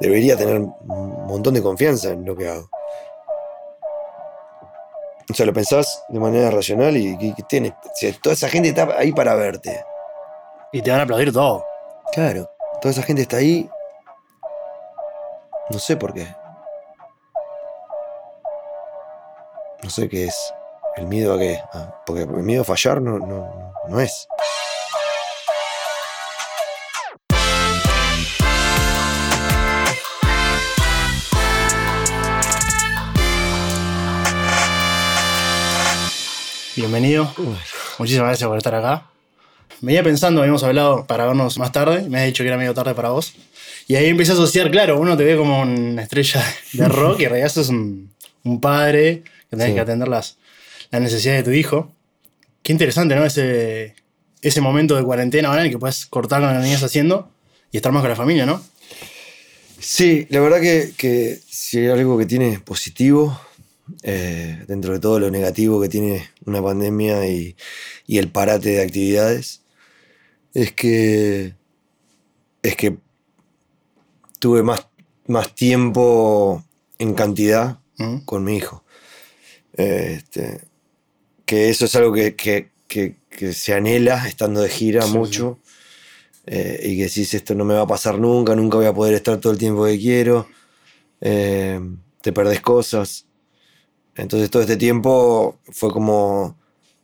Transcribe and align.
debería 0.00 0.36
tener 0.36 0.56
un 0.60 1.26
montón 1.26 1.54
de 1.54 1.62
confianza 1.62 2.10
en 2.10 2.24
lo 2.24 2.36
que 2.36 2.48
hago. 2.48 2.68
O 5.30 5.34
sea, 5.34 5.44
lo 5.44 5.52
pensás 5.52 6.04
de 6.08 6.18
manera 6.18 6.50
racional 6.50 6.96
y 6.96 7.34
que 7.34 7.42
tienes. 7.42 7.74
toda 8.22 8.32
esa 8.32 8.48
gente 8.48 8.70
está 8.70 8.88
ahí 8.96 9.12
para 9.12 9.34
verte. 9.34 9.84
Y 10.72 10.80
te 10.80 10.90
van 10.90 11.00
a 11.00 11.02
aplaudir 11.02 11.32
todo. 11.32 11.64
Claro. 12.12 12.48
Toda 12.80 12.92
esa 12.92 13.02
gente 13.02 13.22
está 13.22 13.36
ahí. 13.36 13.68
No 15.70 15.78
sé 15.78 15.96
por 15.96 16.14
qué. 16.14 16.26
No 19.82 19.90
sé 19.90 20.08
qué 20.08 20.26
es. 20.26 20.54
¿El 20.96 21.06
miedo 21.06 21.34
a 21.34 21.38
qué? 21.38 21.60
Ah, 21.72 22.02
porque 22.06 22.22
el 22.22 22.42
miedo 22.42 22.62
a 22.62 22.64
fallar 22.64 23.00
no, 23.02 23.18
no, 23.18 23.72
no 23.86 24.00
es. 24.00 24.26
Bienvenido. 36.78 37.34
Muchísimas 37.98 38.28
gracias 38.28 38.48
por 38.48 38.56
estar 38.56 38.72
acá. 38.72 39.10
Me 39.80 39.94
iba 39.94 40.04
pensando, 40.04 40.42
habíamos 40.42 40.62
hablado 40.62 41.06
para 41.08 41.26
vernos 41.26 41.58
más 41.58 41.72
tarde, 41.72 42.08
me 42.08 42.20
has 42.20 42.26
dicho 42.26 42.44
que 42.44 42.48
era 42.48 42.56
medio 42.56 42.72
tarde 42.72 42.94
para 42.94 43.08
vos. 43.08 43.34
Y 43.88 43.96
ahí 43.96 44.06
empecé 44.06 44.30
a 44.30 44.34
asociar, 44.34 44.70
claro, 44.70 45.00
uno 45.00 45.16
te 45.16 45.24
ve 45.24 45.36
como 45.36 45.60
una 45.60 46.02
estrella 46.02 46.40
de 46.72 46.88
rock 46.88 47.18
y 47.18 47.24
en 47.24 47.30
realidad 47.30 47.48
sos 47.48 47.68
un, 47.70 48.12
padre 48.62 49.24
que 49.50 49.56
tenés 49.56 49.74
que 49.74 49.80
atender 49.80 50.06
las, 50.06 50.36
las 50.92 51.02
necesidades 51.02 51.44
de 51.44 51.50
tu 51.50 51.56
hijo. 51.56 51.92
Qué 52.62 52.70
interesante, 52.70 53.16
¿no? 53.16 53.24
Ese, 53.24 53.96
ese 54.40 54.60
momento 54.60 54.94
de 54.94 55.02
cuarentena 55.02 55.48
ahora 55.48 55.62
en 55.62 55.66
el 55.66 55.72
que 55.72 55.78
puedes 55.78 56.06
cortar 56.06 56.40
lo 56.40 56.48
que 56.48 56.58
venías 56.58 56.84
haciendo 56.84 57.28
y 57.72 57.78
estar 57.78 57.90
más 57.90 58.02
con 58.02 58.10
la 58.10 58.16
familia, 58.16 58.46
¿no? 58.46 58.62
Sí, 59.80 60.28
la 60.30 60.38
verdad 60.38 60.60
que, 60.60 60.92
que 60.96 61.40
si 61.50 61.78
hay 61.78 61.88
algo 61.88 62.16
que 62.16 62.26
tiene 62.26 62.60
positivo 62.60 63.36
eh, 64.02 64.64
dentro 64.66 64.92
de 64.92 65.00
todo 65.00 65.18
lo 65.18 65.30
negativo 65.30 65.80
que 65.80 65.88
tiene 65.88 66.28
una 66.44 66.62
pandemia 66.62 67.26
y, 67.28 67.56
el 68.08 68.30
parate 68.30 68.70
de 68.70 68.82
actividades, 68.82 69.62
es 70.54 70.72
que, 70.72 71.54
es 72.62 72.76
que 72.76 72.98
tuve 74.38 74.62
más, 74.62 74.86
más 75.26 75.54
tiempo 75.54 76.64
en 76.98 77.14
cantidad 77.14 77.78
mm. 77.98 78.18
con 78.24 78.44
mi 78.44 78.56
hijo. 78.56 78.84
Este, 79.72 80.60
que 81.46 81.68
eso 81.70 81.84
es 81.84 81.94
algo 81.94 82.12
que, 82.12 82.70
se 83.52 83.74
anhela 83.74 84.26
estando 84.26 84.60
de 84.60 84.68
gira 84.68 85.06
mucho. 85.06 85.58
Eh, 86.50 86.80
y 86.82 86.96
que 86.96 87.04
decís 87.04 87.34
esto 87.34 87.54
no 87.54 87.66
me 87.66 87.74
va 87.74 87.82
a 87.82 87.86
pasar 87.86 88.18
nunca, 88.18 88.56
nunca 88.56 88.78
voy 88.78 88.86
a 88.86 88.94
poder 88.94 89.12
estar 89.12 89.38
todo 89.38 89.52
el 89.52 89.58
tiempo 89.58 89.84
que 89.84 89.98
quiero. 89.98 90.48
Eh, 91.20 91.78
te 92.22 92.32
perdés 92.32 92.60
cosas. 92.60 93.27
Entonces 94.18 94.50
todo 94.50 94.62
este 94.62 94.76
tiempo 94.76 95.60
fue 95.70 95.92
como, 95.92 96.58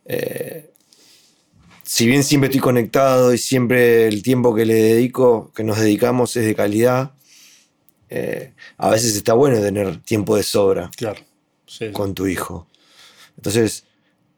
eh, 0.05 0.69
si 1.81 2.05
bien 2.05 2.25
siempre 2.25 2.49
estoy 2.49 2.59
conectado 2.59 3.33
y 3.33 3.37
siempre 3.37 4.07
el 4.07 4.21
tiempo 4.21 4.53
que 4.53 4.65
le 4.65 4.73
dedico, 4.73 5.51
que 5.55 5.63
nos 5.63 5.79
dedicamos 5.79 6.35
es 6.35 6.45
de 6.45 6.53
calidad, 6.53 7.13
eh, 8.09 8.53
a 8.77 8.89
veces 8.89 9.15
está 9.15 9.33
bueno 9.33 9.61
tener 9.61 10.01
tiempo 10.01 10.35
de 10.35 10.43
sobra 10.43 10.91
claro, 10.97 11.21
con 11.93 12.13
tu 12.13 12.27
hijo. 12.27 12.67
Entonces, 13.37 13.85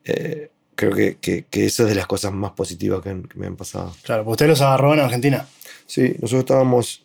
eh, 0.05 0.51
creo 0.75 0.93
que, 0.93 1.17
que, 1.17 1.65
eso 1.65 1.83
es 1.83 1.89
de 1.89 1.95
las 1.95 2.05
cosas 2.05 2.31
más 2.31 2.51
positivas 2.51 3.01
que, 3.01 3.23
me 3.33 3.47
han 3.47 3.55
pasado. 3.55 3.95
Claro, 4.03 4.23
¿usted 4.29 4.47
los 4.47 4.61
agarró 4.61 4.93
en 4.93 4.99
Argentina? 4.99 5.47
Sí, 5.87 6.15
nosotros 6.21 6.41
estábamos, 6.41 7.03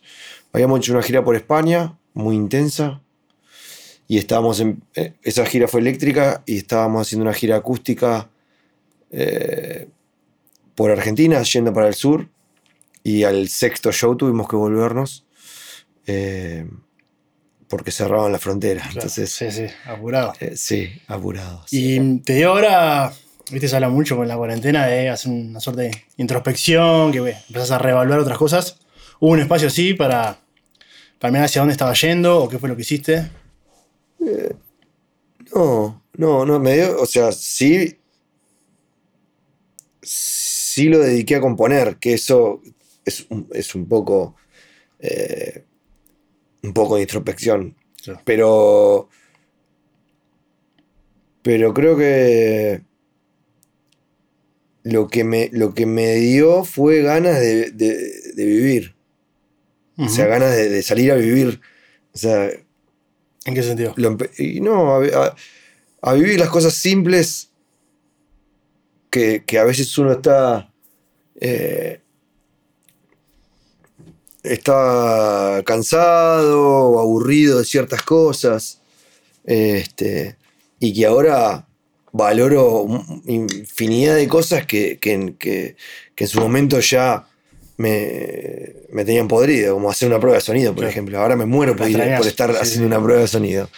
habíamos 0.51 0.79
hecho 0.79 0.93
una 0.93 1.01
gira 1.01 1.23
por 1.23 1.35
España, 1.35 1.97
muy 2.13 2.35
intensa, 2.35 3.01
y 4.13 4.19
estábamos 4.19 4.59
en. 4.59 4.83
Eh, 4.93 5.13
esa 5.23 5.43
gira 5.43 5.67
fue 5.67 5.81
eléctrica 5.81 6.43
y 6.45 6.57
estábamos 6.57 7.07
haciendo 7.07 7.23
una 7.23 7.33
gira 7.33 7.55
acústica 7.55 8.29
eh, 9.09 9.87
por 10.75 10.91
Argentina, 10.91 11.41
yendo 11.41 11.73
para 11.73 11.87
el 11.87 11.95
sur. 11.95 12.29
Y 13.03 13.23
al 13.23 13.49
sexto 13.49 13.91
show 13.91 14.15
tuvimos 14.15 14.47
que 14.47 14.55
volvernos 14.55 15.25
eh, 16.05 16.69
porque 17.67 17.89
cerraban 17.89 18.31
la 18.31 18.37
frontera. 18.37 18.87
Entonces, 18.93 19.31
sí, 19.31 19.49
sí, 19.49 19.65
apurado. 19.83 20.33
sí, 20.53 20.91
apurado. 21.07 21.65
Y 21.71 22.19
te 22.19 22.35
dio 22.35 22.51
ahora, 22.51 23.11
viste, 23.49 23.67
se 23.67 23.75
habla 23.75 23.89
mucho 23.89 24.15
con 24.15 24.27
la 24.27 24.37
cuarentena 24.37 24.85
de 24.85 25.09
hacer 25.09 25.31
una 25.31 25.59
suerte 25.59 25.81
de 25.81 25.91
introspección, 26.17 27.11
que 27.11 27.19
bueno, 27.19 27.39
empezás 27.47 27.71
a 27.71 27.79
reevaluar 27.79 28.19
otras 28.19 28.37
cosas. 28.37 28.77
¿Hubo 29.19 29.31
un 29.31 29.39
espacio 29.39 29.69
así 29.69 29.95
para, 29.95 30.37
para 31.17 31.31
mirar 31.31 31.45
hacia 31.45 31.61
dónde 31.61 31.71
estaba 31.71 31.93
yendo 31.93 32.43
o 32.43 32.47
qué 32.47 32.59
fue 32.59 32.69
lo 32.69 32.75
que 32.75 32.83
hiciste? 32.83 33.27
No, 35.53 36.03
no, 36.17 36.45
no, 36.45 36.59
me 36.59 36.75
dio, 36.75 37.01
o 37.01 37.05
sea, 37.05 37.31
sí, 37.31 37.99
sí 40.01 40.89
lo 40.89 40.99
dediqué 40.99 41.35
a 41.35 41.41
componer, 41.41 41.97
que 41.97 42.13
eso 42.13 42.61
es, 43.05 43.25
un 43.75 43.87
poco, 43.87 44.35
eh, 44.99 45.63
un 46.63 46.73
poco 46.73 46.95
de 46.95 47.01
introspección, 47.01 47.75
pero, 48.25 49.09
pero 51.41 51.73
creo 51.73 51.97
que 51.97 52.83
lo 54.83 55.07
que 55.07 55.23
me, 55.23 55.49
lo 55.51 55.73
que 55.73 55.85
me 55.85 56.15
dio 56.15 56.63
fue 56.63 57.01
ganas 57.01 57.39
de, 57.39 58.33
vivir. 58.35 58.95
O 59.95 60.09
sea, 60.09 60.25
ganas 60.25 60.55
de, 60.55 60.69
de, 60.69 60.81
salir 60.81 61.11
a 61.11 61.15
vivir. 61.15 61.61
O 62.13 62.17
sea, 62.17 62.49
¿En 63.45 63.53
qué 63.53 63.63
sentido? 63.63 63.93
y 64.37 64.61
no, 64.61 65.01
a, 66.01 66.13
vivir 66.13 66.39
las 66.39 66.49
cosas 66.49 66.73
simples 66.73 67.49
que, 69.09 69.43
a 69.59 69.63
veces 69.63 69.97
uno 69.97 70.13
está. 70.13 70.71
Eh, 71.39 71.99
está 74.43 75.61
cansado 75.65 76.61
o 76.61 76.99
aburrido 76.99 77.59
de 77.59 77.65
ciertas 77.65 78.01
cosas. 78.03 78.79
Este, 79.45 80.37
y 80.79 80.93
que 80.93 81.05
ahora 81.05 81.67
valoro 82.11 82.85
infinidad 83.25 84.15
de 84.15 84.27
cosas 84.27 84.65
que, 84.65 84.99
que 84.99 85.75
en 86.15 86.27
su 86.27 86.39
momento 86.39 86.79
ya 86.79 87.27
me, 87.77 88.73
me, 88.91 89.03
tenían 89.05 89.27
podrido, 89.27 89.73
como 89.73 89.89
hacer 89.89 90.07
una 90.07 90.19
prueba 90.19 90.37
de 90.37 90.41
sonido, 90.41 90.75
por 90.75 90.85
ejemplo. 90.85 91.19
Ahora 91.19 91.35
me 91.35 91.45
muero 91.45 91.75
por, 91.75 91.87
estar 91.87 92.51
haciendo 92.51 92.87
una 92.87 93.01
prueba 93.01 93.21
de 93.21 93.27
sonido. 93.27 93.69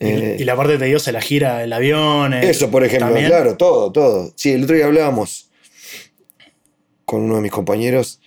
Eh, 0.00 0.36
y 0.38 0.44
la 0.44 0.56
parte 0.56 0.78
de 0.78 0.98
se 0.98 1.12
la 1.12 1.20
gira 1.20 1.64
el 1.64 1.72
avión. 1.72 2.34
eso, 2.34 2.70
por 2.70 2.84
ejemplo, 2.84 3.14
claro, 3.14 3.56
todo, 3.56 3.92
todo. 3.92 4.32
Sí, 4.36 4.52
el 4.52 4.64
otro 4.64 4.76
día 4.76 4.86
hablábamos 4.86 5.50
con 7.04 7.22
uno 7.22 7.36
de 7.36 7.42
mis 7.42 7.52
compañeros 7.52 8.20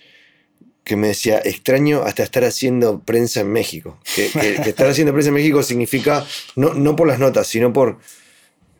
que 0.82 0.96
me 0.96 1.08
decía, 1.08 1.40
extraño 1.42 2.02
hasta 2.02 2.22
estar 2.22 2.44
haciendo 2.44 3.00
prensa 3.00 3.40
en 3.40 3.50
México. 3.50 3.98
Que, 4.14 4.26
estar 4.66 4.86
haciendo 4.86 5.12
prensa 5.12 5.28
en 5.28 5.34
México 5.34 5.62
significa, 5.62 6.26
no, 6.56 6.74
no 6.74 6.94
por 6.94 7.08
las 7.08 7.18
notas, 7.18 7.46
sino 7.46 7.72
por 7.72 7.98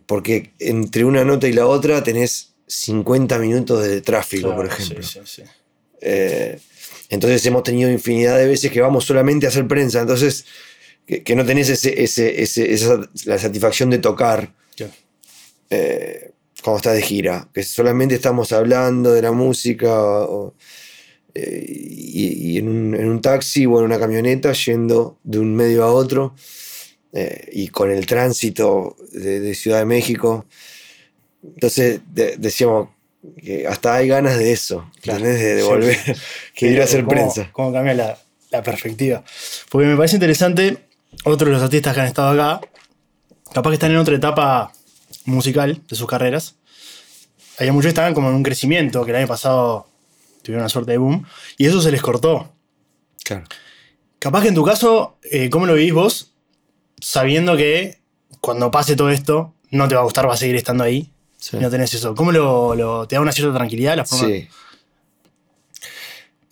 porque 0.07 0.53
entre 0.59 1.05
una 1.05 1.25
nota 1.25 1.49
y 1.49 1.53
la 1.53 1.67
otra 1.67 2.03
tenés 2.03 2.55
50 2.67 3.39
minutos 3.39 3.83
de 3.83 4.01
tráfico, 4.01 4.55
por 4.55 4.67
ejemplo. 4.67 5.03
Sí, 5.03 5.21
sí, 5.25 5.43
sí. 5.43 5.43
Eh, 6.05 6.59
entonces 7.09 7.45
hemos 7.47 7.63
tenido 7.63 7.91
infinidad 7.91 8.37
de 8.37 8.47
veces 8.47 8.71
que 8.71 8.81
vamos 8.81 9.07
solamente 9.07 9.47
a 9.47 9.49
hacer 9.49 9.67
prensa, 9.67 10.01
entonces 10.01 10.45
que, 11.07 11.35
no 11.35 11.45
tenés 11.45 11.71
ese, 11.71 12.43
esa, 12.43 13.01
la 13.25 13.39
satisfacción 13.39 13.91
de 13.91 13.99
tocar 13.99 14.53
eh, 15.71 16.31
cuando 16.63 16.77
estás 16.77 16.95
de 16.95 17.03
gira, 17.03 17.49
que 17.53 17.63
solamente 17.63 18.15
estamos 18.15 18.53
hablando 18.53 19.13
de 19.13 19.23
la 19.23 19.33
música 19.33 20.27
eh, 21.35 21.65
y, 21.67 22.59
en, 22.59 22.69
un, 22.69 23.21
taxi 23.21 23.67
o 23.67 23.79
en 23.79 23.87
una 23.87 23.99
camioneta 23.99 24.53
yendo 24.53 25.19
de 25.25 25.39
un 25.39 25.55
medio 25.55 25.85
a 25.85 25.93
otro 25.93 26.35
y 27.53 27.69
con 27.69 27.93
el 27.93 28.07
tránsito 28.07 28.97
de, 29.13 29.55
Ciudad 29.55 29.79
de 29.79 29.85
México. 29.87 30.47
Entonces 31.43 32.01
decíamos, 32.13 32.89
que 33.43 33.67
hasta 33.67 33.95
hay 33.95 34.09
ganas 34.09 34.39
de 34.39 34.53
eso, 34.53 34.91
de, 35.03 35.63
volver, 35.63 35.99
que 36.55 36.67
ir 36.67 36.81
a 36.81 36.85
hacer 36.85 37.07
prensa. 37.07 37.49
Cómo 37.53 37.73
cambia 37.73 37.95
la, 38.51 38.63
perspectiva. 38.63 39.25
Porque 39.69 39.89
me 39.89 39.97
parece 39.97 40.15
interesante, 40.15 40.87
otros 41.25 41.49
de 41.49 41.55
los 41.55 41.63
artistas 41.63 41.93
que 41.93 42.01
han 42.01 42.07
estado 42.07 42.41
acá, 42.41 42.65
capaz 43.53 43.71
que 43.71 43.75
están 43.75 43.91
en 43.91 43.97
otra 43.97 44.15
etapa 44.15 44.73
musical 45.25 45.83
de 45.89 45.97
sus 45.97 46.07
carreras. 46.07 46.55
Hay 47.59 47.69
muchos 47.73 47.87
que 47.87 47.89
estaban 47.89 48.15
como 48.15 48.29
en 48.29 48.37
un 48.37 48.45
crecimiento, 48.45 49.05
que 49.05 49.11
el 49.11 49.17
año 49.17 49.27
pasado 49.27 49.89
tuvieron 50.43 50.63
una 50.63 50.69
suerte 50.69 50.93
de 50.93 50.99
boom, 50.99 51.27
y 51.59 51.67
eso 51.67 51.81
se 51.81 51.91
les 51.91 52.01
cortó. 52.01 52.53
Claro. 53.25 53.45
Capaz 54.21 54.43
que 54.43 54.49
en 54.49 54.55
tu 54.55 54.65
caso, 54.65 55.19
eh, 55.23 55.51
¿cómo 55.51 55.67
lo 55.67 55.75
vivís 55.75 55.93
vos? 55.93 56.35
Sabiendo 57.01 57.57
que 57.57 57.99
cuando 58.41 58.71
pase 58.71 58.95
todo 58.95 59.11
esto, 59.11 59.53
no 59.71 59.89
te 59.89 59.97
va 59.97 60.03
a 60.03 60.05
gustar, 60.05 60.29
va 60.29 60.35
a 60.35 60.37
seguir 60.37 60.55
estando 60.55 60.85
ahí 60.85 61.14
no 61.53 61.71
tenés 61.71 61.93
eso. 61.95 62.15
¿Cómo 62.15 62.33
lo, 62.33 63.07
te 63.09 63.17
da 63.17 63.21
una 63.23 63.33
cierta 63.33 63.55
tranquilidad 63.55 63.97
la 63.97 64.05
forma? 64.05 64.27
Sí. 64.29 64.49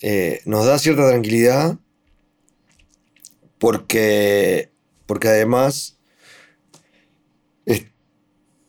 Eh, 0.00 0.40
nos 0.46 0.66
da 0.66 0.78
cierta 0.78 1.08
tranquilidad, 1.08 1.76
porque, 3.58 4.70
porque 5.06 5.28
además 5.28 5.98
es- 7.66 7.86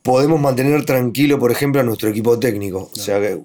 podemos 0.04 0.40
mantener 0.40 0.86
tranquilo, 0.86 1.40
por 1.40 1.52
ejemplo, 1.52 1.82
a 1.82 1.84
nuestro 1.84 2.10
equipo 2.10 2.38
técnico. 2.40 2.90
O 2.94 2.96
sea 3.00 3.20
que, 3.20 3.42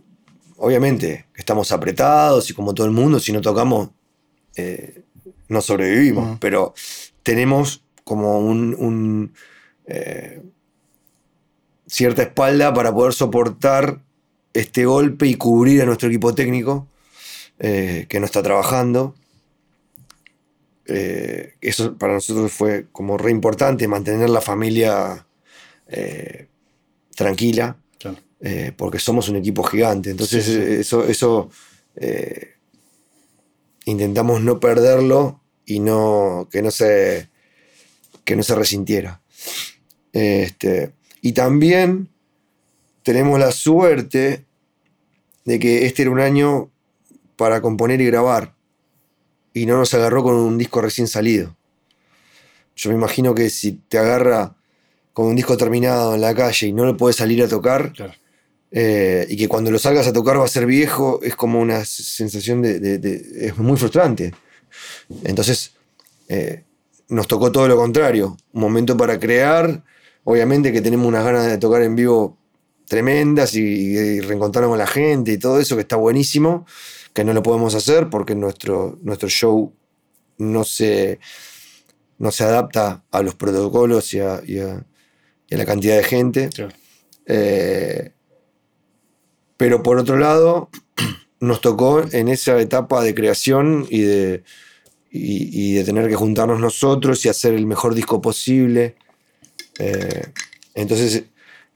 obviamente, 0.59 1.27
estamos 1.35 1.73
apretados 1.73 2.51
y 2.51 2.55
como 2.55 2.75
todo 2.75 2.87
el 2.87 2.93
mundo, 2.93 3.19
si 3.21 3.33
no 3.33 3.41
tocamos, 3.41 3.91
eh, 4.57 5.03
no 5.49 5.63
sobrevivimos. 5.63 6.39
Pero 6.41 6.75
tenemos 7.23 7.83
como 8.05 8.41
un, 8.41 8.75
un, 8.75 9.35
eh, 9.87 10.43
cierta 11.89 12.23
espalda 12.23 12.73
para 12.73 12.93
poder 12.95 13.13
soportar 13.15 14.01
este 14.55 14.85
golpe 14.85 15.27
y 15.27 15.35
cubrir 15.35 15.83
a 15.83 15.87
nuestro 15.87 16.09
equipo 16.09 16.35
técnico 16.35 16.87
eh, 17.59 18.07
que 18.09 18.21
no 18.21 18.27
está 18.27 18.43
trabajando. 18.43 19.15
Eh, 20.87 21.55
eso 21.61 21.97
para 21.99 22.15
nosotros 22.15 22.51
fue 22.53 22.87
como 22.93 23.19
re 23.19 23.31
importante, 23.31 23.87
mantener 23.89 24.31
la 24.31 24.41
familia 24.41 25.27
eh, 25.89 26.49
tranquila, 27.15 27.77
Claro. 27.99 28.17
porque 28.77 28.99
somos 28.99 29.29
un 29.29 29.37
equipo 29.37 29.63
gigante. 29.65 30.11
Entonces, 30.11 30.45
Sí, 30.45 30.53
sí. 30.55 30.61
eso, 30.81 31.05
eso 31.05 31.51
intentamos 33.87 34.41
no 34.43 34.61
perderlo 34.61 35.41
y 35.67 35.81
no 35.81 36.49
que 36.51 36.63
no 36.63 36.71
se 36.71 37.29
que 38.25 38.37
no 38.37 38.43
se 38.43 38.55
resintiera. 38.55 39.21
Este, 40.13 40.93
y 41.23 41.33
también 41.33 42.09
tenemos 43.03 43.39
la 43.39 43.53
suerte 43.53 44.45
de 45.45 45.59
que 45.59 45.87
este 45.87 46.03
era 46.03 46.11
un 46.11 46.21
año 46.21 46.71
para 47.37 47.61
componer 47.61 48.01
y 48.01 48.07
grabar 48.07 48.55
y 49.55 49.67
no 49.67 49.79
nos 49.79 49.95
agarró 49.95 50.23
con 50.23 50.35
un 50.35 50.59
disco 50.59 50.81
recién 50.81 51.07
salido. 51.09 51.57
Yo 52.77 52.91
me 52.91 52.97
imagino 52.97 53.35
que 53.35 53.51
si 53.51 53.73
te 53.73 53.99
agarra 53.99 54.55
con 55.13 55.27
un 55.27 55.37
disco 55.37 55.57
terminado 55.57 56.15
en 56.15 56.21
la 56.21 56.35
calle 56.35 56.69
y 56.69 56.73
no 56.73 56.85
lo 56.85 56.97
puedes 56.97 57.17
salir 57.17 57.43
a 57.43 57.49
tocar, 57.49 57.93
Claro. 57.93 58.13
eh, 58.71 59.27
y 59.29 59.37
que 59.37 59.49
cuando 59.49 59.71
lo 59.71 59.79
salgas 59.79 60.07
a 60.07 60.13
tocar 60.13 60.39
va 60.39 60.45
a 60.45 60.49
ser 60.49 60.67
viejo, 60.67 61.21
es 61.23 61.35
como 61.35 61.61
una 61.61 61.85
sensación 61.85 62.63
de. 62.63 62.79
de- 62.79 62.99
de- 62.99 63.47
es 63.47 63.57
muy 63.59 63.77
frustrante. 63.77 64.33
Entonces, 65.25 65.73
eh, 66.29 66.63
nos 67.09 67.27
tocó 67.27 67.51
todo 67.51 67.67
lo 67.67 67.77
contrario. 67.77 68.37
Un 68.53 68.61
momento 68.61 68.97
para 68.97 69.19
crear. 69.19 69.83
Obviamente 70.25 70.73
que 70.73 70.81
tenemos 70.81 71.07
unas 71.07 71.25
ganas 71.25 71.47
de 71.47 71.59
tocar 71.59 71.83
en 71.83 71.97
vivo 71.97 72.37
tremendas 72.87 73.55
y, 73.55 73.61
y 73.61 74.21
reencontrarnos 74.21 74.71
con 74.73 74.79
la 74.79 74.87
gente 74.87 75.33
y 75.33 75.39
todo 75.39 75.61
eso, 75.61 75.75
que 75.77 75.83
está 75.83 75.97
buenísimo, 75.97 76.67
que 77.13 77.25
no 77.25 77.33
lo 77.33 77.43
podemos 77.43 77.75
hacer 77.75 78.09
porque 78.11 78.35
nuestro, 78.35 78.99
nuestro 79.03 79.29
show 79.29 79.73
no 80.39 80.65
se, 80.65 81.19
no 82.19 82.31
se 82.31 82.45
adapta 82.45 83.05
a 83.11 83.23
los 83.23 83.35
protocolos 83.35 84.13
y 84.15 84.21
a, 84.21 84.41
y 84.47 84.59
a- 84.61 84.85
y 85.51 85.55
a 85.55 85.59
la 85.59 85.65
cantidad 85.65 85.97
de 85.97 86.05
gente. 86.05 86.51
Eh, 87.27 88.13
pero 89.57 89.83
por 89.83 89.99
otro 89.99 90.17
lado, 90.19 90.69
nos 91.41 91.61
tocó 91.61 92.03
en 92.13 92.29
esa 92.29 92.61
etapa 92.61 93.03
de 93.03 93.15
creación 93.15 93.87
y 93.89 94.03
de, 94.03 94.45
y, 95.11 95.71
y 95.71 95.75
de 95.75 95.85
tener 95.85 96.09
que 96.09 96.17
juntarnos 96.17 96.61
nosotros 96.61 97.25
y 97.25 97.29
hacer 97.29 97.55
el 97.55 97.67
mejor 97.67 97.95
disco 97.95 98.21
posible. 98.21 98.97
Eh, 99.79 100.25
entonces, 100.75 101.25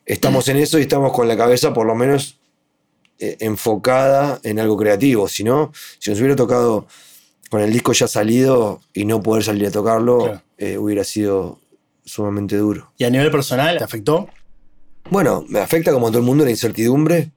estamos 0.06 0.48
en 0.48 0.56
eso 0.58 0.78
y 0.78 0.82
estamos 0.82 1.12
con 1.12 1.28
la 1.28 1.36
cabeza 1.36 1.72
por 1.72 1.86
lo 1.86 1.94
menos 1.94 2.38
eh, 3.18 3.36
enfocada 3.40 4.40
en 4.42 4.58
algo 4.58 4.76
creativo. 4.76 5.28
Si 5.28 5.44
no, 5.44 5.72
si 5.98 6.10
nos 6.10 6.18
hubiera 6.18 6.36
tocado 6.36 6.86
con 7.50 7.60
el 7.60 7.72
disco 7.72 7.92
ya 7.92 8.08
salido 8.08 8.80
y 8.94 9.04
no 9.04 9.22
poder 9.22 9.44
salir 9.44 9.66
a 9.66 9.70
tocarlo, 9.70 10.18
Claro. 10.24 10.42
eh, 10.58 10.78
hubiera 10.78 11.04
sido 11.04 11.58
sumamente 12.04 12.56
duro. 12.56 12.92
¿Y 12.98 13.04
a 13.04 13.10
nivel 13.10 13.30
personal 13.30 13.78
te 13.78 13.84
afectó? 13.84 14.28
Bueno, 15.10 15.44
me 15.48 15.60
afecta 15.60 15.92
como 15.92 16.06
a 16.08 16.10
todo 16.10 16.18
el 16.20 16.24
mundo 16.24 16.44
la 16.44 16.50
incertidumbre. 16.50 17.30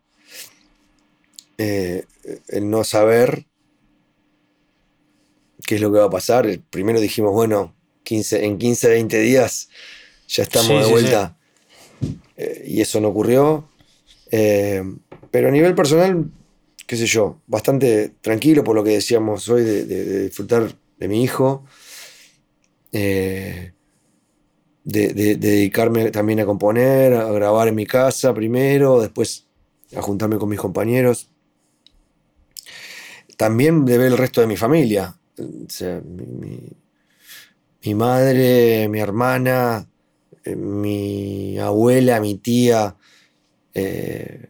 eh, 1.58 2.06
el 2.48 2.70
no 2.70 2.84
saber 2.84 3.46
qué 5.66 5.76
es 5.76 5.82
lo 5.82 5.92
que 5.92 6.00
va 6.00 6.06
a 6.06 6.10
pasar. 6.10 6.48
Primero 6.70 7.00
dijimos, 7.00 7.34
bueno, 7.34 7.74
15, 8.04 8.46
en 8.46 8.58
15, 8.58 8.90
20 8.90 9.20
días 9.20 9.70
ya 10.28 10.44
estamos 10.44 10.68
Sí, 10.68 10.76
de 10.76 10.84
sí, 10.86 10.92
vuelta. 10.92 11.38
Eh, 12.38 12.64
y 12.68 12.82
eso 12.82 13.00
no 13.00 13.10
ocurrió. 13.10 13.68
Eh, 14.32 14.84
pero 15.32 15.48
a 15.50 15.52
nivel 15.52 15.76
personal, 15.76 16.26
qué 16.88 16.96
sé 16.98 17.06
yo, 17.06 17.42
bastante 17.48 18.10
tranquilo 18.22 18.64
por 18.64 18.76
lo 18.76 18.84
que 18.84 18.92
decíamos 18.92 19.48
hoy 19.50 19.64
de, 19.64 19.86
de- 19.86 20.06
de 20.06 20.24
disfrutar 20.24 20.76
de 20.98 21.08
mi 21.08 21.24
hijo. 21.24 21.66
Eh, 22.92 23.72
de, 24.84 25.08
de- 25.10 25.36
de 25.36 25.50
dedicarme 25.50 26.12
también 26.12 26.40
a 26.42 26.46
componer, 26.46 27.14
a 27.14 27.32
grabar 27.32 27.68
en 27.68 27.76
mi 27.76 27.86
casa 27.86 28.34
primero, 28.34 29.02
después 29.02 29.48
a 29.96 30.02
juntarme 30.02 30.38
con 30.38 30.50
mis 30.50 30.60
compañeros. 30.60 31.30
También 33.38 33.86
de 33.86 33.98
ver 33.98 34.08
el 34.08 34.18
resto 34.18 34.42
de 34.42 34.48
mi 34.48 34.56
familia. 34.58 35.18
O 35.38 35.70
sea, 35.70 36.02
mi, 36.06 36.26
mi- 36.26 36.70
mi 37.84 37.96
madre, 37.96 38.88
mi 38.90 39.00
hermana, 39.00 39.88
mi 40.56 41.58
abuela, 41.60 42.20
mi 42.20 42.36
tía, 42.36 42.96
eh, 43.74 44.50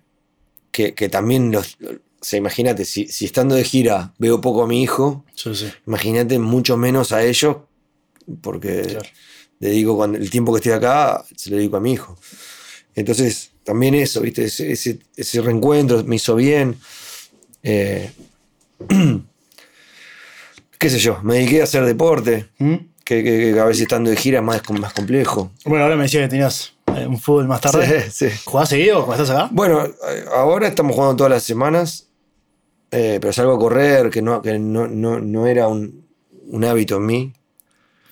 que, 0.71 0.94
que 0.94 1.09
también 1.09 1.51
los... 1.51 1.77
O 1.81 2.27
sea, 2.27 2.38
imagínate, 2.39 2.86
si, 2.86 3.07
si 3.07 3.25
estando 3.25 3.53
de 3.56 3.63
gira 3.63 4.13
veo 4.18 4.42
poco 4.42 4.63
a 4.63 4.68
mi 4.68 4.81
hijo, 4.81 5.24
Sí, 5.36 5.53
sí. 5.53 5.68
imagínate 5.86 6.39
mucho 6.39 6.75
menos 6.75 7.12
a 7.12 7.24
ellos, 7.24 7.57
porque 8.42 8.81
Claro. 8.81 9.06
dedico 9.59 9.95
cuando 9.95 10.18
el 10.18 10.30
tiempo 10.31 10.51
que 10.51 10.57
estoy 10.57 10.71
acá, 10.74 11.24
se 11.36 11.51
lo 11.51 11.57
dedico 11.57 11.77
a 11.77 11.81
mi 11.81 11.94
hijo. 11.94 12.18
Entonces, 12.95 13.51
también 13.63 13.94
eso, 13.94 14.21
¿viste? 14.21 14.45
Ese, 14.45 14.71
ese- 14.71 15.00
ese 15.15 15.41
reencuentro 15.41 16.03
me 16.03 16.15
hizo 16.15 16.36
bien. 16.36 16.77
Eh, 17.62 18.12
qué 20.80 20.89
sé 20.89 21.00
yo, 21.00 21.19
me 21.24 21.36
dediqué 21.36 21.62
a 21.62 21.65
hacer 21.65 21.86
deporte, 21.86 22.48
¿Mm? 22.57 22.75
Que, 23.05 23.23
que- 23.23 23.53
que 23.53 23.59
a 23.59 23.63
veces 23.65 23.83
estando 23.83 24.09
de 24.09 24.17
gira 24.17 24.39
es 24.39 24.43
más, 24.43 24.61
más 24.71 24.91
complejo. 24.91 25.51
Bueno, 25.63 25.83
ahora 25.85 25.95
me 25.95 26.03
decía 26.03 26.21
que 26.21 26.27
tenías 26.27 26.73
eh, 26.93 27.05
un 27.07 27.19
fútbol 27.19 27.47
más 27.47 27.61
tarde. 27.61 28.09
Sí, 28.11 28.29
sí. 28.29 28.35
¿Jugás 28.43 28.67
seguido 28.69 29.05
cuando 29.05 29.23
estás 29.23 29.37
acá? 29.37 29.49
Bueno, 29.53 29.85
eh, 29.85 30.25
ahora 30.35 30.67
estamos 30.67 30.93
jugando 30.95 31.15
todas 31.15 31.31
las 31.31 31.43
semanas, 31.43 32.09
eh, 32.91 33.19
pero 33.21 33.31
salgo 33.31 33.53
a 33.53 33.59
correr, 33.59 34.09
que 34.09 34.21
no, 34.21 34.41
que 34.41 34.57
no, 34.59 34.87
no, 34.87 35.19
no 35.19 35.47
era 35.47 35.67
un, 35.67 36.05
un 36.47 36.63
hábito 36.65 36.97
en 36.97 37.05
mí. 37.05 37.33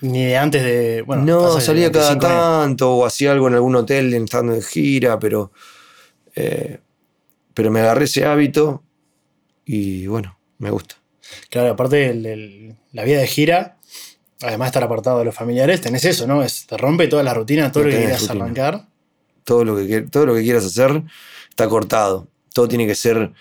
Ni 0.00 0.24
de 0.26 0.36
antes 0.36 0.62
de. 0.62 1.02
Bueno, 1.02 1.24
no, 1.24 1.60
salía 1.60 1.90
cada 1.90 2.10
25 2.10 2.26
años. 2.26 2.42
tanto 2.62 2.92
o 2.96 3.06
hacía 3.06 3.32
algo 3.32 3.48
en 3.48 3.54
algún 3.54 3.74
hotel 3.76 4.12
estando 4.14 4.52
de 4.52 4.62
gira, 4.62 5.18
pero, 5.18 5.50
eh, 6.36 6.78
pero 7.54 7.70
me 7.70 7.80
agarré 7.80 8.04
ese 8.04 8.24
hábito 8.26 8.82
y 9.64 10.06
bueno, 10.06 10.36
me 10.58 10.70
gusta. 10.70 10.96
Claro, 11.48 11.70
aparte 11.72 12.10
el- 12.10 12.26
el- 12.26 12.76
la 12.92 13.04
vida 13.04 13.18
de 13.20 13.26
gira, 13.26 13.78
además 14.44 14.66
de 14.66 14.70
estar 14.70 14.84
apartado 14.84 15.18
de 15.18 15.24
los 15.24 15.34
familiares, 15.34 15.80
tenés 15.80 16.04
eso, 16.04 16.26
¿no? 16.26 16.42
Es, 16.42 16.66
te 16.66 16.76
rompe 16.76 17.08
toda 17.08 17.22
la 17.22 17.34
rutina, 17.34 17.70
todo 17.72 17.84
No 17.84 17.90
lo 17.90 17.94
que 17.96 18.02
quieras 18.02 18.20
rutina. 18.22 18.44
arrancar. 18.44 18.86
Todo 19.44 19.64
lo, 19.64 19.76
que, 19.76 20.02
todo 20.02 20.26
lo 20.26 20.34
que 20.34 20.42
quieras 20.42 20.64
hacer 20.64 21.02
está 21.50 21.68
cortado. 21.68 22.28
Todo 22.52 22.66
tiene 22.68 22.86
que 22.86 22.94
ser, 22.94 23.32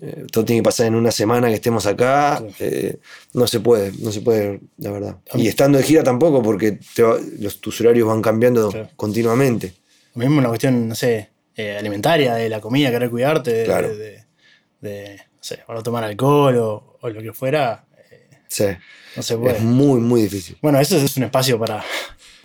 eh, 0.00 0.24
todo 0.30 0.44
tiene 0.44 0.60
que 0.60 0.64
pasar 0.64 0.86
en 0.86 0.94
una 0.94 1.10
semana 1.10 1.48
que 1.48 1.54
estemos 1.54 1.84
acá. 1.86 2.42
Eh, 2.58 2.96
no 3.34 3.46
se 3.46 3.60
puede, 3.60 3.92
no 4.00 4.12
se 4.12 4.20
puede, 4.20 4.60
la 4.78 4.90
verdad. 4.92 5.16
Y 5.34 5.48
estando 5.48 5.78
de 5.78 5.84
gira 5.84 6.02
tampoco, 6.02 6.42
porque 6.42 6.78
te 6.94 7.02
va- 7.02 7.18
los, 7.38 7.60
tus 7.60 7.80
horarios 7.80 8.06
van 8.08 8.22
cambiando 8.22 8.70
Claro. 8.70 8.88
continuamente. 8.96 9.74
Lo 10.14 10.20
mismo 10.20 10.38
una 10.38 10.48
cuestión, 10.48 10.88
no 10.88 10.94
sé, 10.94 11.28
eh, 11.56 11.76
alimentaria, 11.76 12.34
de 12.34 12.48
la 12.48 12.60
comida, 12.60 12.90
querer 12.90 13.10
cuidarte, 13.10 13.52
de, 13.52 13.64
Claro. 13.64 13.88
de, 13.88 13.96
de- 13.96 14.24
de, 14.80 15.16
no 15.16 15.42
sé, 15.42 15.60
o 15.66 15.74
no 15.74 15.82
tomar 15.82 16.04
alcohol 16.04 16.56
o, 16.56 16.96
o 17.00 17.08
lo 17.10 17.20
que 17.20 17.32
fuera, 17.32 17.84
Sí, 18.50 18.64
no 19.16 19.22
se 19.22 19.36
puede. 19.36 19.56
es 19.56 19.62
muy, 19.62 20.00
muy 20.00 20.22
difícil. 20.22 20.58
Bueno, 20.60 20.80
eso 20.80 20.96
es 20.96 21.16
un 21.16 21.22
espacio 21.22 21.56
para 21.58 21.84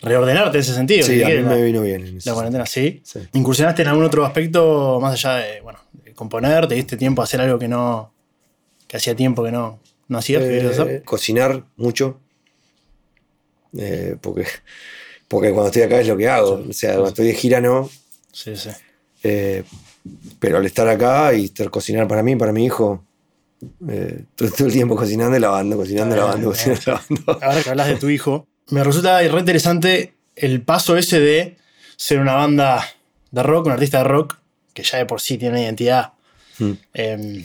reordenarte 0.02 0.58
en 0.58 0.60
ese 0.62 0.72
sentido. 0.74 1.04
Sí, 1.04 1.20
a 1.22 1.28
mí 1.28 1.42
me 1.42 1.60
vino 1.62 1.82
bien. 1.82 2.06
en 2.06 2.18
la 2.24 2.32
cuarentena, 2.32 2.64
sí. 2.64 3.00
Sí. 3.04 3.20
¿Incursionaste 3.32 3.82
en 3.82 3.88
algún 3.88 4.04
otro 4.04 4.24
aspecto 4.24 5.00
más 5.00 5.14
allá 5.14 5.36
de, 5.44 5.60
bueno, 5.62 5.80
de 5.92 6.12
componer? 6.14 6.68
¿Te 6.68 6.76
diste 6.76 6.96
tiempo 6.96 7.22
a 7.22 7.24
hacer 7.24 7.40
algo 7.40 7.58
que 7.58 7.66
no, 7.66 8.14
que 8.86 8.96
hacía 8.96 9.16
tiempo 9.16 9.42
que 9.42 9.50
no, 9.50 9.80
no 10.06 10.18
hacías? 10.18 10.42
Eh, 10.44 10.68
hacer? 10.70 11.02
cocinar 11.02 11.64
mucho. 11.76 12.20
Eh, 13.76 14.16
porque, 14.20 14.46
porque 15.28 15.50
cuando 15.50 15.66
estoy 15.66 15.82
acá 15.82 16.00
es 16.00 16.06
lo 16.06 16.16
que 16.16 16.28
hago. 16.28 16.62
Sí, 16.62 16.70
O 16.70 16.72
sea, 16.72 16.90
sí, 16.90 16.94
cuando 16.94 17.08
estoy 17.08 17.26
de 17.26 17.34
gira 17.34 17.60
no. 17.60 17.90
Sí, 18.32 18.56
sí. 18.56 18.70
Eh, 19.24 19.64
pero 20.38 20.58
al 20.58 20.66
estar 20.66 20.86
acá 20.88 21.34
y 21.34 21.46
estar 21.46 21.68
cocinar 21.68 22.06
para 22.06 22.22
mí, 22.22 22.36
para 22.36 22.52
mi 22.52 22.64
hijo, 22.64 23.04
eh, 23.88 24.24
todo, 24.34 24.50
todo 24.50 24.66
el 24.66 24.72
tiempo 24.72 24.96
cocinando 24.96 25.36
y 25.36 25.40
lavando, 25.40 25.76
cocinando, 25.76 26.14
Está 26.14 26.26
lavando, 26.26 26.50
bien, 26.52 26.74
cocinando, 26.76 27.22
lavando. 27.26 27.44
Ahora 27.46 27.62
que 27.62 27.70
hablas 27.70 27.88
de 27.88 27.96
tu 27.96 28.08
hijo, 28.08 28.46
me 28.70 28.82
resulta 28.84 29.18
re 29.20 29.38
interesante 29.40 30.14
el 30.34 30.62
paso 30.62 30.96
ese 30.96 31.20
de 31.20 31.56
ser 31.96 32.18
una 32.20 32.34
banda 32.34 32.84
de 33.30 33.42
rock, 33.42 33.66
un 33.66 33.72
artista 33.72 33.98
de 33.98 34.04
rock, 34.04 34.36
que 34.74 34.82
ya 34.82 34.98
de 34.98 35.06
por 35.06 35.20
sí 35.20 35.38
tiene 35.38 35.54
una 35.56 35.62
identidad 35.64 36.12
Mm. 36.58 36.72
eh, 36.94 37.44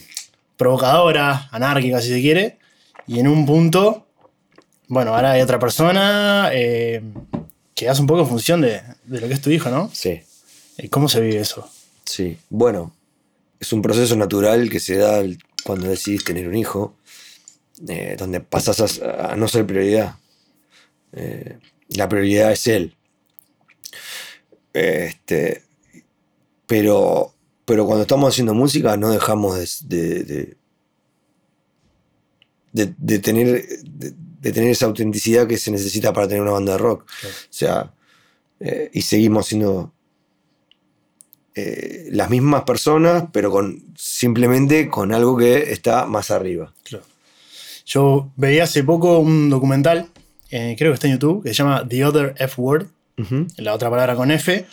provocadora, 0.56 1.50
anárquica, 1.52 2.00
si 2.02 2.08
se 2.10 2.22
quiere, 2.22 2.58
y 3.08 3.20
en 3.20 3.28
un 3.28 3.46
punto 3.46 4.08
bueno, 4.88 5.14
ahora 5.16 5.32
hay 5.32 5.42
otra 5.42 5.58
persona 5.60 6.50
eh, 6.54 7.02
que 7.74 7.88
hace 7.90 8.02
un 8.02 8.08
poco 8.08 8.22
en 8.22 8.28
función 8.28 8.62
de, 8.62 8.82
de 9.06 9.22
lo 9.22 9.28
que 9.28 9.34
es 9.34 9.42
tu 9.42 9.50
hijo, 9.50 9.70
¿no? 9.70 9.90
Sí, 9.94 10.22
¿Y 10.78 10.88
¿Cómo 10.90 11.08
se 11.10 11.20
vive 11.22 11.40
eso? 11.40 11.68
sí. 12.06 12.38
Bueno, 12.50 12.94
es 13.60 13.72
un 13.74 13.82
proceso 13.82 14.16
natural 14.16 14.70
que 14.70 14.80
se 14.80 14.98
da 14.98 15.22
cuando 15.64 15.88
decidís 15.88 16.24
tener 16.24 16.48
un 16.48 16.56
hijo, 16.56 16.96
eh, 17.88 18.16
donde 18.18 18.40
pasas 18.42 19.02
a, 19.02 19.32
a 19.32 19.36
no 19.36 19.48
ser 19.48 19.66
prioridad. 19.66 20.16
Eh, 21.14 21.58
la 21.90 22.08
prioridad 22.08 22.52
es 22.52 22.68
él. 22.68 22.96
Este, 24.74 25.64
pero, 26.68 27.34
pero 27.66 27.86
cuando 27.86 28.04
estamos 28.04 28.30
haciendo 28.34 28.54
música 28.54 28.96
no 28.98 29.12
dejamos 29.12 29.88
de, 29.88 29.98
de, 29.98 30.24
de- 30.24 30.58
de- 32.74 32.94
de 32.98 33.20
tener, 33.20 33.68
de, 33.84 34.52
tener 34.54 34.70
esa 34.72 34.86
autenticidad 34.86 35.46
que 35.48 35.58
se 35.58 35.72
necesita 35.72 36.14
para 36.14 36.28
tener 36.28 36.42
una 36.42 36.52
banda 36.52 36.72
de 36.74 36.78
rock. 36.78 37.04
O 37.04 37.28
sea, 37.50 37.94
eh, 38.62 38.90
y 38.94 39.02
seguimos 39.02 39.48
siendo 39.48 39.94
eh, 41.56 42.08
las 42.12 42.30
mismas 42.30 42.64
personas, 42.64 43.26
pero 43.32 43.52
con 43.52 43.84
simplemente 43.96 44.88
con 44.88 45.14
algo 45.14 45.38
que 45.38 45.72
está 45.72 46.06
más 46.06 46.32
arriba. 46.32 46.74
Claro. 46.84 47.04
Yo 47.86 48.32
veía 48.36 48.64
hace 48.64 48.84
poco 48.84 49.20
un 49.20 49.50
documental, 49.50 50.08
eh, 50.50 50.76
creo 50.78 50.92
que 50.92 50.96
está 50.96 51.08
en 51.08 51.14
YouTube, 51.14 51.44
que 51.44 51.50
se 51.50 51.56
llama 51.56 51.86
The 51.88 52.06
Other 52.06 52.36
F 52.38 52.62
Word, 52.62 52.88
la 53.58 53.76
otra 53.76 53.90
palabra 53.90 54.16
con 54.16 54.32
F, 54.32 54.66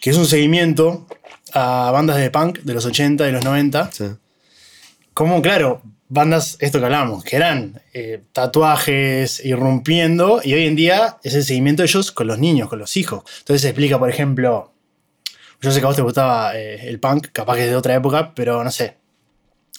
que 0.00 0.10
es 0.10 0.16
un 0.16 0.26
seguimiento 0.26 1.06
a 1.52 1.90
bandas 1.92 2.16
de 2.16 2.30
punk 2.30 2.60
de 2.60 2.74
los 2.74 2.84
80 2.84 3.28
y 3.28 3.32
los 3.32 3.44
90. 3.44 3.92
Sí. 3.92 4.04
Como, 5.14 5.40
claro, 5.42 5.82
bandas, 6.08 6.56
esto 6.60 6.78
que 6.78 6.86
hablamos, 6.86 7.24
que 7.24 7.36
eran 7.36 7.80
eh, 7.94 8.22
tatuajes, 8.32 9.44
irrumpiendo, 9.44 10.40
y 10.42 10.54
hoy 10.54 10.66
en 10.66 10.76
día 10.76 11.18
es 11.22 11.34
el 11.34 11.44
seguimiento 11.44 11.82
de 11.82 11.88
ellos 11.88 12.12
con 12.12 12.26
los 12.26 12.38
niños, 12.38 12.68
con 12.68 12.78
los 12.78 12.96
hijos. 12.96 13.22
Entonces 13.38 13.62
se 13.62 13.68
explica, 13.68 13.98
por 13.98 14.10
ejemplo, 14.10 14.71
yo 15.62 15.70
sé 15.70 15.78
que 15.80 15.84
a 15.84 15.88
vos 15.88 15.96
te 15.96 16.02
gustaba 16.02 16.54
eh, 16.56 16.88
el 16.88 16.98
punk, 17.00 17.28
capaz 17.32 17.54
que 17.56 17.64
es 17.64 17.70
de 17.70 17.76
otra 17.76 17.94
época, 17.94 18.34
pero 18.34 18.62
no 18.62 18.70
sé, 18.70 18.96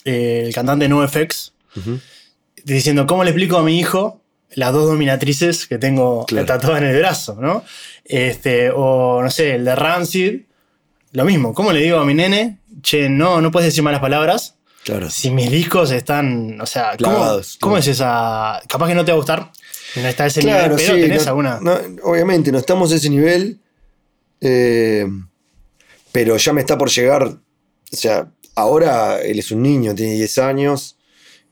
eh, 0.04 0.42
el 0.46 0.54
cantante 0.54 0.88
NoFX, 0.88 1.52
Ujú. 1.76 2.00
diciendo, 2.64 3.06
¿cómo 3.06 3.22
le 3.24 3.30
explico 3.30 3.58
a 3.58 3.62
mi 3.62 3.78
hijo 3.78 4.20
las 4.50 4.72
dos 4.72 4.86
dominatrices 4.86 5.66
que 5.66 5.78
tengo 5.78 6.24
Claro. 6.26 6.46
tatuadas 6.46 6.82
en 6.82 6.88
el 6.88 6.98
brazo, 6.98 7.36
¿no? 7.40 7.64
Este, 8.04 8.70
o 8.74 9.22
no 9.22 9.30
sé, 9.30 9.54
el 9.56 9.64
de 9.64 9.74
Rancid, 9.74 10.40
lo 11.12 11.24
mismo, 11.24 11.52
¿cómo 11.54 11.72
le 11.72 11.80
digo 11.80 11.98
a 11.98 12.04
mi 12.04 12.14
nene? 12.14 12.58
Che, 12.82 13.08
no, 13.08 13.40
no 13.40 13.50
puedes 13.50 13.68
decir 13.68 13.82
malas 13.82 14.00
palabras. 14.00 14.56
Claro. 14.84 15.08
Si 15.10 15.30
mis 15.30 15.50
discos 15.50 15.90
están, 15.92 16.60
o 16.60 16.66
sea, 16.66 16.96
¿cómo, 17.02 17.16
Clavados, 17.16 17.56
cómo 17.60 17.74
claro. 17.76 17.80
es 17.80 17.88
esa? 17.88 18.60
Capaz 18.68 18.88
que 18.88 18.94
no 18.94 19.04
te 19.04 19.12
va 19.12 19.16
a 19.16 19.18
gustar, 19.18 19.50
no 19.96 20.06
está 20.08 20.26
ese 20.26 20.40
Claro, 20.42 20.62
nivel, 20.74 20.76
pero 20.76 20.94
sí, 20.94 21.00
tenés 21.00 21.22
no- 21.24 21.28
alguna. 21.30 21.58
no, 21.62 21.78
obviamente, 22.02 22.52
no 22.52 22.58
estamos 22.58 22.92
a 22.92 22.96
ese 22.96 23.08
nivel, 23.08 23.60
eh, 24.40 25.06
pero 26.14 26.36
ya 26.36 26.52
me 26.52 26.60
está 26.60 26.78
por 26.78 26.90
llegar. 26.90 27.24
O 27.26 27.96
sea, 27.96 28.30
ahora 28.54 29.20
él 29.20 29.40
es 29.40 29.50
un 29.50 29.62
niño, 29.62 29.96
tiene 29.96 30.12
10 30.14 30.38
años 30.38 30.96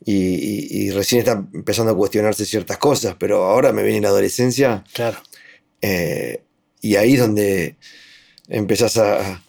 y, 0.05 0.15
y- 0.15 0.69
y 0.85 0.91
recién 0.93 1.19
está 1.19 1.33
empezando 1.53 1.91
a 1.91 1.97
cuestionarse 1.97 2.45
ciertas 2.47 2.79
cosas, 2.79 3.17
pero 3.19 3.43
ahora 3.45 3.73
me 3.73 3.83
viene 3.83 4.03
la 4.03 4.09
adolescencia 4.11 4.85
Claro, 4.95 5.19
eh, 5.81 6.43
y 6.81 6.95
ahí 6.95 7.15
es 7.15 7.21
donde 7.21 7.75
empezás 8.49 8.99
a, 8.99 9.43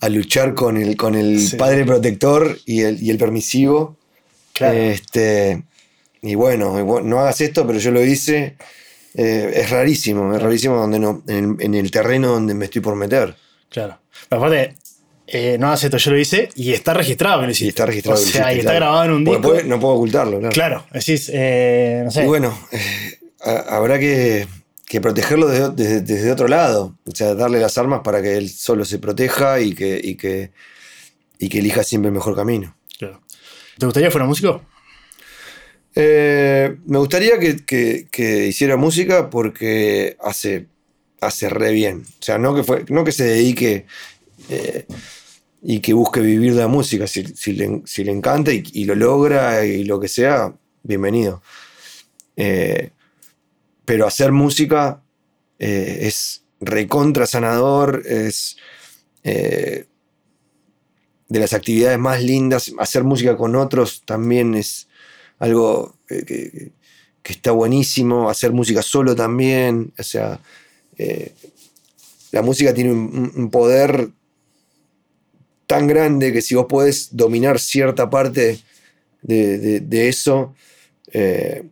a 0.00 0.08
luchar 0.08 0.54
con 0.54 0.76
el, 0.76 0.96
con 0.96 1.14
el 1.14 1.38
Sí. 1.40 1.56
padre 1.56 1.84
protector 1.84 2.58
y 2.66 2.80
el, 2.80 3.00
y 3.00 3.10
el 3.10 3.18
permisivo. 3.18 3.96
claro. 4.54 4.76
Este, 4.76 5.62
y 6.20 6.34
bueno, 6.34 6.82
no 7.02 7.20
hagas 7.20 7.40
esto, 7.42 7.64
pero 7.64 7.78
yo 7.78 7.92
lo 7.92 8.04
hice. 8.04 8.56
Eh, 9.14 9.52
es 9.54 9.70
rarísimo, 9.70 10.34
es 10.34 10.42
rarísimo 10.42 10.76
donde 10.76 10.98
no, 10.98 11.22
en, 11.28 11.56
el, 11.58 11.64
en 11.64 11.74
el 11.76 11.90
terreno 11.92 12.32
donde 12.32 12.54
me 12.54 12.64
estoy 12.64 12.82
por 12.82 12.96
meter. 12.96 13.36
Claro. 13.68 13.98
Pero 14.28 14.42
aparte, 14.44 14.74
eh, 15.26 15.56
no 15.58 15.70
hace 15.70 15.86
esto, 15.86 15.96
yo 15.98 16.10
lo 16.12 16.18
hice 16.18 16.48
y 16.54 16.72
está 16.72 16.94
registrado 16.94 17.40
que 17.40 17.46
lo 17.46 17.52
hiciste. 17.52 17.66
Y 17.66 17.68
está 17.68 17.86
registrado. 17.86 18.18
O 18.18 18.22
sea, 18.22 18.28
hiciste, 18.30 18.54
y 18.54 18.58
está 18.60 18.70
claro. 18.72 18.76
grabado 18.86 19.04
en 19.04 19.10
un 19.12 19.24
disco. 19.24 19.54
no 19.64 19.80
puedo 19.80 19.94
ocultarlo, 19.94 20.38
claro. 20.38 20.52
Claro, 20.54 20.86
decís, 20.92 21.30
eh, 21.32 22.02
no 22.04 22.10
sé. 22.10 22.24
Y 22.24 22.26
bueno, 22.26 22.58
eh, 22.72 22.78
ha- 23.42 23.76
habrá 23.76 23.98
que, 23.98 24.46
que 24.86 25.00
protegerlo 25.00 25.48
desde, 25.48 25.70
desde- 25.70 26.00
desde 26.00 26.32
otro 26.32 26.48
lado. 26.48 26.94
O 27.06 27.10
sea, 27.14 27.34
darle 27.34 27.60
las 27.60 27.76
armas 27.78 28.00
para 28.02 28.22
que 28.22 28.36
él 28.36 28.48
solo 28.50 28.84
se 28.84 28.98
proteja 28.98 29.60
y 29.60 29.74
que, 29.74 30.00
y 30.02 30.14
que, 30.16 30.50
y 31.38 31.48
que 31.48 31.58
elija 31.58 31.82
siempre 31.84 32.08
el 32.08 32.14
mejor 32.14 32.34
camino. 32.36 32.74
Claro. 32.98 33.20
¿Te 33.78 33.86
gustaría 33.86 34.08
que 34.08 34.12
fuera 34.12 34.26
músico? 34.26 34.62
Eh, 35.94 36.76
me 36.86 36.98
gustaría 36.98 37.38
que, 37.38 37.56
que- 37.64 38.06
que 38.10 38.46
hiciera 38.46 38.76
música 38.76 39.30
porque 39.30 40.16
hace, 40.22 40.66
hace 41.20 41.48
re 41.48 41.72
bien. 41.72 42.02
O 42.20 42.22
sea, 42.22 42.38
no 42.38 42.54
que, 42.54 42.62
fue, 42.62 42.84
no 42.88 43.04
que 43.04 43.12
se 43.12 43.24
dedique 43.24 43.86
y 45.62 45.80
que 45.80 45.92
busque 45.92 46.20
vivir 46.20 46.54
de 46.54 46.60
la 46.60 46.68
música. 46.68 47.06
Si, 47.06 47.24
si 47.24 47.52
le, 47.52 47.82
si 47.84 48.04
le 48.04 48.12
encanta 48.12 48.52
y, 48.52 48.84
lo 48.84 48.94
logra 48.94 49.64
y 49.64 49.84
lo 49.84 49.98
que 49.98 50.08
sea, 50.08 50.54
bienvenido. 50.82 51.42
Eh, 52.36 52.90
pero 53.84 54.06
hacer 54.06 54.32
música 54.32 55.02
eh, 55.58 56.00
es 56.02 56.44
recontra 56.60 57.26
sanador, 57.26 58.02
es 58.06 58.56
eh, 59.24 59.86
de 61.28 61.40
las 61.40 61.52
actividades 61.52 61.98
más 61.98 62.22
lindas. 62.22 62.72
Hacer 62.78 63.02
música 63.02 63.36
con 63.36 63.56
otros 63.56 64.02
también 64.04 64.54
es 64.54 64.88
algo 65.38 65.96
que, 66.06 66.72
está 67.24 67.50
buenísimo. 67.50 68.30
Hacer 68.30 68.52
música 68.52 68.80
solo 68.80 69.14
también. 69.14 69.92
O 69.98 70.02
sea, 70.02 70.40
la 72.30 72.40
música 72.40 72.72
tiene 72.72 72.92
un 72.92 73.50
poder 73.50 74.12
tan 75.68 75.86
grande 75.86 76.32
que 76.32 76.40
si 76.42 76.54
vos 76.56 76.66
podés 76.66 77.10
dominar 77.14 77.60
cierta 77.60 78.08
parte 78.08 78.58
de, 79.20 80.08
eso, 80.08 80.54
eh, 81.12 81.62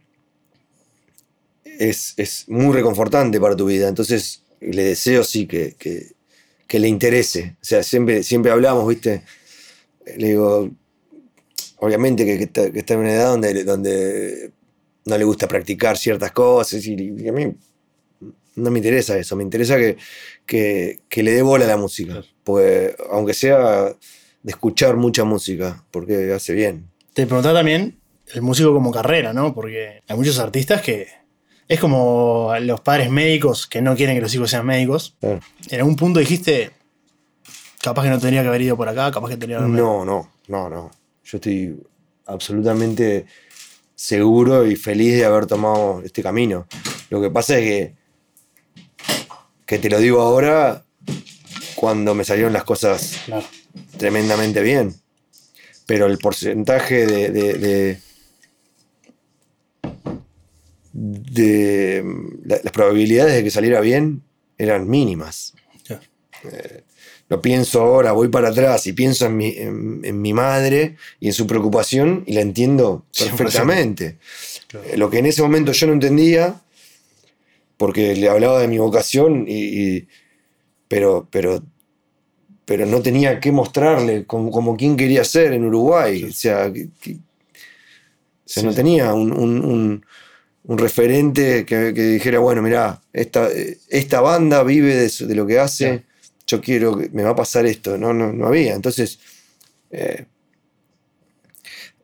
es, 1.64 2.12
es 2.18 2.44
muy 2.48 2.74
reconfortante 2.74 3.40
para 3.40 3.56
tu 3.56 3.64
vida. 3.66 3.88
Entonces, 3.88 4.42
le 4.60 4.84
deseo 4.84 5.24
sí 5.24 5.46
que, 5.46 5.74
que- 5.78 6.14
le 6.78 6.88
interese. 6.88 7.56
O 7.62 7.64
sea, 7.64 7.82
siempre, 7.82 8.22
siempre 8.22 8.52
hablamos, 8.52 8.86
¿viste? 8.86 9.22
Le 10.18 10.28
digo, 10.28 10.70
obviamente 11.78 12.26
que, 12.26 12.36
que 12.36 12.78
está, 12.80 12.94
en 12.94 13.00
una 13.00 13.14
edad 13.14 13.30
donde, 13.30 13.64
donde 13.64 14.52
no 15.06 15.16
le 15.16 15.24
gusta 15.24 15.48
practicar 15.48 15.96
ciertas 15.96 16.32
cosas 16.32 16.84
y, 16.84 17.28
a 17.28 17.32
mí 17.32 17.54
no 18.56 18.70
me 18.70 18.78
interesa 18.78 19.16
eso, 19.16 19.36
me 19.36 19.42
interesa 19.42 19.78
que, 19.78 19.96
que, 20.44 21.00
que 21.08 21.22
le 21.22 21.32
dé 21.32 21.40
bola 21.42 21.64
a 21.64 21.68
la 21.68 21.76
música. 21.78 22.22
Porque 22.46 22.94
aunque 23.10 23.34
sea 23.34 23.86
de 23.86 24.50
escuchar 24.52 24.94
mucha 24.94 25.24
música, 25.24 25.82
porque 25.90 26.32
hace 26.32 26.52
bien. 26.52 26.88
Te 27.12 27.26
preguntaba 27.26 27.58
también 27.58 27.98
el 28.32 28.40
músico 28.40 28.72
como 28.72 28.92
carrera, 28.92 29.32
¿no? 29.32 29.52
Porque 29.52 30.04
hay 30.06 30.16
muchos 30.16 30.38
artistas 30.38 30.80
que 30.80 31.08
es 31.66 31.80
como 31.80 32.52
los 32.60 32.80
padres 32.82 33.10
médicos 33.10 33.66
que 33.66 33.82
no 33.82 33.96
quieren 33.96 34.14
que 34.14 34.22
los 34.22 34.32
hijos 34.32 34.48
sean 34.48 34.64
médicos. 34.64 35.16
Claro. 35.18 35.40
En 35.68 35.80
algún 35.80 35.96
punto 35.96 36.20
dijiste, 36.20 36.70
capaz 37.82 38.04
que 38.04 38.10
no 38.10 38.20
tendría 38.20 38.42
que 38.42 38.48
haber 38.48 38.62
ido 38.62 38.76
por 38.76 38.88
acá, 38.88 39.10
capaz 39.10 39.30
que 39.30 39.36
tendría 39.36 39.58
que 39.58 39.64
haber... 39.64 39.76
No, 39.76 40.04
no, 40.04 40.30
no, 40.46 40.70
no. 40.70 40.90
Yo 41.24 41.38
estoy 41.38 41.76
absolutamente 42.26 43.26
seguro 43.96 44.64
y 44.68 44.76
feliz 44.76 45.16
de 45.16 45.24
haber 45.24 45.46
tomado 45.46 46.00
este 46.04 46.22
camino. 46.22 46.68
Lo 47.10 47.20
que 47.20 47.28
pasa 47.28 47.58
es 47.58 47.64
que, 47.64 47.94
que 49.66 49.80
te 49.80 49.90
lo 49.90 49.98
digo 49.98 50.20
ahora 50.20 50.86
cuando 51.76 52.14
me 52.14 52.25
salieron 52.25 52.52
las 52.52 52.64
cosas 52.64 53.21
Claro, 53.26 53.47
tremendamente 53.99 54.62
bien. 54.62 54.95
Pero 55.87 56.06
el 56.06 56.18
porcentaje 56.18 57.06
de. 57.06 57.30
de, 57.30 57.52
de- 57.54 57.99
de, 60.92 62.02
la- 62.45 62.61
las 62.62 62.73
probabilidades 62.73 63.35
de 63.35 63.45
que 63.45 63.50
saliera 63.50 63.80
bien 63.80 64.23
eran 64.59 64.88
mínimas. 64.88 65.52
claro. 65.85 66.02
Lo 67.28 67.42
pienso 67.42 67.80
ahora, 67.83 68.12
voy 68.12 68.28
para 68.28 68.49
atrás 68.49 68.87
y 68.87 68.92
pienso 68.92 69.26
en 69.26 69.37
mi, 69.37 69.49
en, 69.59 70.00
en 70.04 70.23
mi 70.23 70.33
madre 70.33 70.97
y 71.18 71.26
en 71.26 71.33
su 71.33 71.47
preocupación 71.47 72.23
y 72.26 72.35
la 72.35 72.40
entiendo 72.40 73.04
100%. 73.12 73.37
perfectamente. 73.37 74.16
Claro. 74.68 74.87
Eh, 74.88 74.97
Lo 74.97 75.11
que 75.11 75.18
en 75.18 75.26
ese 75.26 75.42
momento 75.42 75.73
yo 75.73 75.87
no 75.88 75.92
entendía, 75.92 76.61
porque 77.76 78.14
le 78.14 78.28
hablaba 78.28 78.61
de 78.61 78.68
mi 78.68 78.78
vocación, 78.78 79.45
y, 79.49 79.54
y- 79.97 80.09
pero, 80.88 81.26
pero, 81.31 81.62
pero 82.64 82.85
no 82.87 83.00
tenía 83.00 83.38
que 83.40 83.52
mostrarle 83.52 84.26
como, 84.26 84.50
como 84.50 84.76
quien 84.76 84.97
quería 84.97 85.25
ser 85.25 85.52
en 85.52 85.64
Uruguay. 85.64 86.25
O 86.25 86.33
sea, 86.33 86.73
que- 86.73 86.88
que- 87.00 87.12
o 87.14 87.19
sea, 88.49 88.62
Sí, 88.62 88.66
no 88.66 88.73
sí. 88.73 88.76
tenía 88.76 89.12
un, 89.14 89.33
un- 89.33 89.64
un- 89.64 90.07
un 90.64 90.78
referente 90.78 91.64
que, 91.64 91.93
que 91.95 92.02
dijera, 92.02 92.38
bueno, 92.40 92.62
mirá, 92.62 93.00
esta, 93.12 93.49
esta 93.88 94.21
banda 94.21 94.62
vive 94.64 94.95
de, 94.97 95.26
de 95.26 95.35
lo 95.35 95.47
que 95.47 95.59
hace, 95.61 96.05
yo 96.47 96.61
quiero, 96.61 96.97
que 96.99 97.09
me 97.11 97.23
va 97.25 97.31
a 97.31 97.37
pasar 97.37 97.66
esto. 97.66 97.99
No, 97.99 98.12
no, 98.12 98.33
no 98.33 98.47
había. 98.47 98.75
Entonces, 98.75 99.19
eh, 99.90 100.26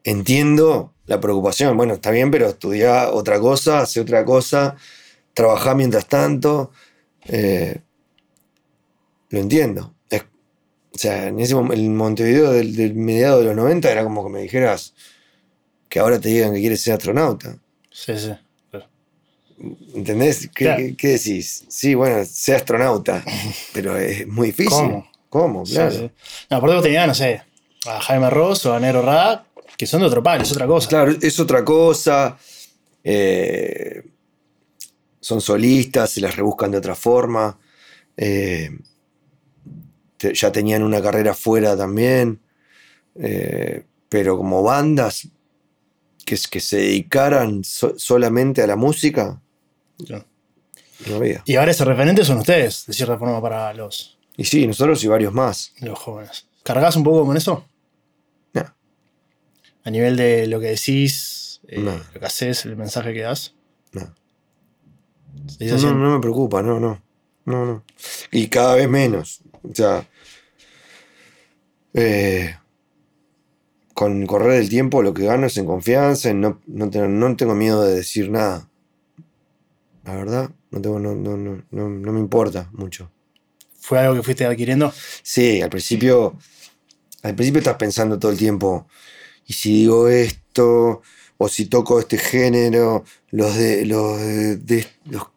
entiendo 0.05 0.95
la 1.07 1.21
preocupación. 1.21 1.77
Bueno, 1.77 1.95
está 1.95 2.11
bien, 2.11 2.31
pero 2.31 2.49
estudia 2.49 3.11
otra 3.11 3.39
cosa, 3.41 3.81
hace 3.81 4.01
otra 4.01 4.25
cosa, 4.25 4.77
trabaja 5.35 5.75
mientras 5.75 6.07
tanto. 6.09 6.71
eh, 7.27 7.81
lo 9.33 9.41
entiendo. 9.41 9.95
Es- 10.09 10.23
o 10.95 10.99
sea, 10.99 11.27
en 11.29 11.41
ese 11.41 11.55
mom- 11.57 11.73
el 11.73 11.91
Montevideo 11.91 12.53
del, 12.53 12.77
del 12.77 12.95
mediado 12.95 13.41
de 13.41 13.47
los 13.47 13.57
90 13.57 13.91
era 13.91 14.05
como 14.05 14.23
que 14.25 14.31
me 14.31 14.41
dijeras 14.43 14.95
que 15.89 15.99
ahora 15.99 16.19
te 16.21 16.29
digan 16.31 16.55
que 16.55 16.61
quieres 16.61 16.81
ser 16.81 16.95
astronauta. 16.95 17.59
Sí, 17.91 18.17
sí. 18.19 18.33
claro. 18.71 18.87
¿Entendés? 19.95 20.43
¿Qué, 20.55 20.65
Claro. 20.65 20.79
qué- 20.79 20.97
qué 20.97 21.09
decís? 21.09 21.65
Sí, 21.69 21.95
bueno, 21.95 22.25
sé 22.25 22.55
astronauta, 22.55 23.25
pero 23.75 23.97
es 23.97 24.27
muy 24.29 24.49
difícil. 24.49 24.71
¿Cómo? 24.71 25.11
¿Cómo? 25.29 25.67
Sí, 25.67 25.75
Claro. 25.75 25.91
sí. 25.93 26.11
No, 26.51 26.57
aparte 26.59 26.75
vos 26.77 26.83
tenías, 26.85 27.07
no 27.07 27.15
sé, 27.15 27.43
a 27.87 28.01
Jaime 28.01 28.31
Ross 28.31 28.65
o 28.67 28.75
a 28.75 28.81
Nero 28.81 29.03
Ra, 29.03 29.45
que 29.77 29.87
son 29.87 30.01
de 30.03 30.07
otro 30.07 30.23
palo, 30.23 30.43
es 30.43 30.53
otra 30.53 30.67
cosa. 30.67 30.89
Claro, 30.89 31.13
es 31.21 31.41
otra 31.41 31.65
cosa. 31.65 32.37
eh, 33.05 34.03
son 35.21 35.41
solistas, 35.41 36.11
se 36.11 36.21
las 36.21 36.37
rebuscan 36.37 36.71
de 36.71 36.79
otra 36.79 36.95
forma. 36.95 37.59
eh, 38.17 38.71
te- 40.23 40.35
ya 40.35 40.53
tenían 40.53 40.83
una 40.85 41.03
carrera 41.03 41.35
fuera 41.35 41.77
también. 41.77 42.41
eh, 43.15 43.85
pero 44.09 44.37
como 44.39 44.63
bandas 44.63 45.29
que, 46.25 46.39
que 46.51 46.61
se 46.61 46.77
dedicaran 46.79 47.63
so- 47.65 47.99
solamente 47.99 48.63
a 48.63 48.67
la 48.67 48.77
música, 48.77 49.41
Claro. 50.07 50.25
no 51.09 51.17
había. 51.17 51.43
Y 51.45 51.57
ahora 51.57 51.73
ese 51.73 51.85
referente 51.85 52.25
son 52.25 52.39
ustedes, 52.39 52.85
de 52.87 52.93
cierta 52.95 53.19
forma, 53.19 53.41
para 53.43 53.75
los, 53.75 54.19
Y 54.37 54.45
sí, 54.45 54.67
nosotros 54.67 55.03
y 55.05 55.09
varios 55.09 55.33
más. 55.35 55.75
los 55.81 55.99
jóvenes. 55.99 56.47
¿Cargás 56.63 56.97
un 56.97 57.05
poco 57.05 57.27
con 57.27 57.37
eso? 57.37 57.67
No. 58.55 58.65
A 59.85 59.91
nivel 59.91 60.17
de 60.17 60.47
lo 60.47 60.59
que 60.61 60.69
decís, 60.69 61.61
eh, 61.69 61.81
No. 61.81 61.93
lo 62.15 62.21
que 62.21 62.25
haces, 62.27 62.65
el 62.65 62.77
mensaje 62.77 63.13
que 63.13 63.21
das. 63.23 63.55
No. 63.93 64.15
No 65.61 66.15
me 66.15 66.21
preocupa, 66.21 66.63
no, 66.63 66.79
no. 66.81 67.03
No, 67.45 67.65
no. 67.67 67.85
Y 68.31 68.49
cada 68.49 68.77
vez 68.77 68.89
menos. 68.89 69.43
O 69.63 69.75
sea. 69.75 70.07
eh, 71.95 72.55
con 73.95 74.21
el 74.21 74.27
correr 74.29 74.59
del 74.59 74.69
tiempo 74.69 75.03
lo 75.03 75.15
que 75.15 75.25
gano 75.25 75.47
es 75.47 75.57
en 75.57 75.65
confianza, 75.65 76.29
en 76.29 76.41
no, 76.43 76.61
no, 76.67 76.91
tengo, 76.91 77.09
no 77.09 77.35
tengo 77.37 77.55
miedo 77.55 77.83
de 77.83 77.95
decir 77.95 78.31
nada. 78.31 78.69
La 80.05 80.15
verdad, 80.17 80.51
no, 80.71 80.81
tengo, 80.81 80.99
no, 80.99 81.15
no, 81.15 81.37
no, 81.37 81.63
no, 81.71 81.89
no 81.89 82.13
me 82.13 82.19
importa 82.21 82.69
mucho. 82.73 83.11
¿Fue 83.81 84.01
algo 84.01 84.17
que 84.17 84.23
fuiste 84.23 84.47
adquiriendo? 84.47 84.93
Sí, 85.23 85.63
al 85.63 85.71
principio. 85.71 86.39
Al 87.23 87.35
principio 87.37 87.61
estás 87.61 87.77
pensando 87.77 88.19
todo 88.19 88.33
el 88.33 88.39
tiempo. 88.39 88.89
Y 89.47 89.55
si 89.55 89.73
digo 89.83 90.09
esto, 90.09 91.03
o 91.39 91.49
si 91.49 91.67
toco 91.67 92.01
este 92.01 92.19
género, 92.19 93.05
los 93.31 93.57
de 93.57 93.87
los, 93.87 94.19
de, 94.21 94.57
de- 94.59 94.87
los 95.07 95.29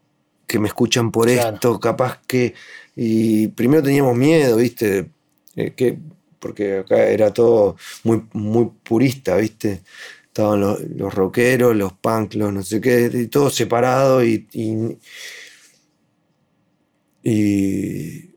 que 0.56 0.60
me 0.60 0.68
escuchan 0.68 1.10
por 1.10 1.28
Claro. 1.28 1.54
esto, 1.54 1.78
capaz 1.78 2.20
que. 2.26 2.54
Y 2.96 3.48
primero 3.48 3.82
teníamos 3.82 4.16
miedo, 4.16 4.56
¿viste? 4.56 5.10
Eh, 5.54 5.72
que, 5.76 5.98
porque 6.38 6.78
acá 6.78 7.06
era 7.08 7.32
todo 7.32 7.76
muy, 8.04 8.22
muy 8.32 8.70
purista, 8.82 9.36
¿viste? 9.36 9.82
Estaban 10.26 10.60
los, 10.60 10.80
los 10.80 11.12
rockeros, 11.14 11.76
los 11.76 11.92
punk, 11.94 12.34
los 12.34 12.52
no 12.52 12.62
sé 12.62 12.80
qué, 12.80 13.10
y 13.12 13.26
todo 13.26 13.50
separado 13.50 14.24
y. 14.24 14.46
y, 14.52 14.96
y 17.22 18.30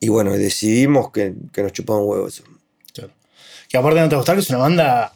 y 0.00 0.08
bueno, 0.10 0.32
decidimos 0.32 1.10
que, 1.12 1.34
que 1.50 1.62
nos 1.62 1.72
chupaban 1.72 2.02
huevos. 2.04 2.42
Claro. 2.92 3.12
Que 3.70 3.78
aparte 3.78 4.00
no 4.00 4.08
te 4.10 4.16
gustar, 4.16 4.34
que 4.34 4.42
es 4.42 4.50
una 4.50 4.58
banda. 4.58 5.14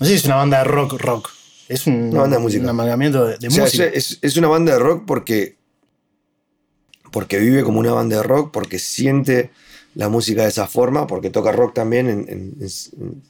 No 0.00 0.06
sé 0.06 0.12
si 0.12 0.14
es 0.14 0.24
una 0.24 0.36
banda 0.36 0.58
de 0.58 0.64
rock, 0.64 0.94
rock. 0.94 1.28
Es 1.72 1.86
un, 1.86 1.94
Una 2.10 2.20
banda 2.22 2.36
de 2.36 2.42
música. 2.42 2.62
un 2.62 2.68
amalgamiento 2.68 3.24
de, 3.26 3.38
de 3.38 3.48
O 3.48 3.50
sea, 3.50 3.64
música. 3.64 3.84
es, 3.86 4.18
es 4.20 4.36
una 4.36 4.48
banda 4.48 4.72
de 4.72 4.78
rock 4.78 5.04
porque, 5.06 5.56
porque 7.10 7.38
vive 7.38 7.62
como 7.62 7.78
una 7.80 7.92
banda 7.92 8.16
de 8.16 8.22
rock, 8.22 8.50
porque 8.52 8.78
siente 8.78 9.50
la 9.94 10.08
música 10.08 10.42
de 10.42 10.48
esa 10.48 10.66
forma, 10.66 11.06
porque 11.06 11.30
toca 11.30 11.52
rock 11.52 11.74
también 11.74 12.08
en, 12.08 12.18
en- 12.28 12.54
en- 12.60 13.22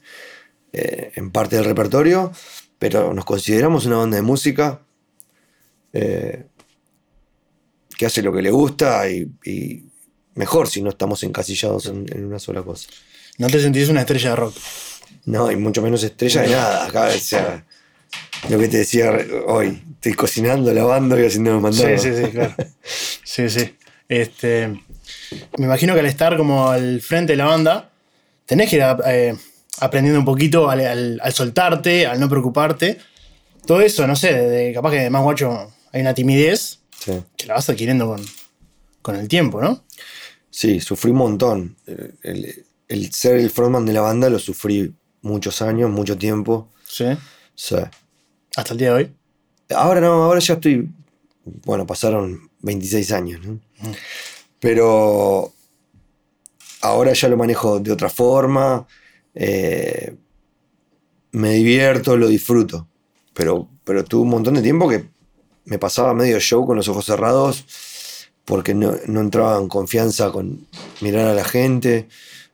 eh, 0.72 1.12
en 1.16 1.30
parte 1.30 1.56
del 1.56 1.64
repertorio, 1.66 2.32
pero 2.78 3.12
nos 3.14 3.24
consideramos 3.24 3.84
una 3.86 3.96
banda 3.98 4.16
de 4.16 4.22
música 4.22 4.80
eh, 5.92 6.46
que 7.96 8.06
hace 8.06 8.22
lo 8.22 8.32
que 8.32 8.42
le 8.42 8.50
gusta 8.50 9.08
y, 9.10 9.30
y 9.44 9.84
mejor 10.34 10.68
si 10.68 10.80
no 10.82 10.88
estamos 10.90 11.22
encasillados 11.22 11.86
en, 11.86 12.06
en 12.12 12.24
una 12.24 12.38
sola 12.38 12.62
cosa. 12.62 12.88
No 13.38 13.48
te 13.48 13.60
sentís 13.60 13.88
una 13.88 14.00
estrella 14.00 14.30
de 14.30 14.36
rock. 14.36 14.54
No, 15.26 15.50
y 15.52 15.56
mucho 15.56 15.82
menos 15.82 16.02
estrella 16.02 16.42
de 16.42 16.48
nada. 16.50 16.86
Acá, 16.86 17.08
o 17.14 17.18
sea, 17.18 17.64
lo 18.50 18.58
que 18.58 18.68
te 18.68 18.78
decía 18.78 19.12
hoy, 19.46 19.82
estoy 19.94 20.14
cocinando, 20.14 20.72
lavando 20.72 21.18
y 21.20 21.24
haciendo 21.26 21.58
los 21.60 21.76
Sí, 21.76 21.82
mandados. 21.82 22.02
sí, 22.02 22.12
sí, 22.24 22.30
claro. 22.30 22.54
Sí, 23.24 23.48
sí. 23.48 23.76
Este, 24.08 24.68
me 25.58 25.64
imagino 25.64 25.94
que 25.94 26.00
al 26.00 26.06
estar 26.06 26.36
como 26.36 26.68
al 26.70 27.00
frente 27.00 27.32
de 27.32 27.36
la 27.38 27.46
banda, 27.46 27.90
tenés 28.44 28.68
que 28.68 28.76
ir 28.76 28.82
eh, 29.06 29.34
aprendiendo 29.80 30.18
un 30.18 30.24
poquito 30.26 30.68
al, 30.68 30.80
al- 30.80 31.20
al 31.22 31.32
soltarte, 31.32 32.06
al 32.06 32.20
no 32.20 32.28
preocuparte. 32.28 32.98
Todo 33.66 33.80
eso, 33.80 34.06
no 34.06 34.16
sé, 34.16 34.34
de, 34.34 34.72
capaz 34.74 34.90
que 34.90 34.98
de 35.00 35.10
más 35.10 35.22
guacho 35.22 35.72
hay 35.92 36.00
una 36.00 36.14
timidez 36.14 36.80
Sí. 36.98 37.12
que 37.36 37.46
la 37.46 37.54
vas 37.54 37.68
adquiriendo 37.70 38.06
con, 38.06 38.22
con 39.00 39.16
el 39.16 39.26
tiempo, 39.28 39.60
¿no? 39.62 39.82
Sí, 40.50 40.80
sufrí 40.80 41.10
un 41.10 41.16
montón. 41.18 41.76
El, 41.86 42.14
el- 42.22 42.64
el 42.88 43.12
ser 43.12 43.36
el 43.38 43.50
frontman 43.50 43.86
de 43.86 43.94
la 43.94 44.02
banda 44.02 44.28
lo 44.28 44.38
sufrí 44.38 44.92
muchos 45.22 45.62
años, 45.62 45.88
mucho 45.90 46.18
tiempo. 46.18 46.68
Sí. 46.86 47.04
O 47.06 47.18
sea, 47.54 47.90
Hasta 48.56 48.72
el 48.72 48.78
día 48.78 48.88
de 48.88 48.94
hoy. 48.94 49.14
ahora 49.74 50.00
no, 50.00 50.24
ahora 50.24 50.40
ya 50.40 50.54
estoy. 50.54 50.88
Bueno, 51.64 51.86
pasaron 51.86 52.50
26 52.60 53.12
años, 53.12 53.40
¿no? 53.44 53.58
Pero 54.60 55.52
ahora 56.82 57.12
ya 57.12 57.28
lo 57.28 57.36
manejo 57.36 57.80
de 57.80 57.92
otra 57.92 58.08
forma. 58.08 58.86
eh, 59.34 60.14
me 61.32 61.54
divierto, 61.54 62.16
lo 62.16 62.28
disfruto. 62.28 62.86
Pero, 63.34 63.68
pero 63.84 64.04
tuve 64.04 64.22
un 64.22 64.28
montón 64.28 64.54
de 64.54 64.62
tiempo 64.62 64.88
que 64.88 65.08
me 65.64 65.78
pasaba 65.78 66.12
medio 66.12 66.38
show 66.38 66.66
con 66.66 66.76
los 66.76 66.88
ojos 66.88 67.06
cerrados 67.06 67.64
porque 68.44 68.74
no, 68.74 68.94
entraba 69.06 69.58
en 69.58 69.68
confianza 69.68 70.30
con 70.30 70.66
mirar 71.00 71.28
a 71.28 71.34
la 71.34 71.44
gente. 71.44 72.08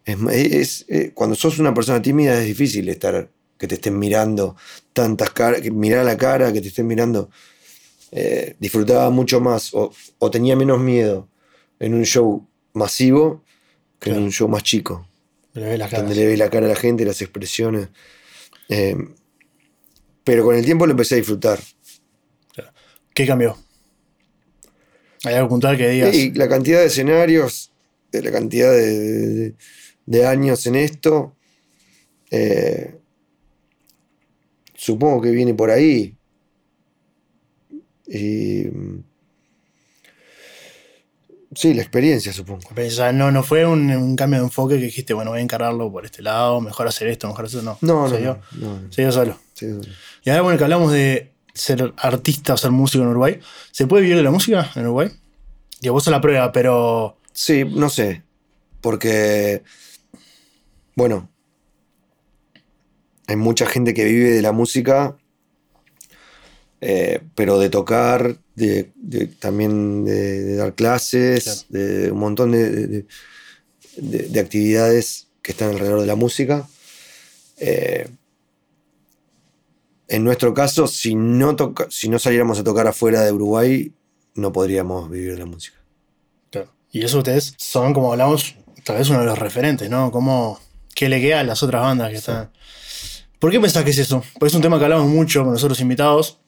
Es, 0.05 0.87
cuando 1.15 1.37
sos 1.37 1.59
una 1.59 1.75
persona 1.75 2.01
tímida 2.01 2.41
es 2.41 2.47
difícil 2.47 2.89
estar 2.89 3.29
que 3.59 3.67
te 3.67 3.75
estén 3.75 3.99
mirando 3.99 4.57
tantas 4.93 5.31
caras, 5.31 5.61
que 5.61 5.71
mirar 5.71 6.05
la 6.05 6.17
cara, 6.17 6.53
que 6.53 6.61
te 6.61 6.69
estén 6.69 6.87
mirando. 6.87 7.31
Eh, 8.13 8.57
disfrutaba 8.59 9.11
mucho 9.11 9.41
más 9.41 9.75
o, 9.75 9.93
o 10.19 10.31
tenía 10.31 10.57
menos 10.57 10.79
miedo 10.81 11.29
en 11.79 11.93
un 11.95 12.05
show 12.05 12.47
masivo 12.73 13.43
que 14.01 14.11
en 14.11 14.23
un 14.23 14.31
show 14.33 14.49
más 14.49 14.63
chico, 14.63 15.07
Le 15.55 15.63
ves 15.71 15.79
las 15.79 15.91
caras. 15.91 16.07
donde 16.07 16.21
le 16.21 16.27
ve 16.29 16.37
la 16.37 16.49
cara 16.49 16.67
a 16.67 16.69
la 16.71 16.77
gente, 16.77 17.05
las 17.05 17.21
expresiones. 17.21 17.89
Eh, 18.69 18.97
pero 20.25 20.45
con 20.45 20.55
el 20.55 20.65
tiempo 20.65 20.87
lo 20.87 20.93
empecé 20.93 21.15
a 21.17 21.19
disfrutar. 21.19 21.59
¿Qué 23.13 23.27
cambió? 23.27 23.57
¿Hay 25.25 25.35
algo 25.35 25.49
puntual 25.49 25.77
que 25.77 25.89
digas? 25.89 26.15
Y 26.15 26.31
la 26.33 26.49
cantidad 26.49 26.79
de 26.81 26.87
escenarios, 26.87 27.73
eh, 28.13 28.23
la 28.23 28.31
cantidad 28.31 28.71
de, 28.73 28.97
de- 29.29 29.55
de 30.07 30.27
años 30.27 30.65
en 30.67 30.77
esto, 30.77 31.35
eh, 32.31 32.98
supongo 34.79 35.21
que 35.21 35.31
viene 35.33 35.53
por 35.55 35.71
ahí. 35.71 36.15
Y, 38.07 38.65
mm, 38.73 39.03
sí, 41.55 41.75
la 41.75 41.83
experiencia, 41.83 42.33
supongo. 42.33 42.61
O 42.75 42.91
sea, 42.91 43.13
no, 43.13 43.31
no 43.31 43.43
fue 43.43 43.67
un, 43.67 43.91
un 43.91 44.17
cambio 44.17 44.39
de 44.39 44.47
enfoque 44.47 44.77
que 44.77 44.85
dijiste, 44.85 45.13
bueno, 45.15 45.33
voy 45.33 45.41
a 45.41 45.43
encararlo 45.43 45.91
por 45.91 46.05
este 46.05 46.23
lado, 46.23 46.61
mejor 46.61 46.87
hacer 46.87 47.09
esto, 47.09 47.27
mejor 47.29 47.47
hacer 47.47 47.61
eso. 47.61 47.77
No, 47.83 47.93
No, 47.95 48.03
no, 48.03 48.09
se 48.09 48.19
dio, 48.19 48.39
no, 48.53 48.69
no, 48.69 48.81
no. 48.81 48.93
se 48.93 49.03
dio 49.03 49.13
solo. 49.13 49.39
Sí, 49.55 49.67
Y 50.25 50.31
ahora, 50.31 50.43
bueno, 50.43 50.59
que 50.59 50.65
hablamos 50.65 50.93
de 50.93 51.33
ser 51.53 51.93
artista 51.97 52.55
o 52.55 52.57
ser 52.57 52.71
músico 52.71 53.03
en 53.03 53.11
Uruguay, 53.11 53.41
¿se 53.73 53.87
puede 53.89 54.03
vivir 54.03 54.17
de 54.17 54.23
la 54.23 54.31
música 54.31 54.71
en 54.77 54.83
Uruguay? 54.85 55.11
Y 55.81 55.89
vos 55.89 56.05
sos 56.05 56.13
la 56.13 56.21
prueba, 56.21 56.51
pero. 56.53 57.19
Sí, 57.33 57.65
no 57.65 57.89
sé. 57.91 58.23
Porque, 58.81 59.63
bueno, 60.95 61.29
hay 63.29 63.37
mucha 63.37 63.67
gente 63.67 63.95
que 63.95 64.05
vive 64.05 64.31
de 64.31 64.43
la 64.43 64.51
música, 64.53 65.17
eh, 66.81 67.21
pero 67.35 67.59
de 67.59 67.69
tocar, 67.71 68.37
de, 68.57 68.91
de- 68.97 69.27
también 69.27 70.05
de, 70.05 70.43
de 70.45 70.57
dar 70.57 70.75
clases, 70.75 71.67
de 71.69 72.11
un 72.11 72.19
montón 72.19 72.53
de, 72.53 72.71
de- 72.71 72.87
de- 72.87 73.07
de- 73.97 74.29
de 74.29 74.41
actividades 74.41 75.29
que 75.43 75.53
están 75.53 75.71
alrededor 75.71 76.01
de 76.01 76.07
la 76.07 76.15
música. 76.17 76.67
Eh, 77.59 78.09
en 80.09 80.25
nuestro 80.25 80.55
caso, 80.55 80.87
si 80.87 81.15
no, 81.15 81.55
toca- 81.55 81.89
si 81.91 82.09
no 82.09 82.19
saliéramos 82.19 82.59
a 82.59 82.65
tocar 82.65 82.87
afuera 82.87 83.23
de 83.25 83.33
Uruguay, 83.33 83.93
no 84.35 84.53
podríamos 84.53 85.11
vivir 85.11 85.33
de 85.33 85.39
la 85.39 85.47
música. 85.47 85.77
Claro. 86.51 86.73
Y 86.93 87.05
eso 87.05 87.19
ustedes 87.19 87.55
son, 87.59 87.93
como 87.93 88.13
hablamos, 88.13 88.55
tal 88.85 88.97
vez 88.97 89.11
uno 89.11 89.21
de 89.21 89.27
los 89.27 89.39
referentes, 89.39 89.91
¿no? 89.91 90.11
¿Cómo, 90.11 90.59
¿Qué 90.95 91.09
le 91.11 91.21
queda 91.21 91.41
a 91.41 91.45
las 91.45 91.63
otras 91.63 91.83
bandas 91.83 92.11
que 92.11 92.17
están? 92.17 92.51
¿Por 93.39 93.51
qué 93.51 93.61
pensás 93.61 93.85
que 93.85 93.91
es 93.91 93.99
eso? 93.99 94.23
Porque 94.35 94.49
es 94.49 94.55
un 94.55 94.63
tema 94.63 94.79
que 94.79 94.85
hablamos 94.85 95.09
mucho 95.09 95.43
con 95.45 95.53
nosotros 95.53 95.81
invitados. 95.81 96.39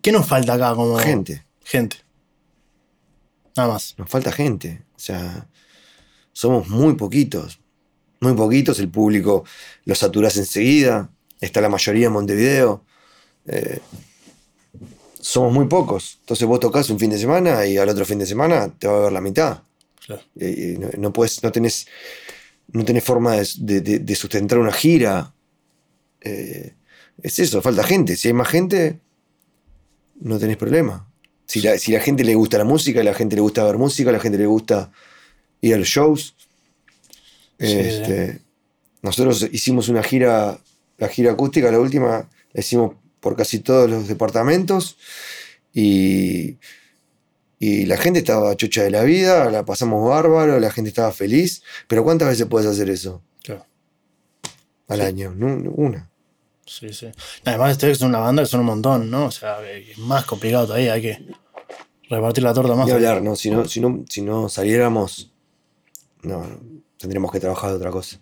¿Qué 0.00 0.12
nos 0.12 0.26
falta 0.26 0.54
acá 0.54 0.74
como 0.74 0.96
Gente. 0.98 1.44
gente? 1.64 1.96
Nada 3.56 3.68
más. 3.74 3.94
Nos 3.98 4.08
falta 4.08 4.32
gente. 4.32 4.82
O 4.96 4.98
sea, 4.98 5.46
somos 6.32 6.68
muy 6.68 6.94
poquitos. 6.94 7.60
Muy 8.20 8.32
poquitos. 8.34 8.78
El 8.80 8.88
público 8.88 9.44
lo 9.84 9.94
saturas 9.94 10.36
enseguida. 10.36 11.10
Está 11.40 11.60
la 11.60 11.68
mayoría 11.68 12.06
en 12.06 12.12
Montevideo. 12.12 12.84
Eh, 13.46 13.80
somos 15.20 15.52
muy 15.52 15.66
pocos. 15.66 16.16
Entonces 16.20 16.46
vos 16.48 16.60
tocas 16.60 16.88
un 16.90 16.98
fin 16.98 17.10
de 17.10 17.18
semana 17.18 17.66
y 17.66 17.76
al 17.76 17.88
otro 17.88 18.04
fin 18.06 18.18
de 18.18 18.26
semana 18.26 18.68
te 18.78 18.86
va 18.88 18.96
a 18.96 19.00
ver 19.02 19.12
la 19.12 19.20
mitad. 19.20 19.62
Claro. 20.06 20.22
Y- 20.36 20.72
y 20.72 20.78
no, 20.78 20.88
no 20.98 21.12
puedes, 21.12 21.42
no 21.42 21.52
tenés, 21.52 21.86
no 22.72 22.84
tenés 22.84 23.04
forma 23.04 23.32
de, 23.36 23.46
de- 23.58 23.80
de- 23.80 23.98
de 24.00 24.14
sustentar 24.16 24.58
una 24.58 24.72
gira. 24.72 25.33
Eh, 26.24 26.74
es 27.22 27.38
eso, 27.38 27.62
falta 27.62 27.84
gente. 27.84 28.16
Si 28.16 28.28
hay 28.28 28.34
más 28.34 28.48
gente, 28.48 29.00
no 30.20 30.38
tenés 30.38 30.56
problema. 30.56 31.08
Si 31.46 31.60
la, 31.60 31.78
si 31.78 31.92
la 31.92 32.00
gente 32.00 32.24
le 32.24 32.34
gusta 32.34 32.58
la 32.58 32.64
música, 32.64 33.02
la 33.04 33.14
gente 33.14 33.36
le 33.36 33.42
gusta 33.42 33.64
ver 33.64 33.76
música, 33.78 34.10
la 34.10 34.18
gente 34.20 34.38
le 34.38 34.46
gusta 34.46 34.90
ir 35.60 35.74
a 35.74 35.78
los 35.78 35.86
shows. 35.88 36.34
Sí, 37.58 37.66
Este, 37.66 38.40
Nosotros 39.02 39.46
hicimos 39.52 39.88
una 39.88 40.02
gira, 40.02 40.58
la 40.98 41.08
gira 41.08 41.32
acústica, 41.32 41.70
la 41.70 41.78
última, 41.78 42.28
la 42.52 42.60
hicimos 42.60 42.96
por 43.20 43.36
casi 43.36 43.58
todos 43.60 43.88
los 43.90 44.08
departamentos 44.08 44.96
y, 45.72 46.56
y 47.58 47.84
la 47.86 47.96
gente 47.98 48.18
estaba 48.20 48.56
chocha 48.56 48.82
de 48.82 48.90
la 48.90 49.02
vida, 49.04 49.50
la 49.50 49.64
pasamos 49.64 50.08
bárbaro, 50.08 50.58
la 50.58 50.70
gente 50.70 50.88
estaba 50.88 51.12
feliz, 51.12 51.62
pero 51.88 52.02
¿cuántas 52.04 52.28
veces 52.28 52.46
puedes 52.46 52.68
hacer 52.68 52.88
eso 52.90 53.22
Claro. 53.42 53.66
al 54.88 55.00
Sí. 55.00 55.04
año? 55.06 55.34
Una. 55.76 56.10
Sí, 56.66 56.92
sí. 56.92 57.08
Además, 57.44 57.72
ustedes 57.72 57.98
son 57.98 58.08
una 58.08 58.20
banda 58.20 58.42
que 58.42 58.48
son 58.48 58.60
un 58.60 58.66
montón, 58.66 59.10
¿no? 59.10 59.26
O 59.26 59.30
sea, 59.30 59.58
es 59.68 59.98
más 59.98 60.24
complicado 60.24 60.66
todavía. 60.66 60.94
Hay 60.94 61.02
que 61.02 61.18
repartir 62.08 62.42
la 62.44 62.54
torta 62.54 62.74
más. 62.74 62.86
Ni 62.86 62.92
hablar, 62.92 63.22
¿no? 63.22 63.36
Si 63.36 63.50
no, 63.50 63.66
si 63.66 63.80
no, 63.80 64.04
si 64.08 64.22
no 64.22 64.48
saliéramos, 64.48 65.30
no, 66.22 66.46
tendríamos 66.98 67.30
que 67.32 67.40
trabajar 67.40 67.70
de 67.70 67.76
otra 67.76 67.90
cosa. 67.90 68.18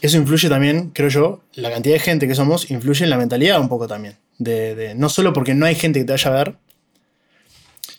Eso 0.00 0.16
influye 0.18 0.48
también, 0.48 0.90
creo 0.90 1.08
yo, 1.08 1.40
la 1.54 1.70
cantidad 1.70 1.94
de 1.94 2.00
gente 2.00 2.28
que 2.28 2.34
somos 2.34 2.70
influye 2.70 3.04
en 3.04 3.10
la 3.10 3.16
mentalidad 3.16 3.60
un 3.60 3.68
poco 3.68 3.86
también. 3.86 4.16
De, 4.38 4.74
de- 4.74 4.94
no 4.94 5.08
solo 5.08 5.32
porque 5.32 5.54
no 5.54 5.64
hay 5.66 5.74
gente 5.74 5.98
que 6.00 6.04
te 6.04 6.12
vaya 6.12 6.30
a 6.30 6.34
ver, 6.34 6.56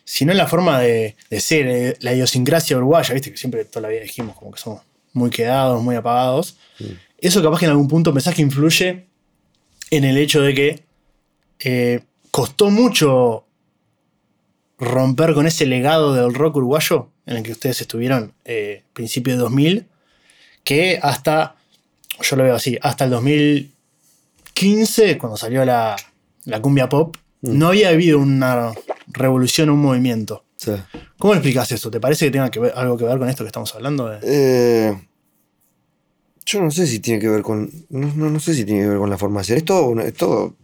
sino 0.05 0.31
en 0.31 0.37
la 0.37 0.47
forma 0.47 0.79
de, 0.79 1.15
de 1.29 1.39
ser, 1.39 1.67
eh, 1.67 1.97
la 2.01 2.13
idiosincrasia 2.13 2.77
uruguaya, 2.77 3.13
¿viste? 3.13 3.31
Que 3.31 3.37
siempre 3.37 3.65
toda 3.65 3.81
la 3.83 3.87
vida 3.89 4.01
dijimos 4.01 4.35
como 4.37 4.51
que 4.51 4.59
somos 4.59 4.81
muy 5.13 5.29
quedados, 5.29 5.81
muy 5.81 5.95
apagados. 5.95 6.57
Eso 7.17 7.41
capaz 7.41 7.59
que 7.59 7.65
en 7.65 7.71
algún 7.71 7.87
punto 7.87 8.13
pensás 8.13 8.35
que 8.35 8.41
influye 8.43 9.07
en 9.91 10.04
el 10.04 10.17
hecho 10.17 10.41
de 10.41 10.54
que 10.54 10.84
eh, 11.60 12.02
costó 12.32 12.69
mucho 12.69 13.45
romper 14.80 15.34
con 15.34 15.47
ese 15.47 15.65
legado 15.65 16.13
del 16.13 16.34
rock 16.34 16.58
uruguayo 16.58 17.10
en 17.26 17.38
el 17.38 17.43
que 17.43 17.52
ustedes 17.52 17.82
estuvieron 17.82 18.34
eh, 18.45 18.84
principio 18.93 19.34
de 19.34 19.39
2000, 19.39 19.88
que 20.63 21.00
hasta, 21.02 21.56
yo 22.21 22.36
lo 22.36 22.43
veo 22.43 22.56
así, 22.56 22.78
hasta 22.82 23.06
el 23.06 23.10
2015, 23.12 25.17
cuando 25.17 25.38
salió 25.38 25.65
la, 25.65 25.95
la 26.45 26.62
cumbia 26.62 26.89
pop, 26.89 27.15
no 27.41 27.67
había 27.67 27.89
habido 27.89 28.19
una 28.19 28.71
revolución, 29.08 29.69
un 29.69 29.82
movimiento. 29.82 30.43
Sí. 30.56 30.71
¿Cómo 31.17 31.34
explicas 31.34 31.71
eso? 31.71 31.91
¿Te 31.91 32.00
parece 32.00 32.26
que 32.26 32.32
tenga 32.32 32.50
que 32.50 32.60
ver- 32.60 32.73
algo 32.76 32.97
que 32.97 33.06
ver 33.06 33.17
con 33.19 33.30
esto 33.30 33.43
que 33.43 33.47
estamos 33.47 33.73
hablando? 33.76 34.08
de- 34.10 34.19
Eh, 34.23 35.00
yo 36.47 36.62
no 36.62 36.71
sé 36.71 36.88
si 36.88 36.99
tiene 36.99 37.19
que 37.19 37.27
ver 37.27 37.41
con. 37.41 37.69
No, 37.89 38.07
no, 38.15 38.29
no 38.29 38.39
sé 38.39 38.53
si 38.53 38.63
tiene 38.63 38.81
que 38.83 38.88
ver 38.88 38.97
con 38.99 39.10
la 39.10 39.17
forma 39.17 39.41
de. 39.41 39.57
Es 39.57 39.65
todo. 39.65 40.55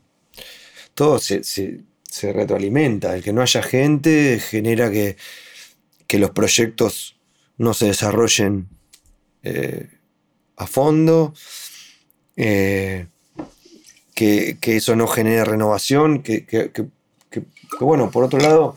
todo 0.94 1.20
se, 1.20 1.44
se- 1.44 1.82
retroalimenta. 2.32 3.16
El 3.16 3.22
que 3.24 3.34
no 3.34 3.42
haya 3.42 3.62
gente 3.62 4.40
genera 4.40 4.90
que, 4.90 5.18
que 6.08 6.20
los 6.20 6.32
proyectos 6.32 7.18
no 7.58 7.74
se 7.74 7.88
desarrollen 7.88 8.70
eh, 9.44 9.90
a 10.56 10.66
fondo. 10.68 11.34
eh, 12.38 13.08
que, 14.16 14.58
que 14.62 14.78
eso 14.78 14.96
no 14.96 15.08
genere 15.08 15.44
renovación. 15.44 16.24
Que- 16.24 16.46
que- 16.46 16.72
que, 16.72 17.44
bueno, 17.82 18.10
por 18.12 18.24
otro 18.24 18.40
lado, 18.40 18.76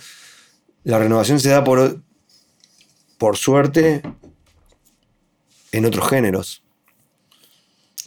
la 0.82 0.98
renovación 0.98 1.38
se 1.38 1.50
da 1.50 1.62
por, 1.62 2.00
por 3.18 3.36
suerte 3.36 4.02
en 5.72 5.84
otros 5.84 6.08
géneros. 6.08 6.62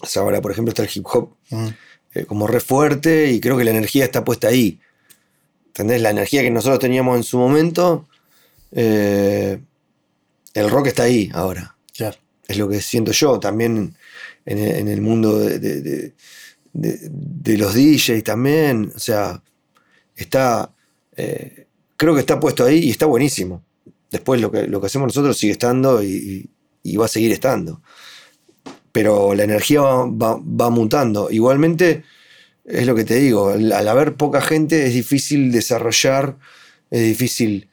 O 0.02 0.06
sea, 0.06 0.22
ahora, 0.22 0.42
por 0.42 0.52
ejemplo, 0.52 0.70
está 0.70 0.84
el 0.84 0.90
hip 0.94 1.06
hop 1.12 1.36
Mm, 1.52 1.68
eh, 2.16 2.26
como 2.26 2.48
re 2.48 2.60
fuerte 2.60 3.32
y 3.32 3.40
creo 3.40 3.58
que 3.58 3.64
la 3.64 3.72
energía 3.72 4.06
está 4.06 4.24
puesta 4.24 4.48
ahí. 4.48 4.80
¿Entendés? 5.68 6.02
La 6.02 6.10
energía 6.10 6.42
que 6.42 6.52
nosotros 6.52 6.80
teníamos 6.80 7.16
en 7.18 7.24
su 7.24 7.38
momento, 7.38 8.08
eh, 8.72 9.60
el 10.54 10.70
rock 10.70 10.88
está 10.88 11.04
ahí 11.04 11.30
ahora. 11.34 11.76
claro. 11.96 12.18
Es 12.48 12.58
lo 12.58 12.68
que 12.68 12.82
siento 12.82 13.12
yo 13.12 13.40
también 13.40 13.96
en, 14.46 14.58
el- 14.58 14.76
en 14.78 14.88
el 14.88 15.02
mundo 15.02 15.38
de, 15.38 15.60
de- 15.60 15.82
de- 15.82 16.14
de- 16.74 17.00
de 17.12 17.58
los 17.58 17.76
DJs 17.76 18.24
también. 18.24 18.92
O 18.96 19.00
sea, 19.00 19.44
está. 20.16 20.74
eh, 21.16 21.68
creo 21.96 22.14
que 22.16 22.22
está 22.22 22.40
puesto 22.40 22.66
ahí 22.66 22.80
y 22.86 22.90
está 22.90 23.06
buenísimo. 23.06 23.64
Después 24.10 24.42
lo 24.42 24.50
que, 24.52 24.64
lo 24.68 24.82
que 24.82 24.88
hacemos 24.88 25.08
nosotros 25.10 25.38
sigue 25.38 25.52
estando 25.54 26.02
y, 26.02 26.50
y 26.82 26.98
va 26.98 27.06
a 27.06 27.10
seguir 27.10 27.32
estando. 27.32 27.82
Pero 28.92 29.34
la 29.36 29.44
energía 29.44 29.82
va, 29.82 30.06
va- 30.08 30.40
va 30.44 30.70
mutando. 30.70 31.30
Igualmente, 31.32 32.04
es 32.66 32.88
lo 32.88 32.96
que 32.96 33.06
te 33.06 33.16
digo, 33.16 33.50
al, 33.50 33.88
haber 33.88 34.16
poca 34.16 34.42
gente 34.42 34.86
es 34.88 34.94
difícil 34.94 35.52
desarrollar, 35.52 36.38
es 36.92 37.02
difícil 37.04 37.70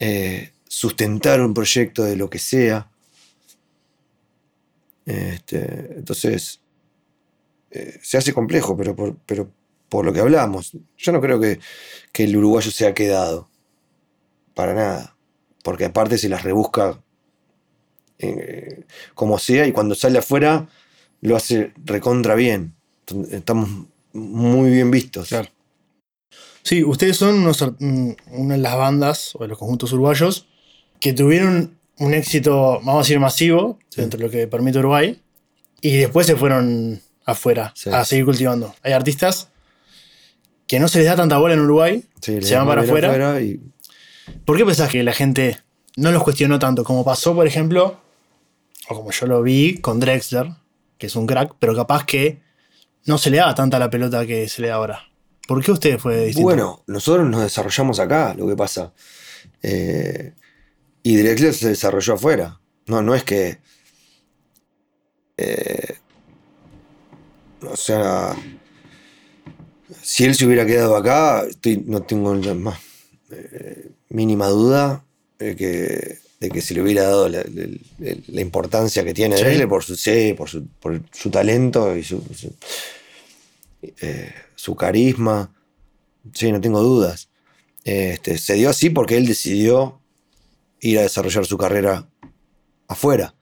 eh, 0.00 0.52
sustentar 0.68 1.40
un 1.42 1.54
proyecto 1.54 2.04
de 2.04 2.16
lo 2.16 2.30
que 2.30 2.38
sea. 2.38 2.90
Este, 5.04 5.94
entonces, 5.98 6.60
eh, 7.70 7.98
se 8.02 8.18
hace 8.18 8.32
complejo, 8.32 8.76
pero 8.76 8.94
por, 8.96 9.16
pero 9.26 9.50
por 9.88 10.04
lo 10.04 10.12
que 10.12 10.20
hablamos. 10.20 10.76
Yo 10.96 11.12
no 11.12 11.20
creo 11.20 11.40
que, 11.40 11.60
que 12.12 12.24
el 12.24 12.36
uruguayo 12.36 12.70
se 12.70 12.86
ha 12.86 12.94
quedado. 12.94 13.48
Para 14.54 14.74
nada. 14.74 15.16
Porque 15.62 15.84
aparte 15.84 16.18
se 16.18 16.28
las 16.28 16.42
rebusca 16.42 17.02
eh, 18.18 18.84
como 19.14 19.38
sea 19.38 19.66
y 19.66 19.72
cuando 19.72 19.94
sale 19.94 20.18
afuera 20.18 20.66
lo 21.20 21.36
hace 21.36 21.72
recontra 21.84 22.34
bien. 22.34 22.74
Estamos 23.30 23.68
muy 24.12 24.70
bien 24.70 24.90
vistos. 24.90 25.28
Claro. 25.28 25.48
Sí, 26.62 26.82
ustedes 26.82 27.16
son 27.16 27.36
unos 27.36 27.62
una 27.62 28.54
de 28.54 28.58
las 28.60 28.76
bandas 28.76 29.30
o 29.34 29.42
de 29.42 29.48
los 29.48 29.58
conjuntos 29.58 29.92
uruguayos 29.92 30.46
que 31.00 31.12
tuvieron 31.12 31.76
un 31.98 32.12
éxito, 32.14 32.80
vamos 32.82 32.94
a 32.96 32.98
decir, 32.98 33.20
masivo 33.20 33.78
Sí. 33.88 34.00
dentro 34.00 34.18
de 34.18 34.24
lo 34.26 34.30
que 34.30 34.46
permite 34.46 34.78
Uruguay 34.78 35.20
y 35.80 35.96
después 35.96 36.26
se 36.26 36.36
fueron 36.36 37.00
afuera 37.24 37.72
Sí. 37.76 37.90
a 37.90 38.04
seguir 38.04 38.24
cultivando. 38.24 38.74
Hay 38.82 38.92
artistas 38.92 39.48
que 40.66 40.80
no 40.80 40.88
se 40.88 40.98
les 40.98 41.06
da 41.06 41.16
tanta 41.16 41.38
bola 41.38 41.54
en 41.54 41.60
Uruguay, 41.60 42.04
Sí, 42.20 42.42
se 42.42 42.56
van 42.56 42.66
para 42.66 42.82
afuera. 42.82 43.40
y 43.40 43.60
¿Por 44.44 44.56
qué 44.56 44.64
pensás 44.64 44.90
que 44.90 45.02
la 45.04 45.12
gente 45.12 45.58
no 45.96 46.10
los 46.10 46.22
cuestionó 46.24 46.58
tanto? 46.58 46.82
Como 46.82 47.04
pasó, 47.04 47.34
por 47.34 47.46
ejemplo, 47.46 48.00
o 48.88 48.94
como 48.94 49.10
yo 49.10 49.26
lo 49.26 49.42
vi 49.42 49.78
con 49.78 50.00
Drexler, 50.00 50.48
que 50.98 51.06
es 51.06 51.16
un 51.16 51.26
crack, 51.26 51.54
pero 51.58 51.74
capaz 51.74 52.04
que 52.04 52.40
no 53.04 53.18
se 53.18 53.30
le 53.30 53.38
daba 53.38 53.54
tanta 53.54 53.78
la 53.78 53.90
pelota 53.90 54.26
que 54.26 54.48
se 54.48 54.62
le 54.62 54.68
da 54.68 54.74
ahora. 54.74 55.00
¿Por 55.46 55.62
qué 55.64 55.72
usted 55.72 55.98
fue 55.98 56.26
distinto? 56.26 56.42
Bueno, 56.42 56.82
nosotros 56.86 57.26
nos 57.28 57.42
desarrollamos 57.42 58.00
acá, 58.00 58.34
lo 58.34 58.48
que 58.48 58.56
pasa. 58.56 58.92
Eh, 59.62 60.32
y 61.02 61.16
Drexler 61.16 61.54
se 61.54 61.68
desarrolló 61.68 62.14
afuera. 62.14 62.60
No, 62.86 63.02
no 63.02 63.14
es 63.14 63.22
que. 63.22 63.58
eh, 65.36 65.96
o 67.62 67.76
sea. 67.76 68.34
Si 70.02 70.24
él 70.24 70.34
se 70.34 70.46
hubiera 70.46 70.66
quedado 70.66 70.96
acá, 70.96 71.44
no 71.84 72.02
tengo 72.02 72.34
más 72.54 72.78
eh, 73.30 73.90
mínima 74.08 74.48
duda 74.48 75.04
de 75.38 75.56
que, 75.56 76.18
de 76.40 76.50
que 76.50 76.60
se 76.60 76.74
le 76.74 76.82
hubiera 76.82 77.02
dado 77.04 77.28
la, 77.28 77.42
la- 77.48 78.14
la 78.26 78.40
importancia 78.40 79.02
que 79.04 79.14
tiene 79.14 79.36
Sí. 79.36 79.42
Drexler 79.44 79.68
por 79.68 79.82
su, 79.84 79.96
sí, 79.96 80.34
por 80.36 80.48
su, 80.50 80.66
por 80.66 81.00
su 81.12 81.30
talento 81.30 81.96
y 81.96 82.02
su, 82.04 82.22
su, 82.34 82.52
eh, 83.82 84.32
su 84.54 84.74
carisma. 84.76 85.52
Sí, 86.34 86.50
no 86.52 86.60
tengo 86.60 86.82
dudas. 86.82 87.30
Este, 87.84 88.36
se 88.38 88.54
dio 88.54 88.68
así 88.68 88.90
porque 88.90 89.16
él 89.16 89.26
decidió 89.26 90.00
ir 90.80 90.98
a 90.98 91.02
desarrollar 91.02 91.46
su 91.46 91.56
carrera 91.56 92.08
afuera. 92.88 93.34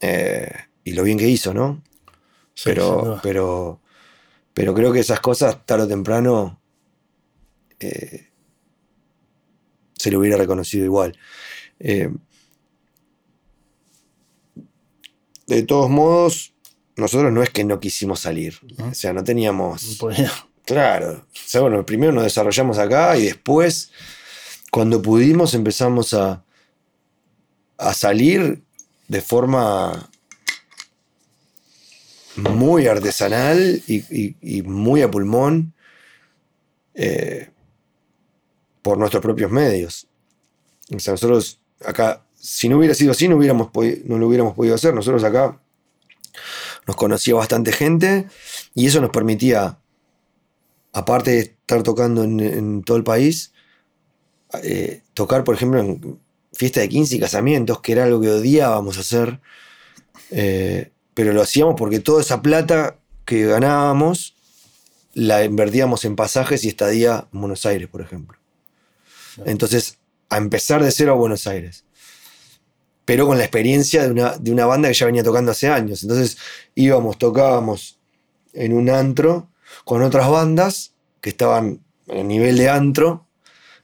Eh, 0.00 0.50
y 0.84 0.92
lo 0.92 1.02
bien 1.04 1.18
que 1.18 1.28
hizo, 1.28 1.52
¿no? 1.54 1.82
Sí, 2.54 2.62
pero, 2.64 3.20
pero, 3.22 3.80
pero 4.54 4.74
creo 4.74 4.92
que 4.92 5.00
esas 5.00 5.20
cosas, 5.20 5.64
tarde 5.66 5.84
o 5.84 5.88
temprano, 5.88 6.60
eh, 7.80 8.30
se 9.98 10.10
le 10.10 10.16
hubiera 10.16 10.36
reconocido 10.36 10.84
igual. 10.84 11.16
Eh, 11.78 12.10
de 15.46 15.62
todos 15.62 15.88
modos, 15.90 16.54
nosotros 16.96 17.32
no 17.32 17.42
es 17.42 17.50
que 17.50 17.64
no 17.64 17.78
quisimos 17.80 18.20
salir. 18.20 18.58
No. 18.78 18.88
O 18.88 18.94
sea, 18.94 19.12
no 19.12 19.22
teníamos. 19.22 19.98
Claro. 20.64 21.12
O 21.32 21.48
sea, 21.48 21.60
bueno, 21.60 21.86
primero 21.86 22.12
nos 22.12 22.24
desarrollamos 22.24 22.78
acá 22.78 23.16
y 23.16 23.24
después, 23.26 23.92
cuando 24.72 25.00
pudimos, 25.00 25.54
empezamos 25.54 26.12
a, 26.14 26.42
a 27.78 27.94
salir 27.94 28.62
de 29.06 29.20
forma 29.20 30.10
muy 32.36 32.86
artesanal 32.88 33.80
y, 33.86 33.96
y- 34.10 34.36
y 34.42 34.62
muy 34.62 35.02
a 35.02 35.10
pulmón 35.10 35.72
eh, 36.94 37.50
por 38.82 38.98
nuestros 38.98 39.22
propios 39.22 39.50
medios. 39.52 40.08
O 40.94 40.98
sea, 40.98 41.12
nosotros 41.12 41.60
acá, 41.84 42.24
si 42.34 42.68
no 42.68 42.78
hubiera 42.78 42.94
sido 42.94 43.12
así, 43.12 43.28
no, 43.28 43.36
hubiéramos 43.36 43.70
no 44.04 44.18
lo 44.18 44.26
hubiéramos 44.28 44.54
podido 44.54 44.74
hacer. 44.74 44.94
Nosotros 44.94 45.24
acá 45.24 45.60
nos 46.86 46.96
conocía 46.96 47.34
bastante 47.34 47.72
gente 47.72 48.26
y 48.74 48.86
eso 48.86 49.00
nos 49.00 49.10
permitía, 49.10 49.78
aparte 50.92 51.30
de 51.32 51.40
estar 51.40 51.82
tocando 51.82 52.24
en, 52.24 52.40
en 52.40 52.82
todo 52.82 52.96
el 52.96 53.04
país, 53.04 53.52
eh, 54.62 55.02
tocar, 55.14 55.44
por 55.44 55.54
ejemplo, 55.54 55.80
en 55.80 56.20
fiesta 56.52 56.80
de 56.80 56.88
15 56.88 57.16
y 57.16 57.20
casamientos, 57.20 57.80
que 57.80 57.92
era 57.92 58.04
algo 58.04 58.20
que 58.20 58.30
odiábamos 58.30 58.98
hacer, 58.98 59.40
eh, 60.30 60.92
pero 61.14 61.32
lo 61.32 61.42
hacíamos 61.42 61.74
porque 61.76 62.00
toda 62.00 62.20
esa 62.20 62.42
plata 62.42 62.98
que 63.24 63.46
ganábamos 63.46 64.34
la 65.14 65.44
invertíamos 65.44 66.04
en 66.04 66.14
pasajes 66.14 66.64
y 66.64 66.68
estadía 66.68 67.26
en 67.32 67.40
Buenos 67.40 67.66
Aires, 67.66 67.88
por 67.88 68.00
ejemplo. 68.00 68.38
Entonces, 69.44 69.98
a 70.28 70.36
empezar 70.38 70.82
de 70.82 70.90
cero 70.90 71.12
a 71.12 71.16
Buenos 71.16 71.46
Aires. 71.46 71.84
Pero 73.04 73.26
con 73.26 73.38
la 73.38 73.44
experiencia 73.44 74.02
de 74.04 74.10
una, 74.10 74.36
de 74.36 74.50
una 74.50 74.66
banda 74.66 74.88
que 74.88 74.94
ya 74.94 75.06
venía 75.06 75.22
tocando 75.22 75.52
hace 75.52 75.68
años. 75.68 76.02
Entonces 76.02 76.38
íbamos, 76.74 77.18
tocábamos 77.18 77.98
en 78.52 78.72
un 78.72 78.90
antro 78.90 79.48
con 79.84 80.02
otras 80.02 80.28
bandas 80.28 80.92
que 81.20 81.30
estaban 81.30 81.80
a 82.08 82.22
nivel 82.22 82.56
de 82.56 82.68
antro, 82.68 83.26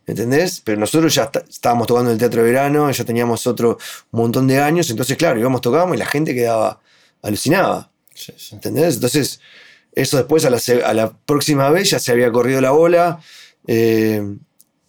¿entendés? 0.07 0.61
Pero 0.65 0.81
nosotros 0.81 1.15
ya 1.15 1.25
está- 1.25 1.45
estábamos 1.49 1.87
tocando 1.87 2.11
en 2.11 2.15
el 2.15 2.19
Teatro 2.19 2.43
de 2.43 2.51
Verano, 2.51 2.91
ya 2.91 3.05
teníamos 3.05 3.47
otro 3.47 3.79
montón 4.11 4.49
de 4.49 4.61
años, 4.61 4.91
entonces 4.91 5.17
claro, 5.17 5.39
íbamos, 5.39 5.61
tocábamos 5.61 5.95
y 5.97 5.99
la 5.99 6.07
gente 6.07 6.35
quedaba, 6.35 6.81
alucinaba. 7.23 7.91
Sí, 8.15 8.33
sí. 8.37 8.55
¿Entendés? 8.57 8.97
Entonces, 8.97 9.41
eso 9.95 10.17
después 10.17 10.45
a 10.45 10.51
la, 10.51 10.61
a 10.87 10.95
la 10.95 11.13
próxima 11.13 11.71
vez 11.71 11.91
ya 11.91 11.99
se 11.99 12.13
había 12.13 12.31
corrido 12.33 12.61
la 12.61 12.71
bola, 12.73 13.21
eh, 13.67 14.23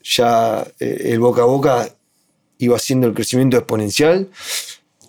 ya 0.03 0.65
eh, 0.79 1.01
el 1.11 1.19
boca 1.19 1.41
a 1.43 1.45
boca 1.45 1.89
iba 2.57 2.75
haciendo 2.75 3.07
el 3.07 3.13
crecimiento 3.13 3.57
exponencial, 3.57 4.29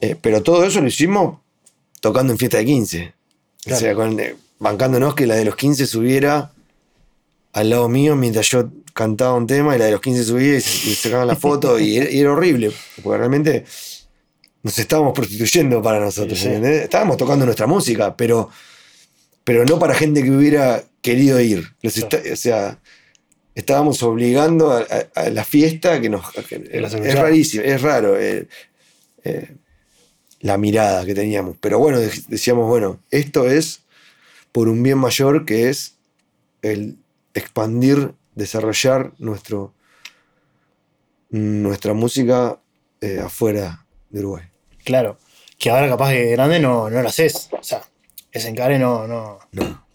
eh, 0.01 0.17
pero 0.21 0.43
todo 0.43 0.65
eso 0.65 0.81
lo 0.81 0.87
hicimos 0.89 1.39
tocando 2.01 2.33
en 2.33 2.39
fiesta 2.39 2.59
de 2.59 2.65
15. 2.65 3.15
Claro. 3.65 3.77
O 3.77 3.81
sea, 3.81 3.95
con- 3.95 4.21
eh, 4.21 4.37
bancándonos 4.59 5.15
que 5.15 5.27
la 5.27 5.35
de 5.37 5.45
los 5.45 5.57
15 5.57 5.87
subiera 5.87 6.53
al 7.53 7.71
lado 7.71 7.89
mío 7.89 8.17
mientras 8.17 8.49
yo 8.51 8.71
cantaba 8.93 9.35
un 9.35 9.47
tema 9.47 9.75
y 9.75 9.79
la 9.79 9.87
de 9.87 9.93
los 9.93 10.01
15 10.01 10.25
subía 10.25 10.57
y, 10.57 10.61
sacaban 10.61 11.27
la 11.29 11.37
foto 11.37 11.79
y 11.79 11.97
era, 11.97 12.11
y 12.11 12.21
era 12.21 12.33
horrible, 12.33 12.73
porque 13.03 13.19
realmente 13.19 13.65
nos 14.63 14.79
estábamos 14.79 15.13
prostituyendo 15.13 15.83
para 15.83 16.01
nosotros, 16.01 16.39
Sí, 16.39 16.45
sí. 16.49 16.55
Estábamos 16.65 17.17
tocando 17.17 17.45
nuestra 17.45 17.67
música, 17.67 18.17
pero, 18.17 18.51
pero 19.45 19.65
no 19.65 19.79
para 19.79 19.95
gente 19.95 20.23
que 20.23 20.31
hubiera 20.31 20.83
querido 21.03 21.39
ir. 21.41 21.69
Los 21.83 21.95
Claro. 21.95 22.17
esta- 22.19 22.33
o 22.33 22.37
sea, 22.37 22.79
estábamos 23.55 24.03
obligando 24.03 24.73
a, 24.73 24.81
a- 24.81 25.21
a 25.23 25.31
la 25.31 25.45
fiesta 25.45 26.01
que 26.01 26.09
nos... 26.11 26.31
que- 26.49 26.69
es 26.73 27.15
rarísimo, 27.19 27.63
es 27.65 27.81
raro 27.83 28.19
eh, 28.19 28.49
eh, 29.25 29.57
la 30.41 30.59
mirada 30.59 31.05
que 31.07 31.15
teníamos. 31.15 31.57
Pero 31.61 31.79
bueno, 31.79 31.99
dec- 32.01 32.27
decíamos, 32.27 32.67
bueno, 32.69 33.01
esto 33.11 33.49
es 33.49 33.83
por 34.53 34.69
un 34.69 34.83
bien 34.83 34.99
mayor 34.99 35.45
que 35.45 35.69
es 35.69 35.97
el 36.63 36.99
expandir, 37.35 38.15
desarrollar 38.35 39.13
nuestro, 39.19 39.73
nuestra 41.31 41.95
música 41.95 42.61
eh, 43.01 43.21
afuera 43.25 43.85
de 44.11 44.21
Uruguay. 44.21 44.45
Claro. 44.85 45.19
Que 45.59 45.71
ahora 45.71 45.89
capaz 45.89 46.11
que 46.11 46.31
grande 46.33 46.59
no, 46.61 46.91
no 46.91 47.03
lo 47.03 47.09
haces. 47.09 47.49
O 47.53 47.63
sea, 47.63 47.83
ese 48.33 48.49
encare 48.49 48.79
no, 48.79 49.07
no, 49.07 49.39
No, 49.53 49.87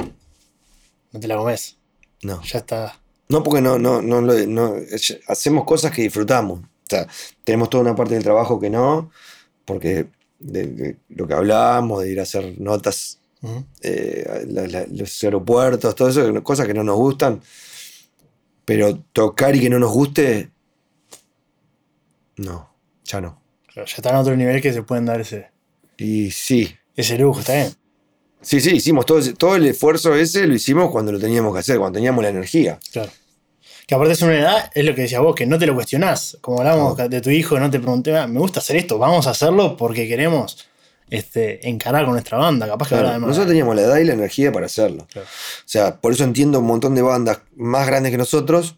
no 1.11 1.19
te 1.19 1.27
la 1.27 1.35
comes. 1.37 1.77
no. 2.23 2.41
Ya 2.43 2.59
está. 2.59 2.99
No, 3.31 3.43
porque 3.43 3.61
no, 3.61 3.77
no, 3.77 4.01
no, 4.01 4.21
no, 4.21 4.75
hacemos 5.27 5.63
cosas 5.65 5.91
que 5.91 6.01
disfrutamos. 6.01 6.61
O 6.61 6.65
sea, 6.89 7.07
tenemos 7.43 7.69
toda 7.69 7.83
una 7.83 7.95
parte 7.95 8.15
del 8.15 8.23
trabajo 8.23 8.59
que 8.59 8.71
no, 8.71 9.11
porque 9.65 10.07
de, 10.39 10.65
de 10.67 10.97
lo 11.09 11.27
que 11.27 11.35
hablábamos, 11.35 12.01
de 12.01 12.11
ir 12.11 12.19
a 12.19 12.23
hacer 12.23 12.59
notas, 12.59 13.19
eh, 13.81 14.25
a 14.27 14.51
la- 14.51 14.67
la- 14.67 14.87
los 14.91 15.23
aeropuertos, 15.23 15.93
todo 15.93 16.09
eso, 16.09 16.43
cosas 16.43 16.65
que 16.65 16.73
no 16.73 16.83
nos 16.83 16.95
gustan. 16.97 17.39
Pero 18.65 18.97
tocar 19.13 19.55
y 19.55 19.59
que 19.61 19.69
no 19.69 19.77
nos 19.77 19.91
guste, 19.91 20.49
no, 22.37 22.69
ya 23.03 23.21
no. 23.21 23.39
Claro, 23.67 23.87
ya 23.87 23.95
está 23.95 24.09
en 24.09 24.15
otro 24.15 24.35
nivel 24.35 24.59
que 24.61 24.73
se 24.73 24.81
pueden 24.81 25.05
dar 25.05 25.21
ese, 25.21 25.51
Y 25.97 26.31
sí, 26.31 26.75
ese 26.95 27.17
lujo, 27.19 27.41
está 27.41 27.53
bien. 27.53 27.73
sí, 28.41 28.59
sí, 28.59 28.71
hicimos 28.75 29.05
todo, 29.05 29.19
ese- 29.19 29.33
todo 29.33 29.55
el 29.55 29.67
esfuerzo 29.67 30.15
ese, 30.15 30.47
lo 30.47 30.55
hicimos 30.55 30.89
cuando 30.91 31.11
lo 31.11 31.19
teníamos 31.19 31.53
que 31.53 31.59
hacer, 31.59 31.77
cuando 31.77 31.97
teníamos 31.97 32.23
la 32.23 32.29
energía. 32.29 32.79
Claro. 32.91 33.11
Que 33.89 33.95
aparte 33.95 34.13
es 34.13 34.21
una 34.21 34.38
edad, 34.38 34.71
es 34.75 34.86
lo 34.86 34.93
que 34.93 35.02
decías 35.02 35.19
vos, 35.19 35.34
que 35.34 35.47
no 35.47 35.58
te 35.58 35.65
lo 35.65 35.73
cuestionás. 35.73 36.38
Como 36.41 36.60
hablábamos 36.60 36.95
de 36.95 37.21
tu 37.21 37.32
hijo, 37.32 37.60
no 37.60 37.71
te 37.71 37.80
pregunté, 37.80 38.15
"Ah, 38.15 38.28
me 38.28 38.39
gusta 38.39 38.60
hacer 38.60 38.75
esto, 38.75 38.99
vamos 38.99 39.25
a 39.25 39.32
hacerlo 39.32 39.75
porque 39.78 40.08
queremos 40.08 40.67
este, 41.10 41.67
encarar 41.67 42.04
con 42.04 42.13
nuestra 42.13 42.38
banda. 42.38 42.67
Capaz 42.67 42.89
que 42.89 42.95
Claro, 42.95 43.17
nosotros 43.17 43.47
teníamos 43.47 43.75
la 43.75 43.82
edad 43.82 43.97
y 43.97 44.04
la 44.04 44.13
energía 44.13 44.52
para 44.52 44.67
hacerlo. 44.67 45.08
Claro. 45.12 45.28
O 45.28 45.67
sea, 45.67 45.99
por 45.99 46.12
eso 46.12 46.23
entiendo 46.23 46.60
un 46.60 46.67
montón 46.67 46.93
de 46.93 47.02
bandas 47.02 47.39
más 47.56 47.88
grandes 47.88 48.12
que 48.12 48.19
nosotros 48.19 48.75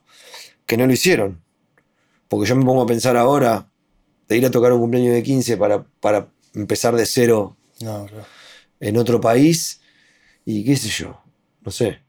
que 0.65 0.78
no 0.78 0.88
lo 0.88 0.93
hicieron. 0.93 1.41
Porque 2.30 2.47
yo 2.47 2.56
me 2.56 2.63
pongo 2.63 2.84
a 2.84 2.86
pensar 2.88 3.17
ahora 3.17 3.67
de 4.30 4.38
ir 4.38 4.45
a 4.45 4.50
tocar 4.50 4.71
un 4.71 4.80
cumpleaños 4.80 5.13
de 5.13 5.24
15 5.24 5.58
para, 5.58 5.84
para 6.00 6.30
empezar 6.56 6.95
de 6.95 7.06
cero 7.06 7.58
No, 7.82 8.06
claro. 8.06 8.26
en 8.80 8.95
otro 8.95 9.19
país 9.19 9.82
y 10.45 10.63
qué 10.63 10.78
sé 10.78 10.88
yo, 10.88 11.21
no 11.65 11.69
sé. 11.71 12.00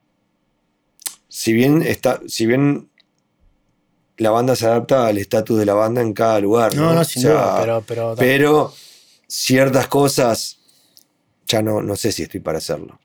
Si 1.27 1.53
bien, 1.53 1.83
está, 1.83 2.21
si 2.29 2.47
bien 2.47 2.91
la 4.23 4.31
banda 4.31 4.57
se 4.57 4.67
adapta 4.67 5.07
al 5.07 5.19
estatus 5.19 5.59
de 5.59 5.67
la 5.67 5.75
banda 5.75 6.01
en 6.01 6.13
cada 6.13 6.41
lugar. 6.41 6.75
No, 6.75 6.87
No, 6.87 6.95
no, 6.95 7.05
sin 7.05 7.27
O 7.27 7.29
sea, 7.29 7.33
duda, 7.33 7.61
pero, 7.61 7.85
pero, 7.87 8.15
pero 8.19 8.75
ciertas 9.27 9.87
cosas 9.89 10.59
ya 11.47 11.63
no, 11.63 11.83
no 11.83 11.97
sé 11.97 12.13
si 12.13 12.23
estoy 12.23 12.41
para 12.41 12.59
hacerlo. 12.59 12.99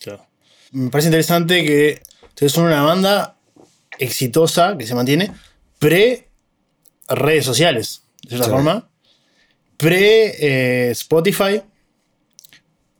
Claro. 0.00 0.26
Me 0.72 0.90
parece 0.90 1.08
interesante 1.08 1.64
que 1.64 2.02
ustedes 2.28 2.52
son 2.52 2.64
una 2.66 2.82
banda 2.82 3.36
exitosa 3.98 4.76
que 4.76 4.86
se 4.86 4.94
mantiene 4.94 5.32
pre 5.78 6.28
redes 7.08 7.44
sociales, 7.44 8.02
de 8.22 8.28
cierta 8.30 8.46
Sí. 8.46 8.50
forma. 8.50 8.88
Pre 9.76 10.88
eh, 10.88 10.90
Spotify. 10.90 11.62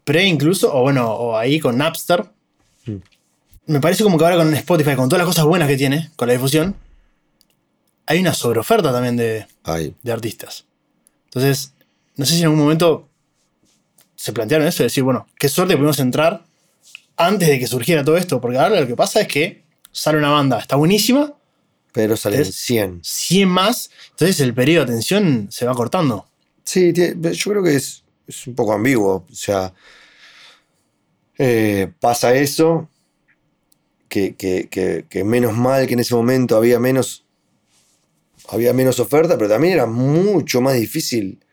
Pre 0.04 0.24
incluso, 0.24 0.74
o 0.74 0.82
bueno, 0.82 1.10
o 1.12 1.36
ahí 1.36 1.60
con 1.60 1.76
Napster. 1.76 2.24
Mm. 2.86 2.96
Me 3.66 3.80
parece 3.80 4.02
como 4.04 4.16
que 4.16 4.24
ahora 4.24 4.36
con 4.36 4.54
Spotify, 4.54 4.94
con 4.96 5.08
todas 5.08 5.18
las 5.18 5.26
cosas 5.26 5.44
buenas 5.44 5.68
que 5.68 5.76
tiene, 5.76 6.10
con 6.16 6.28
la 6.28 6.34
difusión, 6.34 6.74
hay 8.08 8.20
una 8.20 8.34
sobreoferta 8.34 8.90
también 8.92 9.16
de, 9.16 9.46
Ay, 9.64 9.94
de 10.02 10.12
artistas. 10.12 10.64
Entonces, 11.26 11.74
no 12.16 12.24
sé 12.24 12.32
si 12.34 12.38
en 12.40 12.44
algún 12.46 12.58
momento 12.60 13.08
se 14.16 14.32
plantearon 14.32 14.66
eso, 14.66 14.78
de 14.82 14.86
decir, 14.86 15.04
bueno, 15.04 15.26
qué 15.38 15.48
suerte 15.48 15.76
pudimos 15.76 15.98
entrar 16.00 16.44
antes 17.16 17.48
de 17.48 17.58
que 17.58 17.66
surgiera 17.66 18.04
todo 18.04 18.16
esto, 18.16 18.40
porque 18.40 18.58
ahora 18.58 18.80
lo 18.80 18.86
que 18.86 18.96
pasa 18.96 19.20
es 19.20 19.28
que 19.28 19.62
sale 19.92 20.18
una 20.18 20.30
banda, 20.30 20.58
está 20.58 20.76
buenísima, 20.76 21.34
pero 21.92 22.16
salen 22.16 22.40
Es- 22.40 22.54
100. 22.54 23.00
100 23.02 23.48
más, 23.48 23.90
entonces 24.10 24.40
el 24.40 24.54
periodo 24.54 24.86
de 24.86 24.92
atención 24.92 25.48
se 25.50 25.66
va 25.66 25.74
cortando. 25.74 26.26
Sí, 26.64 26.92
yo 26.92 27.50
creo 27.50 27.62
que 27.62 27.76
es, 27.76 28.02
es 28.26 28.46
un 28.46 28.54
poco 28.54 28.72
ambiguo. 28.72 29.24
O 29.30 29.34
sea, 29.34 29.72
eh, 31.38 31.90
pasa 32.00 32.34
eso, 32.34 32.88
que, 34.08 34.34
que- 34.36 34.68
que- 34.68 35.06
que 35.08 35.24
menos 35.24 35.54
mal 35.56 35.86
que 35.86 35.94
en 35.94 36.00
ese 36.00 36.14
momento 36.14 36.56
había 36.56 36.78
menos, 36.78 37.24
había 38.48 38.72
menos 38.72 38.98
oferta, 39.00 39.36
pero 39.36 39.50
también 39.50 39.74
era 39.74 39.86
mucho 39.86 40.60
más 40.60 40.74
difícil 40.74 41.44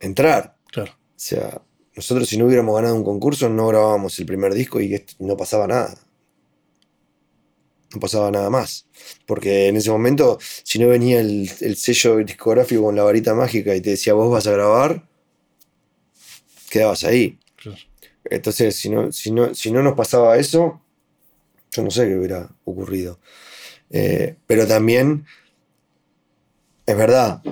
entrar. 0.00 0.56
Claro. 0.70 0.92
O 0.92 1.14
sea, 1.16 1.62
nosotros 1.94 2.28
si 2.28 2.36
no 2.36 2.46
hubiéramos 2.46 2.74
ganado 2.74 2.94
un 2.94 3.04
concurso 3.04 3.48
no 3.48 3.68
grabábamos 3.68 4.18
el 4.18 4.26
primer 4.26 4.54
disco 4.54 4.80
y 4.80 5.04
no 5.18 5.36
pasaba 5.36 5.66
nada. 5.66 5.94
No 7.94 8.00
pasaba 8.00 8.30
nada 8.30 8.50
más. 8.50 8.86
Porque 9.26 9.68
en 9.68 9.76
ese 9.76 9.90
momento, 9.90 10.38
si 10.62 10.78
no 10.78 10.88
venía 10.88 11.20
el, 11.20 11.50
el 11.60 11.76
sello 11.76 12.16
discográfico 12.18 12.82
con 12.82 12.96
la 12.96 13.02
varita 13.02 13.34
mágica 13.34 13.74
y 13.76 13.80
te 13.80 13.90
decía 13.90 14.14
vos 14.14 14.30
vas 14.30 14.46
a 14.46 14.52
grabar, 14.52 15.06
quedabas 16.70 17.04
ahí. 17.04 17.38
Entonces, 18.24 18.76
si 18.76 18.88
no, 18.88 19.12
si 19.12 19.30
no, 19.30 19.54
si 19.54 19.70
no 19.70 19.82
nos 19.82 19.94
pasaba 19.94 20.38
eso, 20.38 20.80
yo 21.70 21.82
no 21.82 21.90
sé 21.90 22.08
qué 22.08 22.16
hubiera 22.16 22.50
ocurrido. 22.64 23.18
Eh, 23.90 24.36
pero 24.46 24.66
también 24.66 25.26
es 26.86 26.96
verdad 26.96 27.42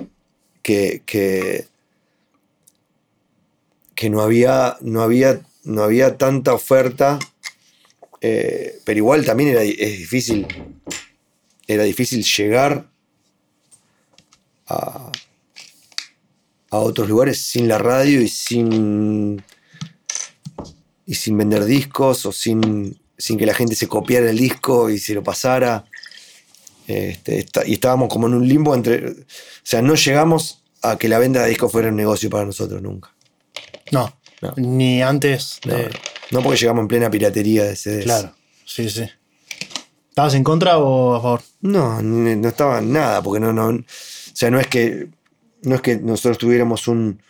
que, 0.61 1.03
que, 1.05 1.67
que 3.95 4.09
no 4.09 4.21
había, 4.21 4.77
no 4.81 5.01
había, 5.01 5.41
no 5.63 5.83
había 5.83 6.17
tanta 6.17 6.53
oferta, 6.53 7.19
eh, 8.21 8.79
pero 8.83 8.97
igual 8.97 9.25
también 9.25 9.49
era 9.49 9.63
es 9.63 9.97
difícil, 9.97 10.47
era 11.67 11.83
difícil 11.83 12.23
llegar 12.23 12.87
a, 14.67 15.11
a 16.69 16.77
otros 16.77 17.09
lugares 17.09 17.41
sin 17.41 17.67
la 17.67 17.77
radio 17.77 18.21
y 18.21 18.27
sin 18.27 19.43
y 21.11 21.15
sin 21.15 21.37
vender 21.37 21.65
discos 21.65 22.25
o 22.25 22.31
sin, 22.31 22.97
sin 23.17 23.37
que 23.37 23.45
la 23.45 23.53
gente 23.53 23.75
se 23.75 23.89
copiara 23.89 24.29
el 24.29 24.37
disco 24.37 24.89
y 24.89 24.97
se 24.97 25.13
lo 25.13 25.21
pasara. 25.21 25.83
Este, 26.91 27.45
y 27.65 27.73
estábamos 27.73 28.09
como 28.09 28.27
en 28.27 28.33
un 28.35 28.47
limbo 28.47 28.75
entre. 28.75 29.09
O 29.11 29.13
sea, 29.63 29.81
no 29.81 29.95
llegamos 29.95 30.63
a 30.81 30.97
que 30.97 31.07
la 31.07 31.19
venta 31.19 31.43
de 31.43 31.49
discos 31.49 31.71
fuera 31.71 31.89
un 31.89 31.95
negocio 31.95 32.29
para 32.29 32.45
nosotros 32.45 32.81
nunca. 32.81 33.13
No. 33.91 34.13
No. 34.41 34.53
Ni 34.57 35.01
antes 35.03 35.59
No, 35.65 35.75
de. 35.75 35.89
no 36.31 36.41
porque 36.41 36.57
llegamos 36.59 36.81
en 36.81 36.87
plena 36.87 37.11
piratería 37.11 37.63
de 37.63 37.75
CDs. 37.75 38.03
Claro. 38.05 38.33
Sí, 38.65 38.89
sí. 38.89 39.05
¿Estabas 40.09 40.33
en 40.33 40.43
contra 40.43 40.79
o 40.79 41.13
a 41.15 41.21
favor? 41.21 41.41
No, 41.61 42.01
no 42.01 42.47
estaba 42.49 42.81
nada, 42.81 43.21
porque 43.21 43.39
no, 43.39 43.53
no. 43.53 43.67
O 43.67 43.83
sea, 44.33 44.49
no 44.49 44.59
es 44.59 44.67
que. 44.67 45.09
No 45.63 45.75
es 45.75 45.81
que 45.81 45.97
nosotros 45.97 46.37
tuviéramos 46.39 46.87
un. 46.87 47.21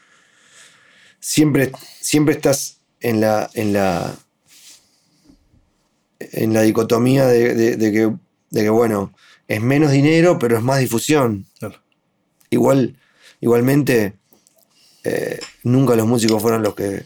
Siempre, 1.20 1.72
siempre 2.00 2.36
estás 2.36 2.78
en 3.02 3.20
la. 3.22 3.50
en 3.54 3.74
la. 3.74 4.16
en 6.20 6.54
la 6.54 6.62
dicotomía 6.62 7.26
de, 7.28 7.54
de- 7.56 7.76
de 7.76 7.92
que, 7.92 8.12
de 8.52 8.64
que, 8.64 8.70
bueno, 8.70 9.14
es 9.52 9.62
menos 9.62 9.92
dinero, 9.92 10.40
pero 10.40 10.58
es 10.58 10.64
más 10.64 10.80
difusión. 10.80 11.46
Claro. 11.60 11.76
Igual, 12.50 12.96
igualmente, 13.42 14.14
eh, 15.04 15.40
nunca 15.64 15.96
los 15.96 16.08
músicos 16.08 16.42
fueron 16.42 16.64
los 16.64 16.74
que, 16.74 17.04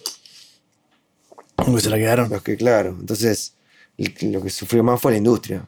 que 1.58 1.82
se 1.82 1.90
la 1.90 1.98
quedaron. 1.98 2.30
los 2.30 2.44
que, 2.44 2.56
claro. 2.56 2.96
Entonces, 3.00 3.56
lo 3.98 4.44
que 4.44 4.52
sufrió 4.52 4.84
más 4.84 5.02
fue 5.02 5.14
la 5.14 5.18
industria. 5.18 5.68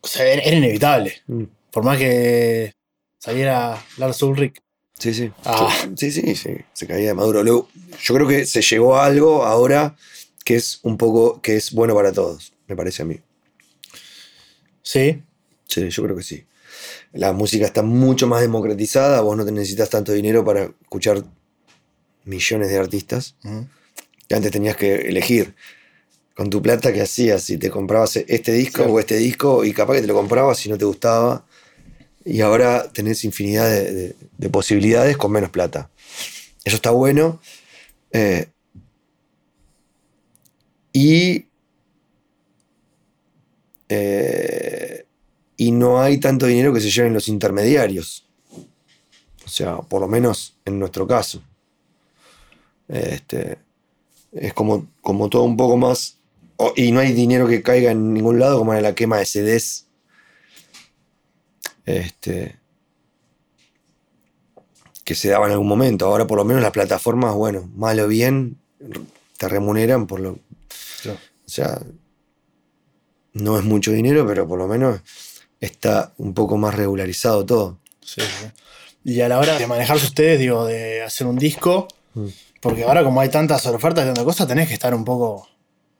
O 0.00 0.08
sea, 0.08 0.24
era, 0.24 0.40
era 0.42 0.56
inevitable. 0.56 1.20
Mm. 1.26 1.44
Por 1.70 1.84
más 1.84 1.98
que 1.98 2.72
saliera 3.18 3.84
Lars 3.98 4.22
Ulrich. 4.22 4.62
Sí, 4.98 5.12
sí. 5.12 5.30
Ah. 5.44 5.70
Sí, 5.94 6.10
sí, 6.10 6.34
sí. 6.36 6.56
Se 6.72 6.86
caía 6.86 7.08
de 7.08 7.14
maduro. 7.14 7.42
Luego, 7.42 7.68
yo 8.02 8.14
creo 8.14 8.26
que 8.26 8.46
se 8.46 8.62
llegó 8.62 8.96
a 8.96 9.04
algo 9.04 9.44
ahora 9.44 9.94
que 10.42 10.56
es 10.56 10.80
un 10.84 10.96
poco, 10.96 11.42
que 11.42 11.56
es 11.56 11.72
bueno 11.72 11.94
para 11.94 12.12
todos, 12.12 12.54
me 12.66 12.76
parece 12.76 13.02
a 13.02 13.04
mí. 13.04 13.20
Sí. 14.82 15.22
Sí, 15.70 15.88
yo 15.88 16.02
creo 16.02 16.16
que 16.16 16.22
sí. 16.22 16.44
La 17.12 17.32
música 17.32 17.66
está 17.66 17.82
mucho 17.82 18.26
más 18.26 18.40
democratizada, 18.40 19.20
vos 19.20 19.36
no 19.36 19.44
te 19.44 19.52
necesitas 19.52 19.90
tanto 19.90 20.12
dinero 20.12 20.44
para 20.44 20.64
escuchar 20.64 21.22
millones 22.24 22.68
de 22.70 22.78
artistas. 22.78 23.36
Que 24.28 24.34
antes 24.34 24.50
tenías 24.52 24.76
que 24.76 24.94
elegir 25.08 25.54
con 26.34 26.50
tu 26.50 26.62
plata 26.62 26.92
qué 26.92 27.02
hacías, 27.02 27.42
si 27.42 27.58
te 27.58 27.70
comprabas 27.70 28.16
este 28.16 28.52
disco 28.52 28.84
o 28.84 28.98
este 29.00 29.16
disco, 29.18 29.64
y 29.64 29.72
capaz 29.72 29.94
que 29.96 30.00
te 30.02 30.06
lo 30.06 30.14
comprabas 30.14 30.58
si 30.58 30.68
no 30.68 30.78
te 30.78 30.84
gustaba. 30.84 31.44
Y 32.24 32.40
ahora 32.42 32.90
tenés 32.92 33.24
infinidad 33.24 33.68
de, 33.70 33.92
de- 33.92 34.16
de 34.38 34.50
posibilidades 34.50 35.16
con 35.16 35.32
menos 35.32 35.50
plata. 35.50 35.90
Eso 36.64 36.76
está 36.76 36.90
bueno. 36.90 37.40
eh, 38.12 38.48
y. 40.92 41.46
eh, 43.88 44.89
y 45.60 45.72
no 45.72 46.00
hay 46.00 46.16
tanto 46.16 46.46
dinero 46.46 46.72
que 46.72 46.80
se 46.80 46.90
lleven 46.90 47.12
los 47.12 47.28
intermediarios. 47.28 48.26
O 49.44 49.48
sea, 49.50 49.76
por 49.76 50.00
lo 50.00 50.08
menos 50.08 50.56
en 50.64 50.78
nuestro 50.78 51.06
caso. 51.06 51.42
Este, 52.88 53.58
es 54.32 54.54
como, 54.54 54.86
como 55.02 55.28
todo 55.28 55.42
un 55.42 55.58
poco 55.58 55.76
más. 55.76 56.16
y 56.76 56.92
no 56.92 57.00
hay 57.00 57.12
dinero 57.12 57.46
que 57.46 57.62
caiga 57.62 57.90
en 57.90 58.14
ningún 58.14 58.38
lado, 58.38 58.56
como 58.56 58.72
en 58.72 58.82
la 58.82 58.94
quema 58.94 59.18
de 59.18 59.26
CDs. 59.26 59.86
Este, 61.84 62.58
que 65.04 65.14
se 65.14 65.28
daba 65.28 65.44
en 65.44 65.52
algún 65.52 65.68
momento. 65.68 66.06
Ahora, 66.06 66.26
por 66.26 66.38
lo 66.38 66.46
menos, 66.46 66.62
las 66.62 66.72
plataformas, 66.72 67.34
bueno, 67.34 67.68
mal 67.76 68.00
o 68.00 68.08
bien, 68.08 68.56
te 69.36 69.46
remuneran 69.46 70.06
por 70.06 70.20
lo. 70.20 70.38
Claro. 71.02 71.18
O 71.44 71.50
sea, 71.50 71.82
no 73.34 73.58
es 73.58 73.64
mucho 73.66 73.92
dinero, 73.92 74.26
pero 74.26 74.48
por 74.48 74.58
lo 74.58 74.66
menos 74.66 75.02
está 75.60 76.12
un 76.18 76.34
poco 76.34 76.56
más 76.56 76.74
regularizado 76.74 77.44
todo. 77.44 77.78
Sí, 78.00 78.20
sí. 78.22 78.46
Y 79.04 79.20
a 79.20 79.28
la 79.28 79.38
hora 79.38 79.58
de 79.58 79.66
manejarse 79.66 80.06
ustedes, 80.06 80.38
digo, 80.38 80.64
de 80.66 81.02
hacer 81.02 81.26
un 81.26 81.36
disco, 81.38 81.88
Mm. 82.14 82.26
porque 82.60 82.82
ahora 82.84 83.04
como 83.04 83.20
hay 83.20 83.28
tantas 83.28 83.64
ofertas 83.66 84.04
y 84.04 84.06
tantas 84.08 84.24
cosas, 84.24 84.48
tenés 84.48 84.68
que 84.68 84.74
estar 84.74 84.94
un 84.94 85.04
poco 85.04 85.48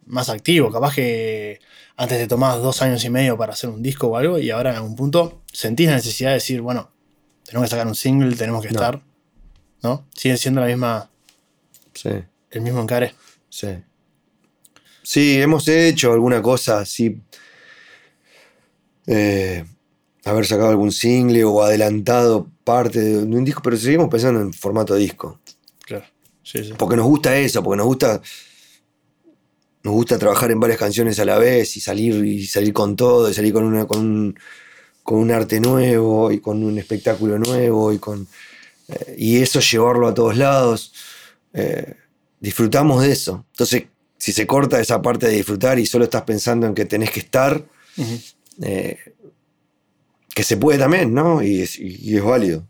más 0.06 0.28
activo. 0.28 0.70
Capaz 0.72 0.94
que 0.94 1.60
antes 1.96 2.18
te 2.18 2.26
tomabas 2.26 2.60
dos 2.62 2.82
años 2.82 3.04
y 3.04 3.10
medio 3.10 3.36
para 3.38 3.52
hacer 3.52 3.70
un 3.70 3.82
disco 3.82 4.08
o 4.08 4.16
algo, 4.16 4.38
y 4.38 4.50
ahora 4.50 4.70
en 4.70 4.76
algún 4.76 4.96
punto 4.96 5.42
sentís 5.52 5.88
la 5.88 5.94
necesidad 5.96 6.30
de 6.30 6.34
decir, 6.34 6.60
bueno, 6.62 6.90
tenemos 7.44 7.66
que 7.66 7.70
sacar 7.70 7.86
un 7.86 7.94
single, 7.94 8.34
tenemos 8.36 8.62
que 8.62 8.70
No. 8.70 8.80
estar. 8.80 9.00
¿No? 9.82 10.04
Sigue 10.14 10.36
siendo 10.36 10.60
la 10.60 10.66
misma, 10.66 11.10
Sí. 11.94 12.10
el 12.50 12.60
mismo 12.60 12.80
encare. 12.82 13.14
Sí. 13.48 13.68
Sí, 15.02 15.40
hemos 15.40 15.66
hecho 15.68 16.12
alguna 16.12 16.42
cosa 16.42 16.80
así. 16.80 17.20
Eh, 19.06 19.64
haber 20.24 20.46
sacado 20.46 20.70
algún 20.70 20.92
single 20.92 21.44
o 21.44 21.62
adelantado 21.62 22.48
parte 22.64 23.00
de 23.00 23.18
un 23.18 23.44
disco, 23.44 23.62
pero 23.62 23.76
seguimos 23.76 24.08
pensando 24.08 24.40
en 24.40 24.52
formato 24.52 24.94
disco. 24.94 25.40
Claro. 25.84 26.04
Sí, 26.42 26.64
sí. 26.64 26.72
Porque 26.76 26.96
nos 26.96 27.06
gusta 27.06 27.36
eso, 27.38 27.62
porque 27.62 27.78
nos 27.78 27.86
gusta. 27.86 28.20
Nos 29.82 29.94
gusta 29.94 30.18
trabajar 30.18 30.50
en 30.50 30.60
varias 30.60 30.78
canciones 30.78 31.18
a 31.20 31.24
la 31.24 31.38
vez 31.38 31.74
y 31.78 31.80
salir, 31.80 32.22
y 32.24 32.46
salir 32.46 32.74
con 32.74 32.96
todo, 32.96 33.30
y 33.30 33.34
salir 33.34 33.54
con 33.54 33.64
una, 33.64 33.86
con 33.86 34.00
un, 34.00 34.38
con 35.02 35.18
un 35.18 35.30
arte 35.30 35.58
nuevo 35.58 36.30
y 36.30 36.38
con 36.40 36.62
un 36.62 36.78
espectáculo 36.78 37.38
nuevo 37.38 37.90
y 37.90 37.98
con. 37.98 38.28
eh, 38.88 39.14
y 39.16 39.38
eso 39.38 39.60
llevarlo 39.60 40.06
a 40.06 40.12
todos 40.12 40.36
lados. 40.36 40.92
Eh, 41.54 41.94
disfrutamos 42.40 43.02
de 43.02 43.12
eso. 43.12 43.46
Entonces, 43.52 43.84
si 44.18 44.32
se 44.32 44.46
corta 44.46 44.78
esa 44.80 45.00
parte 45.00 45.26
de 45.28 45.36
disfrutar 45.36 45.78
y 45.78 45.86
solo 45.86 46.04
estás 46.04 46.22
pensando 46.22 46.66
en 46.66 46.74
que 46.74 46.84
tenés 46.84 47.10
que 47.10 47.20
estar. 47.20 47.64
Eh, 48.62 48.98
que 50.34 50.42
se 50.44 50.56
puede 50.56 50.78
también, 50.78 51.12
¿no? 51.14 51.42
Y 51.42 51.62
es, 51.62 51.78
y- 51.78 51.98
y 52.02 52.16
es 52.16 52.22
válido. 52.22 52.66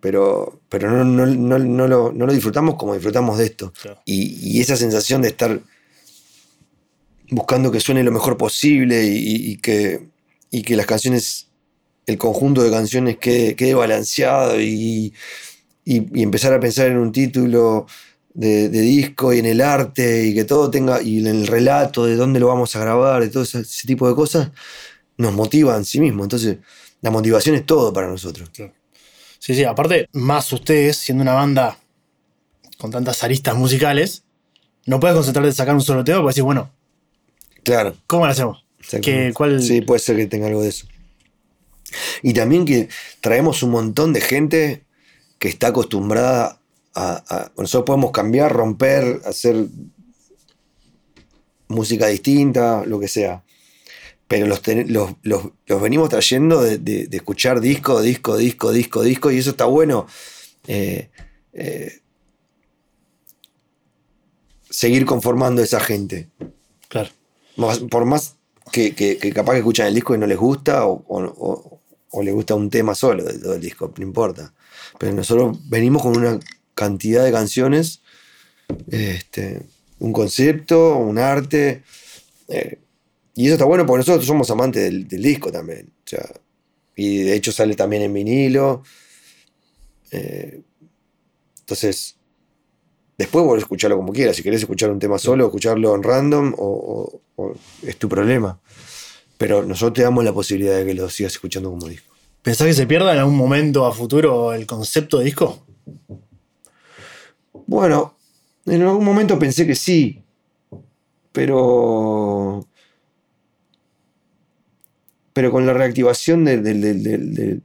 Pero, 0.00 0.60
pero 0.68 0.90
no, 0.90 1.04
no- 1.04 1.26
no- 1.26 1.58
no 1.58 1.88
lo, 1.88 2.12
no 2.12 2.26
lo 2.26 2.32
disfrutamos 2.32 2.74
como 2.76 2.94
disfrutamos 2.94 3.38
de 3.38 3.44
esto. 3.46 3.72
Claro. 3.80 4.00
Y, 4.04 4.56
y 4.56 4.60
esa 4.60 4.76
sensación 4.76 5.22
de 5.22 5.28
estar 5.28 5.60
buscando 7.30 7.70
que 7.72 7.80
suene 7.80 8.02
lo 8.04 8.12
mejor 8.12 8.36
posible 8.36 9.04
y, 9.04 9.56
que, 9.58 10.08
y 10.50 10.62
que 10.62 10.76
las 10.76 10.86
canciones, 10.86 11.48
el 12.06 12.18
conjunto 12.18 12.62
de 12.62 12.70
canciones 12.70 13.16
quede, 13.18 13.56
quede 13.56 13.74
balanceado 13.74 14.60
y 14.60 15.12
empezar 15.86 16.52
a 16.52 16.60
pensar 16.60 16.88
en 16.88 16.98
un 16.98 17.12
título 17.12 17.86
de, 18.38 18.68
de 18.68 18.80
disco 18.82 19.32
y 19.32 19.38
en 19.38 19.46
el 19.46 19.62
arte 19.62 20.26
y 20.26 20.34
que 20.34 20.44
todo 20.44 20.70
tenga, 20.70 21.00
y 21.00 21.20
en 21.20 21.26
el 21.26 21.46
relato 21.46 22.04
de 22.04 22.16
dónde 22.16 22.38
lo 22.38 22.48
vamos 22.48 22.76
a 22.76 22.80
grabar, 22.80 23.22
de 23.22 23.28
todo 23.30 23.42
ese, 23.42 23.60
ese 23.60 23.86
tipo 23.86 24.06
de 24.08 24.14
cosas, 24.14 24.50
nos 25.16 25.32
motiva 25.32 25.74
en 25.76 25.86
sí 25.86 26.00
mismo. 26.00 26.22
Entonces, 26.22 26.58
la 27.00 27.10
motivación 27.10 27.56
es 27.56 27.64
todo 27.64 27.92
para 27.94 28.08
nosotros. 28.08 28.50
Sí, 29.38 29.54
sí, 29.54 29.64
aparte, 29.64 30.08
más 30.12 30.52
ustedes, 30.52 30.98
siendo 30.98 31.22
una 31.22 31.32
banda 31.32 31.78
con 32.76 32.90
tantas 32.90 33.24
aristas 33.24 33.56
musicales, 33.56 34.22
no 34.84 35.00
puedes 35.00 35.16
concentrarte 35.16 35.48
en 35.48 35.54
sacar 35.54 35.74
un 35.74 35.80
solo 35.80 36.04
tema 36.04 36.18
porque 36.20 36.32
decís, 36.34 36.44
bueno, 36.44 36.70
Claro. 37.64 37.96
¿cómo 38.06 38.26
lo 38.26 38.32
hacemos? 38.32 38.64
¿Qué- 39.02 39.32
cuál- 39.34 39.62
Sí, 39.62 39.80
puede 39.80 39.98
ser 40.00 40.16
que 40.16 40.26
tenga 40.26 40.46
algo 40.46 40.62
de 40.62 40.68
eso. 40.68 40.86
Y 42.22 42.34
también 42.34 42.64
que 42.66 42.88
traemos 43.22 43.62
un 43.62 43.70
montón 43.70 44.12
de 44.12 44.20
gente 44.20 44.84
que 45.38 45.48
está 45.48 45.68
acostumbrada 45.68 46.60
a, 46.96 47.22
a- 47.28 47.52
Nosotros 47.58 47.84
podemos 47.86 48.10
cambiar, 48.10 48.52
romper, 48.52 49.20
hacer 49.26 49.66
música 51.68 52.06
distinta, 52.08 52.84
lo 52.86 52.98
que 52.98 53.08
sea. 53.08 53.42
Pero 54.28 54.46
los, 54.46 54.60
ten- 54.62 54.92
los, 54.92 55.12
los- 55.22 55.50
los 55.66 55.80
venimos 55.80 56.08
trayendo 56.08 56.62
de, 56.62 56.78
de- 56.78 57.06
de 57.06 57.16
escuchar 57.16 57.60
disco, 57.60 58.00
disco, 58.02 58.36
disco, 58.36 58.72
disco, 58.72 59.02
disco, 59.02 59.30
y 59.30 59.38
eso 59.38 59.50
está 59.50 59.66
bueno. 59.66 60.06
Eh, 60.66 61.10
eh, 61.52 62.00
seguir 64.68 65.06
conformando 65.06 65.62
a 65.62 65.64
esa 65.64 65.80
gente. 65.80 66.28
Claro. 66.88 67.10
Por 67.90 68.04
más 68.04 68.36
que, 68.72 68.94
que- 68.94 69.16
que 69.18 69.32
capaz 69.32 69.52
que 69.52 69.58
escuchan 69.58 69.86
el 69.86 69.94
disco 69.94 70.14
y 70.14 70.18
no 70.18 70.26
les 70.26 70.38
gusta, 70.38 70.86
o, 70.86 71.04
o, 71.08 72.22
les 72.22 72.34
gusta 72.34 72.54
un 72.54 72.68
tema 72.70 72.94
solo 72.94 73.24
de 73.24 73.38
todo 73.38 73.54
el 73.54 73.60
disco, 73.60 73.92
no 73.96 74.02
importa. 74.04 74.52
Pero 74.98 75.12
nosotros 75.12 75.58
venimos 75.68 76.02
con 76.02 76.16
una 76.16 76.38
cantidad 76.76 77.24
de 77.24 77.32
canciones, 77.32 78.02
este, 78.88 79.62
un 79.98 80.12
concepto, 80.12 80.96
un 80.98 81.18
arte. 81.18 81.82
eh, 82.46 82.78
y 83.34 83.46
eso 83.46 83.54
está 83.54 83.64
bueno 83.64 83.84
porque 83.84 83.98
nosotros 83.98 84.24
somos 84.24 84.48
amantes 84.50 84.84
del, 84.84 85.08
disco 85.08 85.50
también. 85.50 85.92
o 86.12 86.40
y 86.94 87.18
de 87.24 87.34
hecho 87.34 87.50
sale 87.50 87.74
también 87.74 88.02
en 88.02 88.14
vinilo. 88.14 88.84
eh, 90.12 90.62
entonces, 91.58 92.16
Después 93.18 93.44
vos 93.46 93.58
escucharlo 93.58 93.96
como 93.96 94.12
quieras. 94.12 94.36
Si 94.36 94.42
querés 94.42 94.60
escuchar 94.60 94.90
un 94.90 94.98
tema 94.98 95.18
solo, 95.18 95.46
escucharlo 95.46 95.94
en 95.94 96.02
random, 96.02 96.54
es 97.82 97.96
tu 97.96 98.08
problema. 98.08 98.60
Pero 99.38 99.62
nosotros 99.62 99.94
te 99.94 100.02
damos 100.02 100.24
la 100.24 100.32
posibilidad 100.32 100.76
de 100.76 100.84
que 100.84 100.94
lo 100.94 101.08
sigas 101.08 101.32
escuchando 101.32 101.70
como 101.70 101.88
disco. 101.88 102.14
¿Pensás 102.42 102.66
que 102.66 102.74
se 102.74 102.86
pierda 102.86 103.12
en 103.12 103.18
algún 103.20 103.36
momento 103.36 103.86
a 103.86 103.92
futuro 103.92 104.52
el 104.52 104.66
concepto 104.66 105.18
de 105.18 105.24
disco? 105.24 105.66
Bueno, 107.66 108.16
en 108.66 108.82
algún 108.82 109.04
momento 109.04 109.38
pensé 109.38 109.66
que 109.66 109.74
sí, 109.74 110.22
pero. 111.32 112.66
Pero 115.32 115.52
con 115.52 115.66
la 115.66 115.72
reactivación 115.74 116.44
del, 116.44 116.62
del- 116.64 116.80
del- 116.80 117.02
del- 117.02 117.62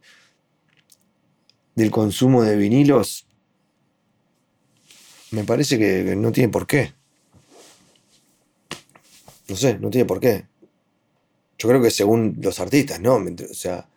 del- 1.76 1.91
consumo 1.91 2.43
de 2.43 2.56
vinilos, 2.56 3.26
me 5.32 5.43
parece 5.43 5.78
que, 5.78 6.16
no 6.16 6.32
tiene 6.32 6.49
por 6.49 6.68
qué. 6.68 6.93
No 9.49 9.56
sé, 9.56 9.78
no 9.80 9.89
tiene 9.89 10.06
por 10.06 10.20
qué. 10.20 10.45
Yo 11.58 11.70
creo 11.70 11.82
que 11.82 11.91
según 11.91 12.38
los 12.41 12.60
artistas, 12.60 12.99
¿no? 12.99 13.16
O 13.16 13.54
sea, 13.54 13.88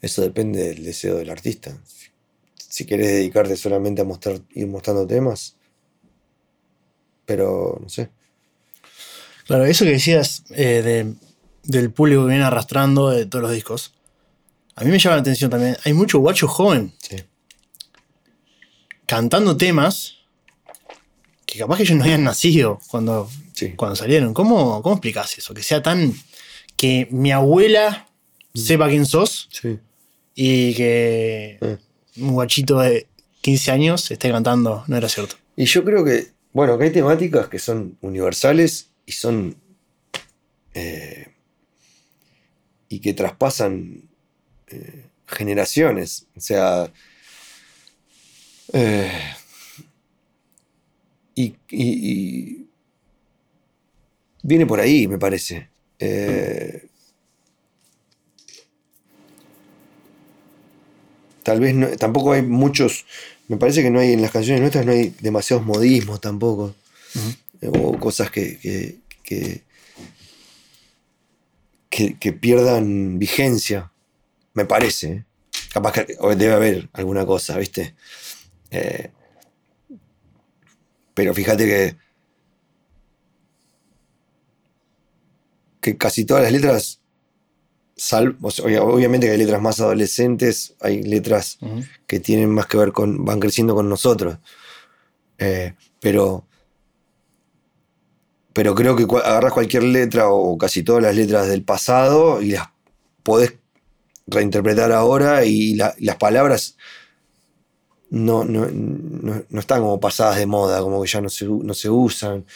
eso 0.00 0.22
depende 0.22 0.62
del 0.68 0.84
deseo 0.84 1.16
del 1.16 1.28
artista. 1.30 1.76
Si, 2.76 2.84
querés 2.84 3.06
dedicarte 3.08 3.56
solamente 3.56 4.02
a 4.02 4.04
mostrar, 4.04 4.38
ir 4.54 4.66
mostrando 4.66 5.06
temas, 5.06 5.56
pero 7.24 7.78
no 7.82 7.88
sé. 7.88 8.10
Claro, 9.46 9.64
eso 9.64 9.84
que 9.86 9.92
decías 9.92 10.44
eh, 10.50 10.82
de- 10.82 11.14
del 11.62 11.90
público 11.90 12.22
que 12.24 12.28
viene 12.30 12.44
arrastrando 12.44 13.08
de 13.08 13.24
todos 13.24 13.42
los 13.44 13.52
discos, 13.52 13.94
a 14.74 14.84
mí 14.84 14.90
me 14.90 14.98
llama 14.98 15.16
la 15.16 15.22
atención 15.22 15.50
también. 15.50 15.76
Hay 15.84 15.94
mucho 15.94 16.18
guacho 16.18 16.48
joven 16.48 16.92
Sí. 17.00 17.16
cantando 19.06 19.56
temas 19.56 20.16
que 21.46 21.58
capaz 21.58 21.76
que 21.78 21.84
ellos 21.84 21.96
no 21.96 22.04
habían 22.04 22.24
nacido 22.24 22.78
cuando, 22.88 23.30
Sí. 23.54 23.72
cuando 23.74 23.96
salieron. 23.96 24.34
¿Cómo, 24.34 24.82
¿Cómo 24.82 24.96
explicás 24.96 25.38
eso? 25.38 25.54
Que 25.54 25.62
sea 25.62 25.82
tan. 25.82 26.12
que 26.76 27.08
mi 27.10 27.32
abuela 27.32 28.06
sepa 28.54 28.90
quién 28.90 29.06
sos 29.06 29.48
Sí. 29.50 29.78
y 30.34 30.74
que 30.74 31.56
Eh. 31.62 31.78
Un 32.18 32.32
guachito 32.32 32.80
de 32.80 33.06
15 33.40 33.70
años 33.70 34.10
esté 34.10 34.30
cantando. 34.30 34.84
No 34.86 34.96
era 34.96 35.08
cierto. 35.08 35.36
Y 35.56 35.64
yo 35.66 35.84
creo 35.84 36.04
que, 36.04 36.28
bueno, 36.52 36.76
que 36.78 36.84
hay 36.84 36.90
temáticas 36.90 37.48
que 37.48 37.58
son 37.58 37.96
universales 38.00 38.90
y 39.06 39.12
son. 39.12 39.56
eh, 40.74 41.28
y 42.88 43.00
que 43.00 43.14
traspasan 43.14 44.02
eh, 44.68 45.06
generaciones. 45.26 46.26
O 46.36 46.40
sea. 46.40 46.90
eh, 48.72 49.10
y, 51.34 52.66
viene 54.42 54.66
por 54.66 54.80
ahí, 54.80 55.06
me 55.06 55.18
parece. 55.18 55.68
Tal 61.46 61.60
vez 61.60 61.74
no- 61.74 61.88
tampoco 61.96 62.32
hay 62.32 62.42
muchos. 62.42 63.06
Me 63.48 63.56
parece 63.56 63.80
que 63.82 63.90
no 63.90 64.00
hay 64.00 64.12
en 64.12 64.20
las 64.20 64.32
canciones 64.32 64.60
nuestras 64.60 64.84
no 64.84 64.90
hay 64.92 65.14
demasiados 65.20 65.64
modismos 65.64 66.20
tampoco. 66.20 66.74
O 67.62 67.98
cosas 67.98 68.30
que, 68.30 68.58
que, 68.58 68.96
que, 69.22 69.62
que- 71.88 72.18
que 72.18 72.32
pierdan 72.32 73.18
vigencia. 73.20 73.92
Me 74.54 74.64
parece. 74.64 75.06
¿eh? 75.12 75.24
Capaz 75.72 75.92
que 75.92 76.06
debe 76.36 76.52
haber 76.52 76.88
alguna 76.92 77.24
cosa, 77.24 77.56
¿viste? 77.58 77.94
Eh, 78.70 79.10
pero 81.14 81.32
fíjate 81.32 81.64
que. 81.66 81.96
que 85.80 85.96
casi 85.96 86.24
todas 86.24 86.42
las 86.42 86.52
letras. 86.52 87.00
Sal- 87.96 88.36
o 88.42 88.50
sea, 88.50 88.64
obvia- 88.66 88.82
obviamente 88.82 89.26
que 89.26 89.32
hay 89.32 89.38
letras 89.38 89.60
más 89.62 89.80
adolescentes, 89.80 90.74
hay 90.80 91.02
letras 91.02 91.58
que 92.06 92.20
tienen 92.20 92.50
más 92.50 92.66
que 92.66 92.76
ver 92.76 92.92
con, 92.92 93.24
van 93.24 93.40
creciendo 93.40 93.74
con 93.74 93.88
nosotros. 93.88 94.38
Eh, 95.38 95.74
pero, 96.00 96.46
pero 98.52 98.74
creo 98.74 98.96
que 98.96 99.04
agarras 99.18 99.52
cualquier 99.52 99.82
letra 99.84 100.28
o 100.30 100.56
casi 100.56 100.82
todas 100.82 101.02
las 101.02 101.14
letras 101.14 101.48
del 101.48 101.62
pasado 101.62 102.40
y 102.40 102.50
las 102.52 102.68
podés 103.22 103.54
reinterpretar 104.26 104.92
ahora 104.92 105.44
y 105.44 105.74
la- 105.74 105.94
las 105.98 106.16
palabras 106.16 106.76
no, 108.10 108.44
no, 108.44 108.66
no- 108.70 109.42
no 109.48 109.60
están 109.60 109.80
como 109.80 110.00
pasadas 110.00 110.36
de 110.38 110.46
moda, 110.46 110.80
como 110.80 111.02
que 111.02 111.08
ya 111.08 111.20
no 111.20 111.28
se, 111.28 111.44
no 111.46 111.74
se 111.74 111.90
usan, 111.90 112.46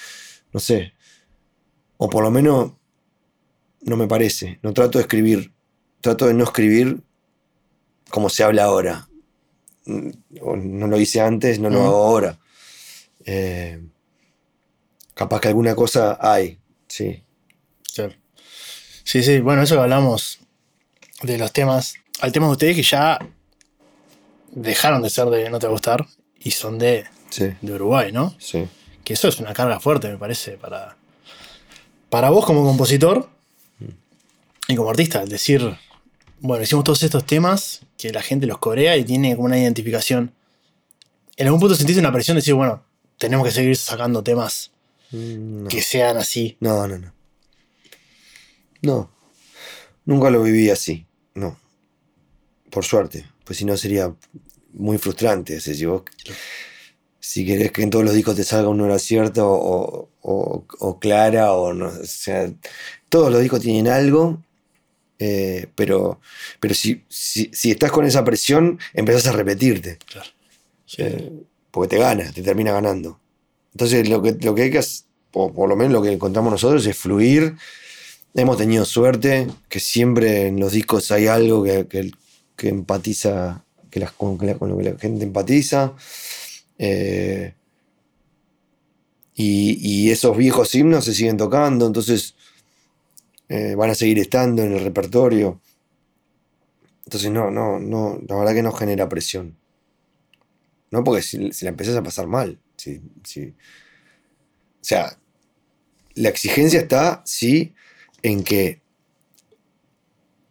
no 0.53 0.61
sé. 0.61 0.93
O 1.99 2.09
por 2.09 2.23
lo 2.25 2.31
menos 2.31 2.73
no 3.83 3.97
me 3.97 4.07
parece. 4.07 4.59
No 4.63 4.73
trato 4.73 4.99
de 4.99 5.03
escribir, 5.03 5.53
trato 6.01 6.27
de 6.27 6.35
no 6.35 6.45
escribir 6.45 7.03
como 8.11 8.29
se 8.29 8.43
habla 8.43 8.65
ahora. 8.65 9.09
Mm, 9.87 10.11
no 10.41 10.87
lo 10.87 10.99
hice 11.01 11.21
antes, 11.21 11.59
no 11.59 11.71
lo 11.71 11.83
hago 11.83 12.05
ahora. 12.07 12.39
Eh, 13.25 13.81
capaz 15.15 15.41
que 15.41 15.49
alguna 15.49 15.75
cosa 15.75 16.19
hay, 16.21 16.59
sí. 16.89 17.23
Claro. 17.95 18.15
Sí, 19.05 19.23
sí, 19.23 19.41
bueno, 19.41 19.63
eso 19.63 19.75
que 19.77 19.81
hablamos 19.83 20.41
de 21.23 21.39
los 21.39 21.53
temas. 21.53 21.95
Hay 22.21 22.31
temas 22.33 22.49
de 22.51 22.53
ustedes 22.53 22.77
que 22.77 22.83
ya 22.83 23.19
dejaron 24.53 25.03
de 25.03 25.11
ser 25.11 25.27
de 25.27 25.49
No 25.51 25.59
Te 25.59 25.67
Va 25.67 25.71
a 25.71 25.73
Gustar 25.73 26.07
y 26.39 26.51
son 26.51 26.79
de, 26.79 27.05
Sí, 27.31 27.53
de 27.61 27.73
Uruguay, 27.73 28.13
¿no? 28.13 28.35
sí. 28.39 28.67
Que 29.05 29.15
eso 29.15 29.29
es 29.29 29.41
una 29.41 29.53
carga 29.55 29.81
fuerte, 29.81 30.09
me 30.09 30.19
parece, 30.19 30.53
para, 30.53 30.97
para 32.11 32.31
vos 32.31 32.45
como 32.45 32.63
compositor 32.65 33.29
y 34.69 34.77
como 34.77 34.91
artista. 34.91 35.23
Es 35.23 35.31
decir, 35.31 35.77
bueno, 36.41 36.63
hicimos 36.63 36.85
todos 36.85 37.03
estos 37.03 37.27
temas 37.27 37.81
que 37.99 38.13
la 38.13 38.23
gente 38.23 38.47
los 38.47 38.59
corea 38.59 38.97
y 38.97 39.05
tiene 39.05 39.35
como 39.35 39.47
una 39.47 39.59
identificación. 39.59 40.33
En 41.37 41.47
algún 41.47 41.61
punto 41.61 41.75
sentiste 41.75 42.01
una 42.01 42.13
presión 42.13 42.35
de 42.37 42.41
decir, 42.41 42.55
bueno, 42.55 42.83
tenemos 43.19 43.47
que 43.47 43.53
seguir 43.53 43.77
sacando 43.77 44.23
temas 44.23 44.73
Mm, 45.13 45.63
No. 45.65 45.69
que 45.69 45.83
sean 45.83 46.17
así. 46.19 46.57
no, 46.61 46.87
no, 46.87 46.97
no. 46.99 47.13
No. 48.83 49.11
Nunca 50.05 50.31
lo 50.31 50.43
viví 50.43 50.71
así. 50.71 51.05
No. 51.35 51.59
Por 52.71 52.85
suerte. 52.85 53.27
Pues 53.45 53.59
si 53.59 53.65
no 53.65 53.77
sería 53.77 54.15
muy 54.73 54.99
frustrante. 54.99 55.61
Sea, 55.61 55.75
si 55.75 55.85
vos 55.87 56.03
si 57.19 57.45
querés 57.45 57.73
que 57.73 57.83
en 57.83 57.91
todos 57.91 58.05
los 58.05 58.15
discos 58.15 58.37
te 58.37 58.45
salga 58.45 58.69
un 58.69 58.81
hora 58.81 58.99
cierto 59.01 59.49
o, 59.51 60.11
o- 60.23 60.65
o 60.79 60.99
clara 61.01 61.53
o 61.55 61.75
no. 61.75 61.87
O 61.89 62.05
sea, 62.05 62.51
todos 63.09 63.31
los 63.33 63.41
discos 63.41 63.61
tienen 63.61 63.89
algo. 63.89 64.41
Eh, 65.21 65.69
pero 65.77 66.21
pero 66.59 66.75
si, 66.75 67.05
si, 67.09 67.51
si 67.53 67.71
estás 67.71 67.93
con 67.93 68.05
esa 68.07 68.25
presión, 68.25 68.79
empezás 68.95 69.29
a 69.29 69.33
repetirte. 69.33 69.99
Claro. 70.07 70.29
Sí. 70.87 71.03
Eh, 71.03 71.33
porque 71.71 71.97
te 71.97 72.03
gana, 72.03 72.33
te 72.33 72.43
termina 72.43 72.73
ganando. 72.73 73.21
Entonces, 73.75 74.09
lo 74.09 74.21
que, 74.23 74.33
lo 74.41 74.55
que 74.57 74.63
hay 74.63 74.71
que 74.73 74.79
hacer, 74.79 75.05
o 75.33 75.53
por 75.53 75.69
lo 75.69 75.77
menos 75.77 75.93
lo 75.93 76.03
que 76.03 76.11
encontramos 76.11 76.51
nosotros, 76.51 76.85
es 76.87 76.97
fluir. 76.97 77.55
Hemos 78.35 78.57
tenido 78.57 78.85
suerte, 78.85 79.47
que 79.69 79.79
siempre 79.81 80.49
en 80.49 80.59
los 80.59 80.73
discos 80.73 81.11
hay 81.13 81.29
algo 81.29 81.63
que, 81.63 81.87
que- 81.87 82.11
que 82.57 82.69
empatiza, 82.69 83.65
que 83.91 84.01
las, 84.01 84.13
con 84.13 84.37
lo 84.41 84.77
que 84.79 84.85
la 84.85 84.99
gente 84.99 85.25
empatiza. 85.25 85.95
Eh, 86.79 87.55
y, 89.35 89.79
y 90.07 90.11
esos 90.11 90.37
viejos 90.37 90.75
himnos 90.75 91.05
se 91.05 91.15
siguen 91.15 91.37
tocando, 91.37 91.87
entonces 91.87 92.35
eh, 93.51 93.75
van 93.75 93.91
a 93.91 93.95
seguir 93.95 94.19
estando 94.19 94.63
en 94.63 94.73
el 94.73 94.83
repertorio. 94.83 95.61
Entonces, 97.05 97.31
no, 97.31 97.51
no, 97.51 97.79
no, 97.79 98.19
la 98.27 98.37
verdad 98.37 98.55
que 98.55 98.63
no 98.63 98.73
genera 98.73 99.09
presión. 99.09 99.57
No, 100.91 101.05
porque 101.05 101.21
si, 101.23 101.53
si 101.53 101.65
la 101.67 101.71
empezás 101.71 101.97
a 101.97 102.03
pasar 102.03 102.27
mal. 102.27 102.59
Si, 102.77 103.01
si- 103.25 103.49
O 103.49 104.83
sea, 104.85 105.19
la 106.15 106.29
exigencia 106.31 106.81
está, 106.81 107.23
sí, 107.27 107.75
en 108.23 108.43
que 108.45 108.81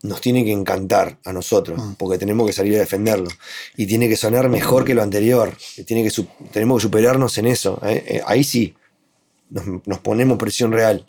nos 0.01 0.21
tiene 0.21 0.45
que 0.45 0.51
encantar 0.53 1.19
a 1.25 1.33
nosotros, 1.33 1.77
Mm. 1.83 1.93
porque 1.95 2.17
tenemos 2.17 2.47
que 2.47 2.53
salir 2.53 2.75
a 2.75 2.79
defenderlo. 2.79 3.29
Y 3.75 3.85
tiene 3.85 4.07
que 4.07 4.15
sonar 4.15 4.47
mejor 4.49 4.85
que 4.85 4.93
lo 4.93 5.01
anterior. 5.03 5.57
Tiene 5.85 6.03
que 6.03 6.11
tenemos 6.51 6.77
que 6.79 6.83
superarnos 6.83 7.37
en 7.37 7.47
eso. 7.47 7.79
eh, 7.83 8.03
eh, 8.07 8.21
ahí 8.25 8.43
sí, 8.43 8.75
nos, 9.49 9.65
nos 9.87 9.99
ponemos 9.99 10.37
presión 10.37 10.71
real. 10.71 11.05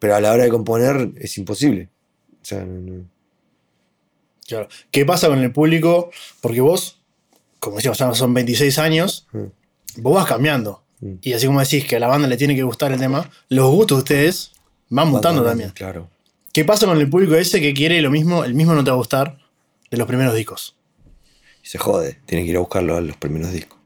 Pero 0.00 0.16
a 0.16 0.20
la 0.20 0.32
hora 0.32 0.42
de 0.42 0.50
componer 0.50 1.12
es 1.16 1.38
imposible. 1.38 1.88
O 2.42 2.44
sea, 2.44 2.64
no- 2.64 2.80
no- 2.80 3.04
Claro. 4.48 4.68
¿Qué 4.90 5.04
pasa 5.04 5.28
con 5.28 5.38
el 5.38 5.52
público? 5.52 6.10
Porque 6.40 6.60
vos, 6.60 6.98
como 7.60 7.76
decíamos, 7.76 8.18
son 8.18 8.34
26 8.34 8.78
años, 8.80 9.28
Mm. 9.32 9.44
vos 9.98 10.14
vas 10.16 10.26
cambiando. 10.26 10.82
Mm. 11.00 11.12
Y 11.22 11.32
así 11.34 11.46
como 11.46 11.60
decís 11.60 11.84
que 11.86 11.94
a 11.96 12.00
la 12.00 12.08
banda 12.08 12.26
le 12.26 12.36
tiene 12.36 12.56
que 12.56 12.64
gustar 12.64 12.90
el 12.90 12.98
tema, 12.98 13.30
los 13.48 13.70
gustos 13.70 13.98
de 13.98 14.02
ustedes 14.02 14.52
van 14.88 15.08
mutando 15.08 15.44
también. 15.44 15.70
Claro. 15.70 16.08
¿Qué 16.52 16.64
pasa 16.64 16.86
con 16.86 16.98
el 16.98 17.08
público 17.08 17.36
ese 17.36 17.60
que 17.60 17.72
quiere 17.72 18.02
lo 18.02 18.10
mismo, 18.10 18.42
el 18.44 18.54
mismo 18.54 18.74
no 18.74 18.82
te 18.82 18.90
va 18.90 18.94
a 18.94 18.98
gustar 18.98 19.38
de 19.88 19.96
los 19.96 20.08
primeros 20.08 20.34
discos? 20.34 20.74
Y 21.62 21.68
se 21.68 21.78
jode. 21.78 22.18
Tiene 22.26 22.42
que 22.44 22.50
ir 22.50 22.56
a 22.56 22.60
buscarlo 22.60 22.96
a 22.96 23.00
los 23.00 23.16
primeros 23.18 23.52
discos. 23.52 23.78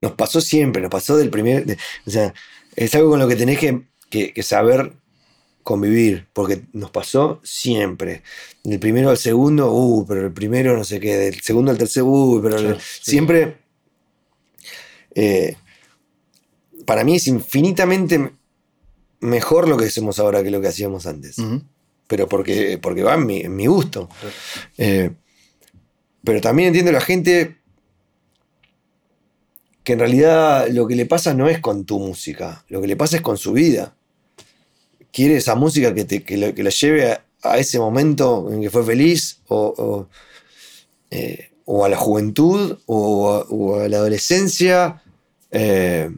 Nos 0.00 0.12
pasó 0.12 0.40
siempre, 0.40 0.82
nos 0.82 0.90
pasó 0.90 1.16
del 1.16 1.30
primer. 1.30 1.64
de- 1.64 1.78
o 2.06 2.10
sea, 2.10 2.34
es 2.74 2.92
algo 2.96 3.10
con 3.10 3.20
lo 3.20 3.28
que 3.28 3.36
tenés 3.36 3.58
que, 3.60 3.82
que- 4.10 4.32
que 4.32 4.42
saber 4.42 4.92
convivir, 5.62 6.26
porque 6.32 6.62
nos 6.72 6.90
pasó 6.90 7.40
siempre. 7.44 8.22
Del 8.64 8.78
primero 8.78 9.10
al 9.10 9.18
segundo, 9.18 9.70
uh, 9.72 10.06
pero 10.06 10.24
el 10.26 10.32
primero 10.32 10.76
no 10.76 10.84
sé 10.84 10.98
qué, 10.98 11.16
del 11.16 11.40
segundo 11.42 11.70
al 11.70 11.76
tercero, 11.78 12.06
uh, 12.06 12.40
pero 12.42 12.56
Claro, 12.56 12.74
el- 12.74 12.80
sí. 12.80 13.10
siempre. 13.10 13.58
eh, 15.14 15.56
para 16.86 17.02
mí 17.04 17.16
es 17.16 17.26
infinitamente 17.26 18.32
mejor 19.20 19.68
lo 19.68 19.76
que 19.76 19.86
hacemos 19.86 20.18
ahora 20.20 20.42
que 20.42 20.50
lo 20.50 20.60
que 20.60 20.68
hacíamos 20.68 21.06
antes 21.06 21.36
pero 22.06 22.26
porque, 22.28 22.78
porque 22.80 23.02
va 23.02 23.14
en 23.14 23.26
mi, 23.26 23.40
en 23.40 23.54
mi 23.54 23.66
gusto. 23.66 24.08
Eh, 24.78 25.10
pero 26.24 26.40
también 26.40 26.68
entiendo 26.68 26.90
a 26.90 26.94
la 26.94 27.00
gente 27.02 27.58
que 29.84 29.92
en 29.92 29.98
realidad 29.98 30.68
lo 30.70 30.86
que 30.86 30.96
le 30.96 31.04
pasa 31.04 31.34
no 31.34 31.48
es 31.48 31.60
con 31.60 31.84
tu 31.84 31.98
música, 31.98 32.64
lo 32.68 32.80
que 32.80 32.86
le 32.86 32.96
pasa 32.96 33.16
es 33.16 33.22
con 33.22 33.36
su 33.36 33.52
vida. 33.52 33.94
Quiere 35.12 35.36
esa 35.36 35.54
música 35.54 35.94
que, 35.94 36.04
te, 36.04 36.22
que, 36.22 36.54
que 36.54 36.62
la 36.62 36.70
lleve 36.70 37.18
a, 37.42 37.58
ese 37.58 37.78
momento 37.78 38.50
en 38.52 38.60
que 38.60 38.70
fue 38.70 38.84
feliz 38.84 39.40
o, 39.48 39.74
o, 39.76 40.08
eh, 41.10 41.50
o 41.64 41.84
a 41.84 41.88
la 41.88 41.96
juventud 41.96 42.78
o 42.86 43.30
a, 43.32 43.40
o 43.48 43.80
a 43.80 43.88
la 43.88 43.98
adolescencia. 43.98 45.02
eh, 45.50 46.10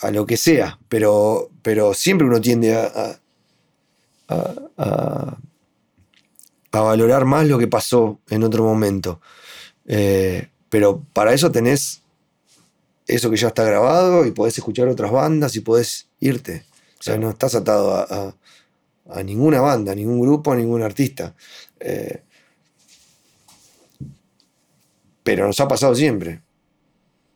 a, 0.00 0.10
lo 0.12 0.24
que 0.24 0.36
sea, 0.36 0.78
pero, 0.88 1.50
pero 1.62 1.94
siempre 1.94 2.26
uno 2.26 2.40
tiende 2.40 2.76
a- 2.76 3.18
a 6.72 6.80
valorar 6.80 7.24
más 7.24 7.46
lo 7.46 7.58
que 7.58 7.68
pasó 7.68 8.18
en 8.30 8.42
otro 8.42 8.64
momento. 8.64 9.20
Eh, 9.86 10.48
pero 10.68 11.02
para 11.12 11.32
eso 11.32 11.52
tenés 11.52 12.02
eso 13.06 13.30
que 13.30 13.36
ya 13.36 13.48
está 13.48 13.64
grabado 13.64 14.24
y 14.26 14.30
podés 14.32 14.56
escuchar 14.58 14.88
otras 14.88 15.10
bandas 15.12 15.54
y 15.56 15.60
podés 15.60 16.08
irte. 16.20 16.64
O 16.98 17.02
sea, 17.02 17.14
Claro. 17.14 17.20
no 17.22 17.30
estás 17.30 17.54
atado 17.54 17.94
a, 17.94 18.02
a- 18.08 18.34
a 19.18 19.22
ninguna 19.22 19.60
banda, 19.60 19.92
a 19.92 19.94
ningún 19.94 20.20
grupo, 20.20 20.52
a 20.52 20.56
ningún 20.56 20.82
artista. 20.82 21.34
Eh, 21.80 22.22
pero 25.22 25.46
nos 25.46 25.58
ha 25.60 25.68
pasado 25.68 25.94
siempre. 25.94 26.40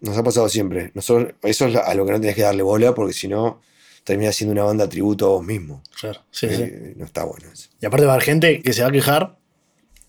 Nos 0.01 0.17
ha 0.17 0.23
pasado 0.23 0.49
siempre. 0.49 0.91
Nosotros, 0.95 1.35
eso 1.43 1.67
es 1.67 1.77
a 1.77 1.95
lo 1.95 2.05
que 2.07 2.13
no 2.13 2.21
tenés 2.21 2.37
que 2.37 2.43
darle 2.43 2.63
bola 2.63 2.95
porque 2.95 3.13
si 3.13 3.29
no 3.29 3.61
terminas 4.05 4.37
siendo 4.37 4.53
una 4.53 4.65
banda 4.65 4.89
tributo 4.89 5.27
a 5.27 5.29
vos 5.31 5.45
mismo. 5.45 5.83
Claro, 6.01 6.21
sí, 6.31 6.49
sí. 6.49 6.63
Eh, 6.63 6.95
No 6.97 7.05
está 7.05 7.25
bueno 7.25 7.51
eso. 7.53 7.69
Y 7.81 7.87
aparte 7.87 8.07
va 8.07 8.13
a 8.13 8.15
haber 8.15 8.25
gente 8.27 8.63
que 8.63 8.73
se 8.73 8.83
va 8.83 8.89
a 8.89 8.93
quejar 8.93 9.37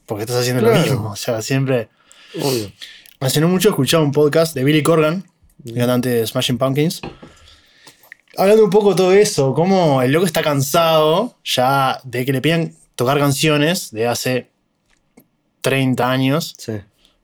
porque 0.05 0.23
estás 0.23 0.37
haciendo 0.37 0.61
lo 0.61 0.71
mismo. 0.77 1.11
O 1.11 1.15
sea, 1.15 1.41
siempre. 1.41 1.89
Obvio. 2.41 2.71
Hace 3.19 3.41
no 3.41 3.49
mucho 3.49 3.69
escuchaba 3.69 4.03
un 4.03 4.11
podcast 4.13 4.53
de 4.55 4.63
Billy 4.63 4.83
Corgan, 4.83 5.25
cantante 5.75 6.09
de 6.09 6.27
Smashing 6.27 6.57
Pumpkins. 6.57 7.01
Hablando 8.37 8.63
un 8.63 8.69
poco 8.69 8.91
de 8.91 8.95
todo 8.95 9.11
eso, 9.13 9.53
cómo 9.53 10.01
el 10.01 10.11
loco 10.11 10.25
está 10.25 10.41
cansado 10.41 11.35
ya 11.43 11.99
de 12.03 12.25
que 12.25 12.31
le 12.31 12.41
pidan 12.41 12.73
tocar 12.95 13.19
canciones 13.19 13.91
de 13.91 14.07
hace 14.07 14.49
30 15.61 16.09
años. 16.09 16.55
Sí. 16.57 16.73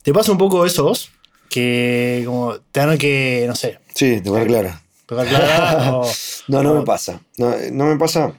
¿Te 0.04 0.14
pasa 0.14 0.32
un 0.32 0.38
poco 0.38 0.66
eso 0.66 0.84
vos? 0.84 1.10
Que 1.50 2.24
como 2.26 2.60
tener 2.72 2.98
que, 2.98 3.46
no 3.48 3.56
sé, 3.56 3.80
Sí, 3.94 4.20
te 4.22 4.30
voy 4.30 4.46
clara. 4.46 4.82
tocar 5.06 5.26
clara 5.28 5.96
o... 5.98 6.06
No, 6.50 6.62
no 6.64 6.72
o- 6.72 6.80
me 6.80 6.86
pasa. 6.86 7.22
No, 7.38 7.56
no 7.72 7.86
me 7.86 7.98
pasa. 7.98 8.34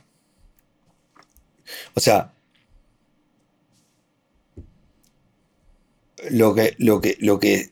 O 1.94 2.00
sea. 2.00 2.32
Lo 6.30 6.54
que, 6.54 6.74
lo 6.78 7.00
que, 7.00 7.16
lo 7.20 7.38
que, 7.38 7.70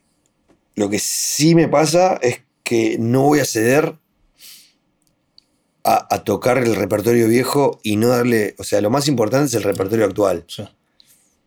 lo 0.75 0.91
que 0.91 0.99
sí 0.99 1.55
me 1.55 1.69
pasa 1.69 2.19
es 2.23 2.41
que 2.63 2.97
no 2.99 3.23
voy 3.23 3.41
a 3.41 3.45
ceder 3.45 3.97
a, 5.85 6.07
a 6.15 6.25
tocar 6.25 6.59
el 6.59 6.75
repertorio 6.77 7.29
viejo 7.29 7.79
y 7.83 7.97
no 7.97 8.09
darle. 8.09 8.55
O 8.59 8.65
sea, 8.65 8.81
lo 8.81 8.91
más 8.91 9.09
importante 9.09 9.47
es 9.49 9.55
el 9.55 9.63
repertorio 9.63 10.05
actual. 10.05 10.45
Sí. 10.49 10.65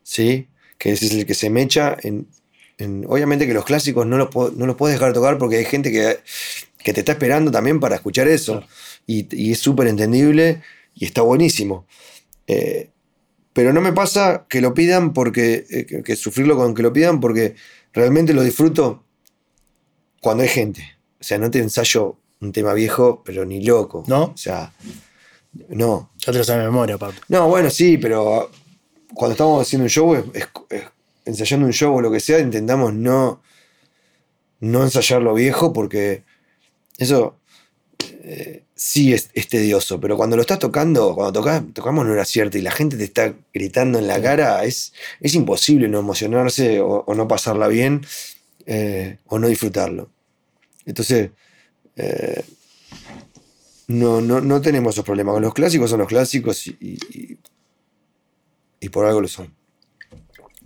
¿sí? 0.02 0.48
Que 0.78 0.92
ese 0.92 1.06
es 1.06 1.12
el 1.12 1.26
que 1.26 1.34
se 1.34 1.50
mecha 1.50 1.96
en, 2.02 2.28
en- 2.78 3.04
obviamente 3.08 3.46
que 3.46 3.54
los 3.54 3.64
clásicos 3.64 4.06
no 4.06 4.16
los, 4.16 4.28
no 4.56 4.66
los 4.66 4.76
puedes 4.76 4.98
dejar 4.98 5.12
tocar 5.12 5.38
porque 5.38 5.56
hay 5.56 5.64
gente 5.64 5.90
que, 5.90 6.18
que 6.82 6.92
te 6.92 7.00
está 7.00 7.12
esperando 7.12 7.50
también 7.50 7.80
para 7.80 7.96
escuchar 7.96 8.28
eso. 8.28 8.52
Claro. 8.58 8.66
Y, 9.06 9.26
y 9.36 9.52
es 9.52 9.58
súper 9.58 9.88
entendible 9.88 10.62
y 10.94 11.04
está 11.04 11.22
buenísimo. 11.22 11.86
Eh, 12.46 12.90
pero 13.52 13.72
no 13.72 13.80
me 13.80 13.92
pasa 13.92 14.46
que 14.48 14.60
lo 14.60 14.72
pidan 14.72 15.12
porque, 15.12 15.66
eh, 15.68 15.84
que, 15.84 16.02
que 16.04 16.14
sufrirlo 16.14 16.56
con 16.56 16.74
que 16.74 16.82
lo 16.82 16.92
pidan 16.92 17.18
porque 17.18 17.56
realmente 17.92 18.32
lo 18.32 18.42
disfruto 18.42 19.04
cuando 20.20 20.42
hay 20.42 20.48
gente. 20.48 20.82
O 21.20 21.24
sea, 21.24 21.38
no 21.38 21.50
te 21.50 21.58
ensayo 21.58 22.16
un 22.40 22.52
tema 22.52 22.72
viejo, 22.74 23.22
pero 23.24 23.44
ni 23.44 23.62
loco. 23.64 24.04
¿No? 24.06 24.24
O 24.24 24.36
sea, 24.36 24.72
no. 25.68 26.10
Ya 26.18 26.32
te 26.32 26.38
lo 26.38 26.44
sabes 26.44 26.62
de 26.64 26.70
memoria, 26.70 26.94
aparte. 26.96 27.20
No, 27.28 27.48
bueno, 27.48 27.70
sí, 27.70 27.98
pero 27.98 28.50
cuando 29.14 29.32
estamos 29.32 29.62
haciendo 29.62 29.84
un 29.84 29.90
show, 29.90 30.14
es- 30.14 30.24
es- 30.34 30.48
es- 30.70 30.84
ensayando 31.24 31.66
un 31.66 31.72
show 31.72 31.94
o 31.96 32.00
lo 32.00 32.10
que 32.10 32.20
sea, 32.20 32.38
intentamos 32.38 32.94
no, 32.94 33.42
no 34.60 34.82
ensayar 34.84 35.22
lo 35.22 35.34
viejo 35.34 35.72
porque 35.72 36.22
eso 36.98 37.36
eh, 38.00 38.64
sí 38.74 39.12
es, 39.12 39.30
es 39.34 39.48
tedioso, 39.48 39.98
pero 40.00 40.16
cuando 40.16 40.36
lo 40.36 40.42
estás 40.42 40.58
tocando, 40.58 41.14
cuando 41.14 41.32
tocas, 41.40 41.62
tocamos 41.72 42.06
no 42.06 42.12
era 42.12 42.24
cierto 42.24 42.58
y 42.58 42.62
la 42.62 42.70
gente 42.70 42.96
te 42.96 43.04
está 43.04 43.34
gritando 43.52 43.98
en 43.98 44.06
la 44.06 44.20
cara, 44.20 44.64
es, 44.64 44.92
es 45.20 45.34
imposible 45.34 45.88
no 45.88 45.98
emocionarse 45.98 46.80
o, 46.80 47.04
o 47.06 47.14
no 47.14 47.26
pasarla 47.26 47.68
bien 47.68 48.02
eh, 48.70 49.18
o 49.26 49.38
no 49.38 49.48
disfrutarlo. 49.48 50.10
Entonces, 50.84 51.30
eh, 51.96 52.44
no, 53.88 54.20
no, 54.20 54.40
no 54.42 54.60
tenemos 54.60 54.94
esos 54.94 55.04
problemas. 55.06 55.32
Con 55.32 55.42
los 55.42 55.54
clásicos 55.54 55.88
son 55.88 56.00
los 56.00 56.08
clásicos 56.08 56.66
y, 56.66 56.76
y- 56.80 57.38
y 58.80 58.88
por 58.90 59.06
algo 59.06 59.22
lo 59.22 59.28
son. 59.28 59.54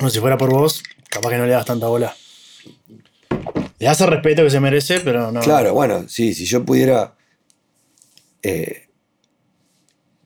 No, 0.00 0.10
si 0.10 0.18
fuera 0.18 0.36
por 0.36 0.50
vos, 0.50 0.82
capaz 1.08 1.30
que 1.30 1.38
no 1.38 1.46
le 1.46 1.52
das 1.52 1.64
tanta 1.64 1.86
bola. 1.86 2.14
Le 3.78 3.86
das 3.86 4.00
el 4.00 4.08
respeto 4.08 4.42
que 4.42 4.50
se 4.50 4.58
merece, 4.60 5.00
pero 5.00 5.30
no. 5.30 5.40
Claro, 5.40 5.72
bueno, 5.74 6.08
sí, 6.08 6.34
si 6.34 6.44
yo 6.44 6.64
pudiera 6.64 7.16
eh, 8.42 8.88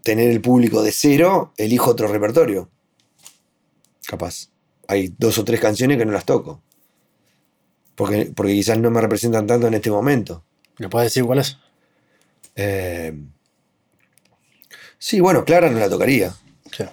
tener 0.02 0.30
el 0.30 0.40
público 0.40 0.82
de 0.82 0.92
cero, 0.92 1.52
elijo 1.58 1.90
otro 1.90 2.08
repertorio. 2.08 2.70
Capaz. 4.06 4.48
Hay 4.88 5.12
dos 5.18 5.36
o 5.38 5.44
tres 5.44 5.60
canciones 5.60 5.98
que 5.98 6.06
no 6.06 6.12
las 6.12 6.24
toco. 6.24 6.62
Porque, 7.96 8.30
porque 8.34 8.52
quizás 8.52 8.78
no 8.78 8.90
me 8.90 9.00
representan 9.00 9.46
tanto 9.46 9.66
en 9.66 9.74
este 9.74 9.90
momento. 9.90 10.44
¿Le 10.78 10.88
puedes 10.88 11.06
decir 11.10 11.24
cuál 11.24 11.40
es? 11.40 11.56
Eh, 12.54 13.12
sí, 14.98 15.20
bueno, 15.20 15.44
Clara 15.44 15.70
no 15.70 15.78
la 15.78 15.88
tocaría. 15.88 16.34
Claro. 16.70 16.92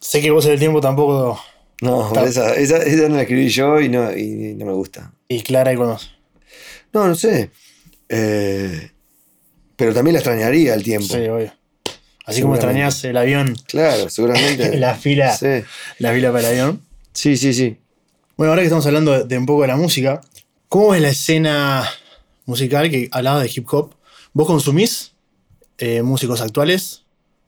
Sé 0.00 0.20
que 0.22 0.30
vos 0.30 0.46
en 0.46 0.52
el 0.52 0.58
tiempo 0.58 0.80
tampoco. 0.80 1.40
No, 1.80 2.12
esa, 2.24 2.54
esa, 2.54 2.78
esa 2.78 3.08
no 3.08 3.16
la 3.16 3.22
escribí 3.22 3.48
yo 3.48 3.80
y 3.80 3.88
no, 3.88 4.16
y 4.16 4.54
no 4.54 4.64
me 4.64 4.72
gusta. 4.72 5.12
Y 5.28 5.42
Clara 5.42 5.72
y 5.72 5.76
cuando. 5.76 5.98
No, 6.92 7.08
no 7.08 7.14
sé. 7.16 7.50
Eh, 8.08 8.90
pero 9.76 9.92
también 9.92 10.14
la 10.14 10.20
extrañaría 10.20 10.74
el 10.74 10.84
tiempo. 10.84 11.12
Sí, 11.12 11.26
obvio. 11.26 11.52
Así 12.26 12.40
como 12.40 12.54
extrañas 12.54 13.04
el 13.04 13.16
avión, 13.16 13.54
Claro, 13.66 14.08
seguramente. 14.08 14.76
la 14.78 14.94
fila, 14.94 15.36
Sí, 15.36 15.64
la 15.98 16.12
fila 16.12 16.32
para 16.32 16.40
el 16.48 16.60
avión. 16.60 16.82
sí, 17.12 17.36
sí. 17.36 17.52
sí. 17.52 17.76
Bueno, 18.36 18.50
ahora 18.50 18.62
que 18.62 18.66
estamos 18.66 18.84
hablando 18.86 19.24
de, 19.24 19.38
un 19.38 19.46
poco 19.46 19.62
de 19.62 19.68
la 19.68 19.76
música, 19.76 20.20
¿cómo 20.68 20.92
es 20.92 21.00
la 21.00 21.10
escena 21.10 21.88
musical 22.46 22.90
que 22.90 23.08
hablaba 23.12 23.40
de 23.40 23.50
hip 23.54 23.64
hop? 23.72 23.94
¿Vos 24.32 24.48
consumís 24.48 25.12
eh, 25.78 26.02
músicos 26.02 26.40
actuales? 26.40 27.04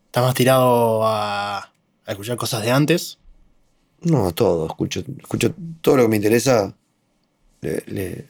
¿Estás 0.06 0.22
más 0.22 0.34
tirado 0.34 1.04
a, 1.04 1.58
a 1.58 1.72
escuchar 2.06 2.36
cosas 2.36 2.62
de 2.62 2.70
antes? 2.70 3.18
No, 4.02 4.32
todo. 4.32 4.68
Escucho, 4.68 5.02
escucho 5.18 5.52
todo 5.80 5.96
lo 5.96 6.02
que 6.04 6.08
me 6.08 6.16
interesa. 6.16 6.72
Le, 7.62 7.82
le, 7.86 8.26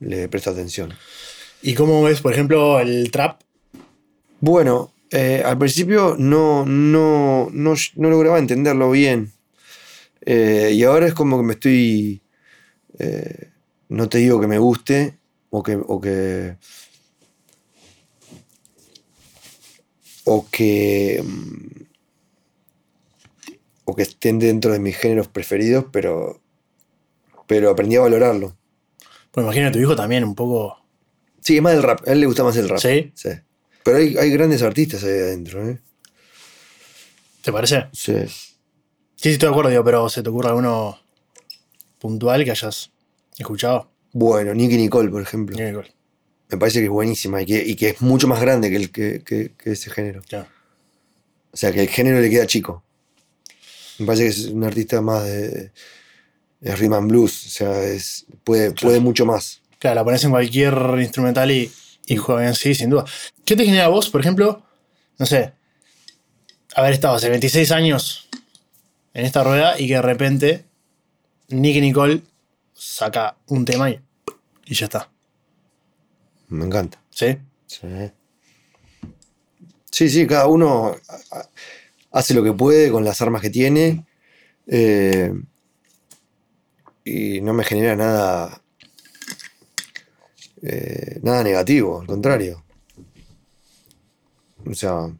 le 0.00 0.28
presto 0.30 0.50
atención. 0.50 0.94
¿Y 1.60 1.74
cómo 1.74 2.02
ves, 2.02 2.22
por 2.22 2.32
ejemplo, 2.32 2.80
el 2.80 3.10
trap? 3.10 3.42
Bueno, 4.40 4.90
eh, 5.10 5.42
al 5.44 5.58
principio 5.58 6.16
no, 6.18 6.64
no, 6.64 7.50
no, 7.52 7.74
no 7.96 8.10
lograba 8.10 8.38
entenderlo 8.38 8.90
bien. 8.90 9.31
Eh, 10.24 10.70
y 10.74 10.84
ahora 10.84 11.06
es 11.06 11.14
como 11.14 11.36
que 11.38 11.42
me 11.44 11.52
estoy. 11.54 12.22
eh, 12.98 13.50
no 13.88 14.08
te 14.08 14.18
digo 14.18 14.40
que 14.40 14.46
me 14.46 14.58
guste 14.58 15.18
o 15.50 15.62
que. 15.62 15.76
O 15.76 16.00
que, 16.00 16.56
o 20.24 20.48
que, 20.50 21.22
mm, 21.22 21.82
o 23.84 23.96
que 23.96 24.02
estén 24.02 24.38
dentro 24.38 24.72
de 24.72 24.78
mis 24.78 24.96
géneros 24.96 25.28
preferidos, 25.28 25.86
pero, 25.92 26.40
pero 27.46 27.70
aprendí 27.70 27.96
a 27.96 28.00
valorarlo. 28.00 28.56
Pues 29.30 29.44
imagino 29.44 29.68
a 29.68 29.72
tu 29.72 29.78
hijo 29.78 29.96
también 29.96 30.24
un 30.24 30.34
poco. 30.34 30.78
Sí, 31.40 31.56
es 31.56 31.62
más 31.62 31.72
del 31.74 31.82
rap. 31.82 32.06
A 32.06 32.12
él 32.12 32.20
le 32.20 32.26
gusta 32.26 32.44
más 32.44 32.56
el 32.56 32.68
rap. 32.68 32.78
¿Sí? 32.78 33.10
Sí. 33.14 33.30
Pero 33.82 33.96
hay, 33.98 34.16
hay 34.16 34.30
grandes 34.30 34.62
artistas 34.62 35.02
ahí 35.02 35.10
adentro, 35.10 35.68
¿eh? 35.68 35.80
¿Te 37.42 37.50
parece? 37.50 37.86
Sí. 37.92 38.14
Sí, 39.22 39.28
sí, 39.28 39.32
estoy 39.34 39.46
de 39.48 39.50
acuerdo, 39.52 39.70
digo, 39.70 39.84
pero 39.84 40.08
¿se 40.08 40.20
te 40.22 40.28
ocurre 40.30 40.48
alguno 40.48 40.98
puntual 42.00 42.44
que 42.44 42.50
hayas 42.50 42.90
escuchado? 43.38 43.88
Bueno, 44.12 44.52
Nicky 44.52 44.76
Nicole, 44.76 45.10
por 45.10 45.22
ejemplo. 45.22 45.54
Nicky 45.56 45.68
Nicole. 45.70 45.92
Me 46.48 46.58
parece 46.58 46.80
que 46.80 46.86
es 46.86 46.90
buenísima 46.90 47.40
y 47.40 47.46
que, 47.46 47.62
y 47.64 47.76
que 47.76 47.90
es 47.90 48.00
mucho 48.02 48.26
más 48.26 48.40
grande 48.40 48.68
que, 48.68 48.76
el, 48.76 48.90
que, 48.90 49.22
que- 49.24 49.52
que 49.56 49.70
ese 49.72 49.90
género. 49.90 50.22
Claro. 50.28 50.48
O 51.52 51.56
sea, 51.56 51.70
que 51.72 51.82
el 51.82 51.88
género 51.88 52.20
le 52.20 52.28
queda 52.30 52.46
chico. 52.46 52.82
Me 53.98 54.06
parece 54.06 54.24
que 54.24 54.28
es 54.30 54.38
un 54.46 54.64
artista 54.64 55.00
más 55.00 55.24
de, 55.24 55.70
de 56.60 56.76
rhythm 56.76 56.94
and 56.94 57.08
blues. 57.10 57.46
O 57.46 57.48
sea, 57.50 57.82
es, 57.84 58.26
puede, 58.42 58.74
Claro. 58.74 58.80
puede 58.88 59.00
mucho 59.00 59.24
más. 59.24 59.62
Claro, 59.78 59.94
la 59.96 60.04
pones 60.04 60.24
en 60.24 60.30
cualquier 60.32 60.74
instrumental 60.98 61.50
y, 61.52 61.70
y 62.06 62.16
juega 62.16 62.40
bien, 62.42 62.54
sí, 62.54 62.74
sin 62.74 62.90
duda. 62.90 63.04
¿Qué 63.44 63.54
te 63.56 63.64
genera 63.64 63.86
vos, 63.88 64.10
por 64.10 64.20
ejemplo? 64.20 64.62
No 65.18 65.26
sé, 65.26 65.52
haber 66.74 66.92
estado 66.94 67.14
hace 67.14 67.28
26 67.30 67.70
años 67.70 68.28
en 69.14 69.24
esta 69.24 69.44
rueda 69.44 69.78
y 69.78 69.86
que 69.88 69.94
de 69.94 70.02
repente 70.02 70.64
Nicky 71.48 71.80
Nicole 71.80 72.22
saca 72.74 73.36
un 73.48 73.64
tema 73.64 73.90
y, 73.90 74.00
y 74.66 74.74
ya 74.74 74.86
está. 74.86 75.10
Me 76.48 76.64
encanta. 76.66 77.00
¿Sí? 77.10 77.36
Sí. 77.66 77.86
Sí, 79.90 80.08
sí, 80.08 80.26
cada 80.26 80.46
uno 80.46 80.96
hace 82.10 82.34
lo 82.34 82.42
que 82.42 82.52
puede 82.52 82.90
con 82.90 83.04
las 83.04 83.20
armas 83.20 83.42
que 83.42 83.50
tiene. 83.50 84.06
eh, 84.66 85.32
y 87.04 87.40
no 87.40 87.52
me 87.52 87.64
genera 87.64 87.96
nada. 87.96 88.62
eh, 90.62 91.18
nada 91.22 91.42
negativo, 91.42 92.00
al 92.00 92.06
contrario. 92.06 92.64
O 94.64 94.74
sea. 94.74 95.10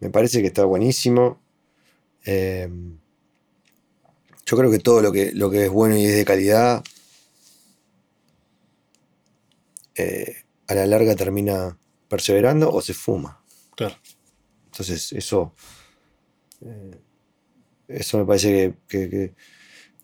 Me 0.00 0.10
parece 0.10 0.40
que 0.40 0.48
está 0.48 0.64
buenísimo. 0.64 1.40
Eh, 2.24 2.68
yo 4.46 4.56
creo 4.56 4.70
que 4.70 4.78
todo 4.78 5.00
lo 5.02 5.12
que, 5.12 5.32
lo 5.32 5.50
que 5.50 5.64
es 5.64 5.70
bueno 5.70 5.96
y 5.96 6.04
es 6.04 6.16
de 6.16 6.24
calidad. 6.24 6.82
eh, 10.00 10.44
a 10.68 10.74
la 10.74 10.86
larga 10.86 11.16
termina 11.16 11.76
perseverando 12.08 12.70
o 12.70 12.80
se 12.80 12.94
fuma. 12.94 13.42
Claro. 13.74 13.96
Entonces, 14.66 15.12
eso. 15.12 15.52
eh, 16.60 17.00
eso 17.88 18.18
me 18.18 18.24
parece 18.24 18.48
que, 18.52 18.74
que- 18.88 19.10
que- 19.10 19.34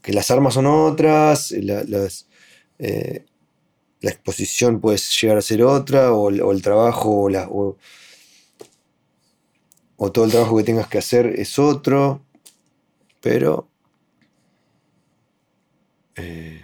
que 0.02 0.12
las 0.12 0.30
armas 0.32 0.54
son 0.54 0.66
otras, 0.66 1.52
la, 1.52 1.84
las, 1.84 2.26
eh, 2.78 3.24
la 4.00 4.10
exposición 4.10 4.80
puede 4.80 4.98
llegar 4.98 5.38
a 5.38 5.42
ser 5.42 5.62
otra, 5.62 6.12
o, 6.12 6.28
el- 6.30 6.42
o 6.42 6.50
el 6.52 6.60
trabajo, 6.62 7.22
o, 7.22 7.28
la- 7.30 7.48
o- 7.48 7.76
o 10.04 10.12
todo 10.12 10.24
el 10.26 10.30
trabajo 10.30 10.56
que 10.56 10.64
tengas 10.64 10.86
que 10.88 10.98
hacer 10.98 11.26
es 11.38 11.58
otro, 11.58 12.22
pero. 13.20 13.68
eh, 16.16 16.60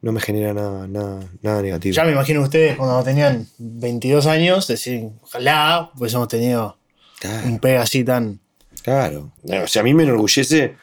no 0.00 0.12
me 0.12 0.20
genera 0.20 0.54
nada, 0.54 0.86
nada, 0.86 1.20
nada 1.42 1.60
negativo. 1.62 1.92
Ya 1.94 2.04
me 2.04 2.12
imagino 2.12 2.40
ustedes 2.42 2.76
cuando 2.76 3.02
tenían 3.02 3.46
22 3.58 4.26
años 4.26 4.66
decir, 4.68 5.08
ojalá 5.22 5.90
hubiésemos 5.96 6.28
tenido 6.28 6.78
Claro. 7.18 7.48
un 7.48 7.58
pega 7.58 7.82
así 7.82 8.04
tan... 8.04 8.38
Claro. 8.82 9.32
O 9.42 9.66
sea, 9.66 9.80
a 9.80 9.82
mí 9.84 9.92
me 9.94 10.04
enorgullece 10.04 10.76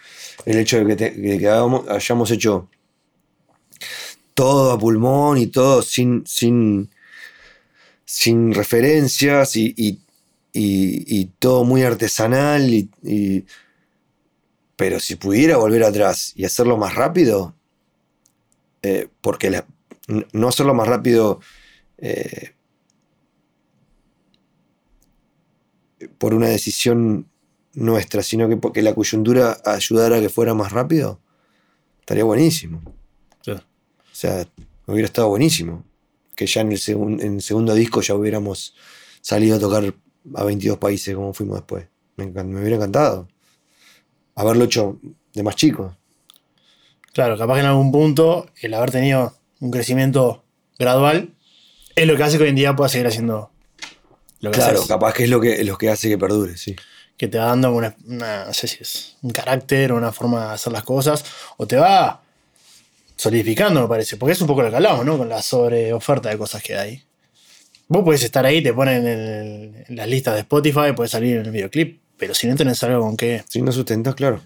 el 0.45 0.57
hecho 0.59 0.78
de 0.80 0.86
que, 0.86 0.95
te- 0.97 1.13
que- 1.22 1.39
que 1.39 1.47
hagamos- 1.47 1.88
hayamos 1.89 2.30
hecho 2.32 2.68
todo 4.34 4.74
a 4.74 4.78
pulmón 4.78 5.38
y 5.38 5.47
todo 5.47 5.82
sin, 5.82 6.24
sin, 6.28 6.89
sin 8.03 8.53
referencias 8.53 9.55
y, 9.55 9.74
y- 9.78 10.01
y- 10.56 11.03
y 11.08 11.26
todo 11.39 11.64
muy 11.64 11.84
artesanal. 11.84 12.74
y- 12.74 12.89
y- 13.03 13.45
pero 14.78 14.99
si 14.99 15.16
pudiera 15.16 15.58
volver 15.58 15.84
atrás 15.84 16.34
y 16.36 16.43
hacerlo 16.45 16.78
más 16.78 16.95
rápido, 16.95 17.56
eh, 18.82 19.08
porque 19.22 19.49
la- 19.49 19.66
no 20.34 20.47
hacerlo 20.47 20.74
más 20.74 20.88
rápido 20.88 21.39
eh, 21.97 22.51
por 26.18 26.34
una 26.34 26.47
decisión 26.47 27.28
nuestra, 27.74 28.22
sino 28.22 28.47
que 28.49 28.58
porque 28.58 28.82
la 28.82 28.93
coyuntura 28.93 29.58
ayudara 29.66 30.18
a 30.18 30.22
que 30.22 30.30
fuera 30.30 30.53
más 30.53 30.72
rápido, 30.72 31.20
estaría 31.99 32.24
buenísimo. 32.24 32.82
O 34.12 34.16
sea, 34.16 34.47
hubiera 34.88 35.06
estado 35.08 35.30
buenísimo. 35.30 35.84
Que 36.36 36.47
ya 36.47 36.62
en 36.62 36.72
el, 36.74 36.78
segun- 36.80 37.22
en 37.22 37.36
el 37.36 37.41
segundo 37.41 37.74
disco 37.74 38.01
ya 38.01 38.14
hubiéramos 38.14 38.76
salido 39.22 39.56
a 39.56 39.60
tocar 39.60 39.93
a 40.34 40.43
22 40.43 40.78
países 40.78 41.13
como 41.15 41.34
fuimos 41.34 41.57
después. 41.57 41.86
Me, 42.17 42.26
me 42.28 42.59
hubiera 42.59 42.78
encantado. 42.78 43.28
Haberlo 44.36 44.65
hecho 44.65 44.99
de 45.34 45.43
más 45.43 45.55
chico. 45.55 45.95
Claro, 47.13 47.38
capaz 47.38 47.55
que 47.55 47.59
en 47.61 47.65
algún 47.67 47.91
punto 47.91 48.47
el 48.61 48.73
haber 48.73 48.91
tenido 48.91 49.34
un 49.61 49.71
crecimiento 49.71 50.43
gradual 50.78 51.34
es 51.95 52.07
lo 52.07 52.17
que 52.17 52.23
hace 52.23 52.38
que 52.38 52.43
hoy 52.43 52.49
en 52.49 52.55
día 52.55 52.76
pueda 52.76 52.89
seguir 52.89 53.07
haciendo 53.07 53.51
lo 54.41 54.51
que 54.51 54.57
Claro, 54.57 54.78
haces. 54.80 54.88
capaz 54.88 55.13
que 55.13 55.23
es 55.23 55.30
lo 55.30 55.39
que, 55.39 55.63
lo 55.63 55.78
que 55.78 55.89
hace 55.89 56.09
que 56.09 56.17
perdure, 56.17 56.57
sí. 56.57 56.76
que 57.17 57.30
te 57.30 57.38
va 57.38 57.45
dando 57.45 57.71
una, 57.71 57.95
una- 58.05 58.45
no 58.45 58.53
sé 58.53 58.67
si 58.67 58.78
es 58.82 59.15
un 59.21 59.32
carácter 59.32 59.93
o 59.93 59.95
una 59.95 60.11
forma 60.11 60.47
de 60.49 60.53
hacer 60.55 60.73
las 60.73 60.84
cosas, 60.84 61.23
o 61.55 61.65
te 61.65 61.78
va 61.78 62.21
solidificando, 63.15 63.82
me 63.82 63.88
parece, 63.88 64.17
porque 64.17 64.34
es 64.34 64.41
un 64.41 64.47
poco 64.47 64.61
lo 64.61 64.69
que 64.69 64.76
hablamos, 64.76 65.05
¿no? 65.05 65.17
Con 65.17 65.30
la 65.30 65.41
sobreoferta 65.41 66.28
de 66.30 66.38
cosas 66.38 66.61
que 66.61 66.76
hay. 66.76 67.01
Vos 67.88 68.03
podés 68.03 68.23
estar 68.23 68.45
ahí, 68.45 68.63
te 68.63 68.73
ponen 68.73 69.05
en, 69.05 69.19
el- 69.19 69.86
en 69.88 69.95
las 69.95 70.07
listas 70.07 70.33
de 70.33 70.39
Spotify, 70.41 70.93
puedes 70.95 71.11
salir 71.11 71.38
en 71.38 71.45
el 71.45 71.51
videoclip, 71.51 72.01
pero 72.17 72.33
si 72.33 72.47
no 72.47 72.55
tenés 72.55 72.81
algo 72.83 73.01
con 73.01 73.15
qué, 73.15 73.43
Si 73.47 73.61
no 73.61 73.71
sustentas, 73.71 74.15
claro. 74.15 74.41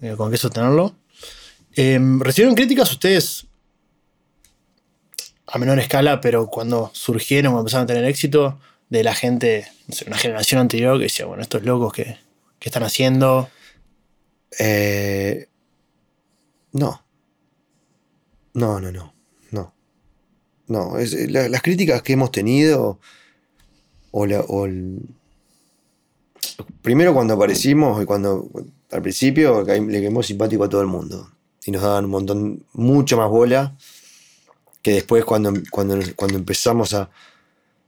eh, 0.00 0.14
con 0.16 0.30
qué 0.30 0.36
sostenerlo. 0.36 0.94
Eh, 1.76 1.98
¿Recibieron 2.20 2.54
críticas 2.54 2.90
ustedes 2.92 3.46
a 5.46 5.58
menor 5.58 5.78
escala, 5.80 6.20
pero 6.20 6.46
cuando 6.48 6.90
surgieron, 6.94 7.52
cuando 7.52 7.62
empezaron 7.62 7.84
a 7.84 7.86
tener 7.86 8.04
éxito, 8.04 8.58
de 8.88 9.02
la 9.02 9.14
gente, 9.14 9.66
no 9.88 9.94
sé, 9.94 10.04
una 10.06 10.18
generación 10.18 10.60
anterior 10.60 10.96
que 10.98 11.04
decía, 11.04 11.26
bueno, 11.26 11.42
estos 11.42 11.64
locos 11.64 11.92
que, 11.92 12.18
que 12.60 12.68
están 12.68 12.82
haciendo? 12.84 13.48
Eh, 14.58 15.48
no. 16.72 17.04
No, 18.52 18.80
no, 18.80 18.92
no. 18.92 19.04
No. 19.04 19.13
No. 20.66 20.98
es- 20.98 21.12
eh, 21.12 21.28
la- 21.28 21.48
las 21.48 21.62
críticas 21.62 22.02
que 22.02 22.14
hemos 22.14 22.30
tenido. 22.32 22.98
O, 24.10 24.26
la- 24.26 24.40
o 24.40 24.64
el- 24.66 25.00
primero 26.82 27.14
cuando 27.14 27.34
aparecimos 27.34 28.02
y 28.02 28.06
cuando. 28.06 28.48
Al 28.90 29.02
principio 29.02 29.62
le 29.64 30.00
quemó 30.00 30.22
simpático 30.22 30.64
a 30.64 30.68
todo 30.68 30.80
el 30.80 30.86
mundo. 30.86 31.30
Y 31.66 31.70
nos 31.70 31.82
daban 31.82 32.04
un 32.04 32.10
montón. 32.10 32.64
Mucho 32.72 33.16
más 33.16 33.28
bola. 33.28 33.76
Que 34.82 34.92
después 34.92 35.24
cuando, 35.24 35.52
cuando, 35.70 35.98
cuando 36.16 36.36
empezamos 36.38 36.94
a. 36.94 37.10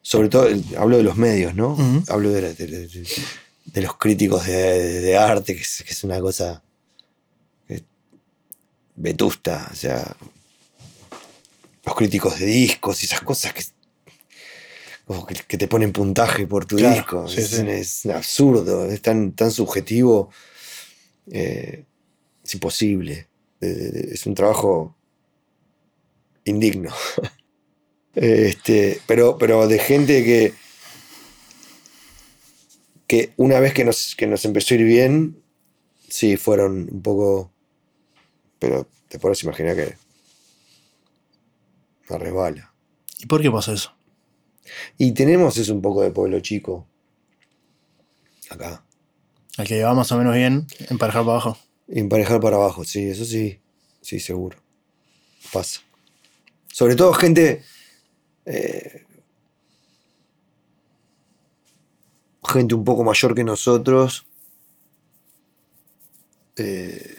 Sobre 0.03 0.29
todo, 0.29 0.49
hablo 0.79 0.97
de 0.97 1.03
los 1.03 1.16
medios, 1.16 1.55
¿no? 1.55 1.77
Hablo 2.09 2.31
de, 2.31 2.43
la- 2.43 2.53
de- 2.53 2.66
de- 2.66 2.89
de- 2.89 3.07
de 3.66 3.83
los 3.83 3.97
críticos 3.97 4.47
de, 4.47 5.01
de 5.01 5.16
arte, 5.16 5.55
que 5.57 5.62
es, 5.62 5.83
que 5.85 5.93
es 5.93 6.05
una 6.05 6.20
cosa 6.20 6.62
eh, 7.68 7.83
vetusta, 8.95 9.68
o 9.72 9.74
sea, 9.74 10.16
los 11.87 11.95
críticos 11.95 12.39
de 12.39 12.47
discos 12.47 13.03
y 13.03 13.07
esas 13.07 13.20
cosas 13.22 13.53
que, 13.55 13.62
como 15.07 15.24
que, 15.24 15.34
que 15.47 15.57
te 15.57 15.68
ponen 15.68 15.93
puntaje 15.93 16.47
por 16.47 16.66
tu 16.66 16.76
Claro, 16.76 16.95
disco, 16.97 17.28
sí, 17.28 17.41
es, 17.41 17.49
sí. 17.51 17.68
es 17.68 18.07
absurdo, 18.07 18.87
es 18.91 19.01
tan, 19.01 19.32
tan 19.32 19.51
subjetivo, 19.53 20.30
eh, 21.30 21.84
es 22.45 22.55
imposible, 22.55 23.28
de- 23.61 24.11
es 24.12 24.26
un 24.26 24.34
trabajo 24.34 24.95
indigno. 26.45 26.91
Este, 28.18 28.99
pero, 29.07 29.37
pero 29.37 29.68
de 29.68 29.78
gente 29.78 30.24
que, 30.24 30.55
que 33.07 33.32
una 33.37 33.61
vez 33.61 33.74
que 33.74 33.84
nos, 33.84 34.14
que 34.16 34.26
nos 34.26 34.43
empezó 34.47 34.72
a 34.72 34.78
ir 34.78 34.84
bien, 34.84 35.37
sí, 36.09 36.39
fueron 36.39 36.89
un 36.91 37.03
poco. 37.03 37.53
Pero 38.59 38.89
te 39.09 39.18
podrás 39.18 39.43
imaginar 39.43 39.76
que. 39.76 39.97
Me 42.09 42.18
resbala. 42.18 42.72
¿Y 43.18 43.26
por 43.26 43.42
qué 43.42 43.50
pasó 43.50 43.72
eso? 43.72 43.92
Y 44.98 45.12
tenemos 45.12 45.57
es 45.57 45.68
un 45.68 45.80
poco 45.80 46.02
de 46.02 46.11
pueblo 46.11 46.40
chico. 46.40 46.86
Acá. 48.50 48.84
El 49.59 49.66
que 49.66 49.82
va 49.82 49.94
más 49.94 50.12
o 50.12 50.18
menos 50.18 50.34
bien, 50.34 50.66
emparejar 50.90 51.22
para 51.24 51.32
abajo. 51.32 51.59
Emparejar 51.88 52.40
para 52.40 52.57
abajo, 52.57 52.84
sí, 52.84 53.09
eso 53.09 53.24
sí. 53.24 53.61
Sí, 54.00 54.20
seguro. 54.20 54.59
Pasa. 55.52 55.80
Sobre 56.68 56.94
todo 56.94 57.12
gente. 57.14 57.64
eh, 58.44 59.04
gente 62.44 62.74
un 62.74 62.84
poco 62.84 63.02
mayor 63.04 63.34
que 63.34 63.44
nosotros. 63.44 64.26
eh, 66.57 67.18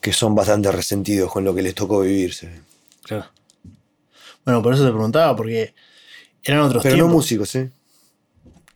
que 0.00 0.12
son 0.12 0.34
bastante 0.34 0.70
resentidos 0.70 1.32
con 1.32 1.44
lo 1.44 1.54
que 1.54 1.62
les 1.62 1.74
tocó 1.74 2.00
vivirse. 2.00 2.50
Claro. 3.04 3.26
Bueno, 4.44 4.62
por 4.62 4.74
eso 4.74 4.84
te 4.84 4.90
preguntaba, 4.90 5.34
porque 5.36 5.74
eran 6.42 6.60
otros 6.60 6.82
Pero 6.82 6.96
no 6.96 7.02
tiempos. 7.04 7.14
músicos, 7.16 7.54
¿eh? 7.54 7.72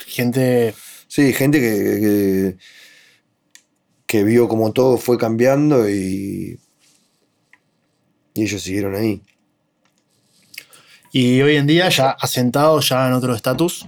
Gente. 0.06 0.74
Sí, 1.08 1.32
gente 1.32 1.60
que, 1.60 1.66
que- 2.00 2.58
que 4.06 4.24
vio 4.24 4.48
como 4.48 4.72
todo 4.72 4.96
fue 4.96 5.18
cambiando 5.18 5.86
y, 5.88 6.58
y 8.32 8.42
ellos 8.42 8.62
siguieron 8.62 8.94
ahí. 8.94 9.22
Y 11.12 11.40
hoy 11.42 11.56
en 11.56 11.66
día, 11.66 11.88
ya 11.90 12.10
asentado, 12.10 12.80
ya 12.80 13.06
en 13.06 13.12
otro 13.14 13.34
estatus, 13.34 13.86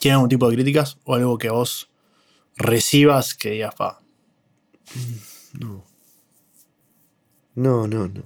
¿tiene 0.00 0.14
algún 0.14 0.28
tipo 0.28 0.48
de 0.48 0.56
críticas 0.56 0.98
o 1.04 1.14
algo 1.14 1.38
que 1.38 1.50
vos 1.50 1.88
recibas 2.56 3.34
que 3.34 3.50
digas, 3.50 3.74
pa, 3.76 4.00
No. 5.58 5.84
No, 7.54 7.86
no, 7.86 8.08
no. 8.08 8.22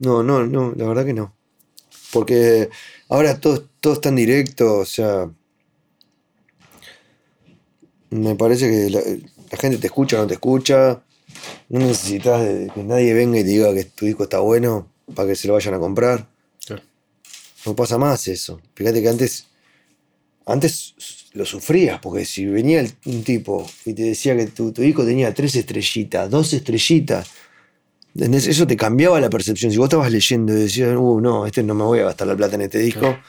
No, 0.00 0.22
no, 0.22 0.46
no, 0.46 0.72
la 0.76 0.86
verdad 0.86 1.04
que 1.04 1.12
no. 1.12 1.34
Porque 2.12 2.68
ahora 3.08 3.38
todo, 3.38 3.62
todo 3.80 3.92
es 3.94 4.00
tan 4.00 4.16
directo, 4.16 4.78
o 4.78 4.84
sea. 4.84 5.30
Me 8.10 8.34
parece 8.34 8.68
que 8.68 8.90
la, 8.90 9.00
la 9.52 9.58
gente 9.58 9.78
te 9.78 9.86
escucha 9.86 10.18
o 10.18 10.22
no 10.22 10.26
te 10.26 10.34
escucha. 10.34 11.02
No 11.68 11.78
necesitas 11.78 12.40
que 12.74 12.82
nadie 12.82 13.14
venga 13.14 13.38
y 13.38 13.44
te 13.44 13.50
diga 13.50 13.72
que 13.72 13.84
tu 13.84 14.06
disco 14.06 14.24
está 14.24 14.40
bueno 14.40 14.88
para 15.14 15.28
que 15.28 15.36
se 15.36 15.46
lo 15.46 15.54
vayan 15.54 15.74
a 15.74 15.78
comprar. 15.78 16.28
No 17.66 17.76
pasa 17.76 17.98
más 17.98 18.26
eso. 18.26 18.60
Fíjate 18.74 19.02
que 19.02 19.08
antes. 19.08 19.46
Antes 20.46 20.94
lo 21.34 21.44
sufrías, 21.44 22.00
porque 22.00 22.24
si 22.24 22.46
venía 22.46 22.84
un 23.04 23.22
tipo 23.22 23.70
y 23.84 23.92
te 23.92 24.02
decía 24.02 24.36
que 24.36 24.46
tu, 24.46 24.72
tu 24.72 24.82
disco 24.82 25.04
tenía 25.04 25.32
tres 25.32 25.54
estrellitas, 25.54 26.28
dos 26.28 26.52
estrellitas, 26.52 27.30
¿entendés? 28.14 28.46
eso 28.46 28.66
te 28.66 28.76
cambiaba 28.76 29.20
la 29.20 29.30
percepción. 29.30 29.70
Si 29.70 29.78
vos 29.78 29.86
estabas 29.86 30.10
leyendo 30.12 30.52
y 30.52 30.56
decías, 30.56 30.94
uh, 30.96 31.20
no, 31.20 31.46
este 31.46 31.62
no 31.62 31.74
me 31.74 31.84
voy 31.84 32.00
a 32.00 32.04
gastar 32.04 32.26
la 32.28 32.36
plata 32.36 32.54
en 32.56 32.62
este 32.62 32.78
disco. 32.78 33.00
Claro. 33.00 33.20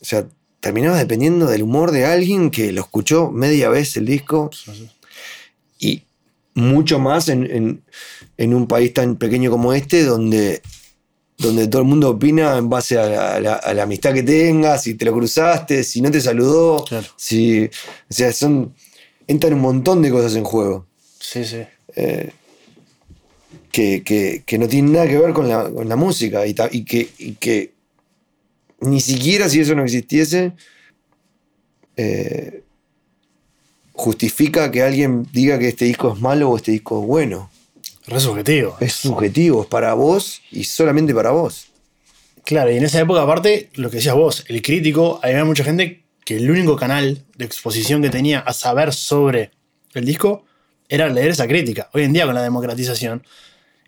O 0.00 0.04
sea, 0.04 0.26
terminabas 0.60 0.98
dependiendo 0.98 1.46
del 1.46 1.62
humor 1.62 1.90
de 1.92 2.04
alguien 2.04 2.50
que 2.50 2.72
lo 2.72 2.80
escuchó 2.82 3.30
media 3.30 3.68
vez 3.68 3.96
el 3.96 4.06
disco 4.06 4.50
y 5.78 6.02
mucho 6.54 6.98
más 6.98 7.28
en, 7.28 7.50
en- 7.50 7.82
en 8.36 8.54
un 8.54 8.66
país 8.66 8.92
tan 8.92 9.16
pequeño 9.16 9.50
como 9.50 9.72
este, 9.72 10.04
donde, 10.04 10.62
donde 11.38 11.66
todo 11.68 11.82
el 11.82 11.88
mundo 11.88 12.10
opina 12.10 12.56
en 12.58 12.68
base 12.68 12.98
a 12.98 13.06
la, 13.08 13.34
a 13.34 13.40
la- 13.40 13.54
a 13.54 13.74
la 13.74 13.82
amistad 13.84 14.12
que 14.12 14.22
tengas, 14.22 14.82
si 14.82 14.94
te 14.94 15.04
lo 15.04 15.12
cruzaste, 15.12 15.82
si 15.84 16.00
no 16.00 16.10
te 16.10 16.20
saludó, 16.20 16.84
Claro. 16.84 17.06
si. 17.16 17.64
O 17.64 17.70
sea, 18.12 18.32
son. 18.32 18.74
Entran 19.26 19.54
un 19.54 19.60
montón 19.60 20.02
de 20.02 20.10
cosas 20.10 20.34
en 20.34 20.44
juego. 20.44 20.86
Sí, 21.20 21.44
sí. 21.44 21.62
eh, 21.94 22.32
que, 23.72 24.02
que- 24.04 24.42
que 24.46 24.58
no 24.58 24.68
tienen 24.68 24.92
nada 24.92 25.08
que 25.08 25.18
ver 25.18 25.32
con 25.32 25.48
la, 25.48 25.68
con 25.70 25.88
la 25.88 25.96
música 25.96 26.46
y, 26.46 26.54
ta- 26.54 26.68
y 26.70 26.84
que, 26.84 27.08
y 27.18 27.32
que 27.32 27.72
ni 28.80 29.00
siquiera 29.00 29.48
si 29.48 29.60
eso 29.60 29.74
no 29.74 29.82
existiese, 29.82 30.52
eh, 31.96 32.62
justifica 33.92 34.70
que 34.70 34.82
alguien 34.82 35.26
diga 35.32 35.58
que 35.58 35.68
este 35.68 35.84
disco 35.84 36.12
es 36.14 36.20
malo 36.20 36.50
o 36.50 36.56
este 36.56 36.72
disco 36.72 37.00
es 37.00 37.06
bueno. 37.06 37.50
Re 38.06 38.18
subjetivo. 38.20 38.76
Es 38.80 38.94
subjetivo, 38.94 39.62
es 39.62 39.68
para 39.68 39.94
vos 39.94 40.42
y 40.50 40.64
solamente 40.64 41.14
para 41.14 41.30
vos. 41.30 41.68
Claro, 42.44 42.72
y 42.72 42.76
en 42.76 42.84
esa 42.84 42.98
época, 43.00 43.22
aparte, 43.22 43.70
lo 43.74 43.88
que 43.90 43.96
decías 43.98 44.16
vos, 44.16 44.44
el 44.48 44.62
crítico, 44.62 45.20
había 45.22 45.44
mucha 45.44 45.62
gente 45.62 46.02
que 46.24 46.36
el 46.36 46.50
único 46.50 46.74
canal 46.76 47.24
de 47.36 47.44
exposición 47.44 48.02
que 48.02 48.10
tenía 48.10 48.40
a 48.40 48.52
saber 48.52 48.92
sobre 48.92 49.52
el 49.94 50.04
disco 50.04 50.44
era 50.88 51.08
leer 51.08 51.30
esa 51.30 51.46
crítica. 51.46 51.88
Hoy 51.94 52.02
en 52.02 52.12
día, 52.12 52.26
con 52.26 52.34
la 52.34 52.42
democratización, 52.42 53.22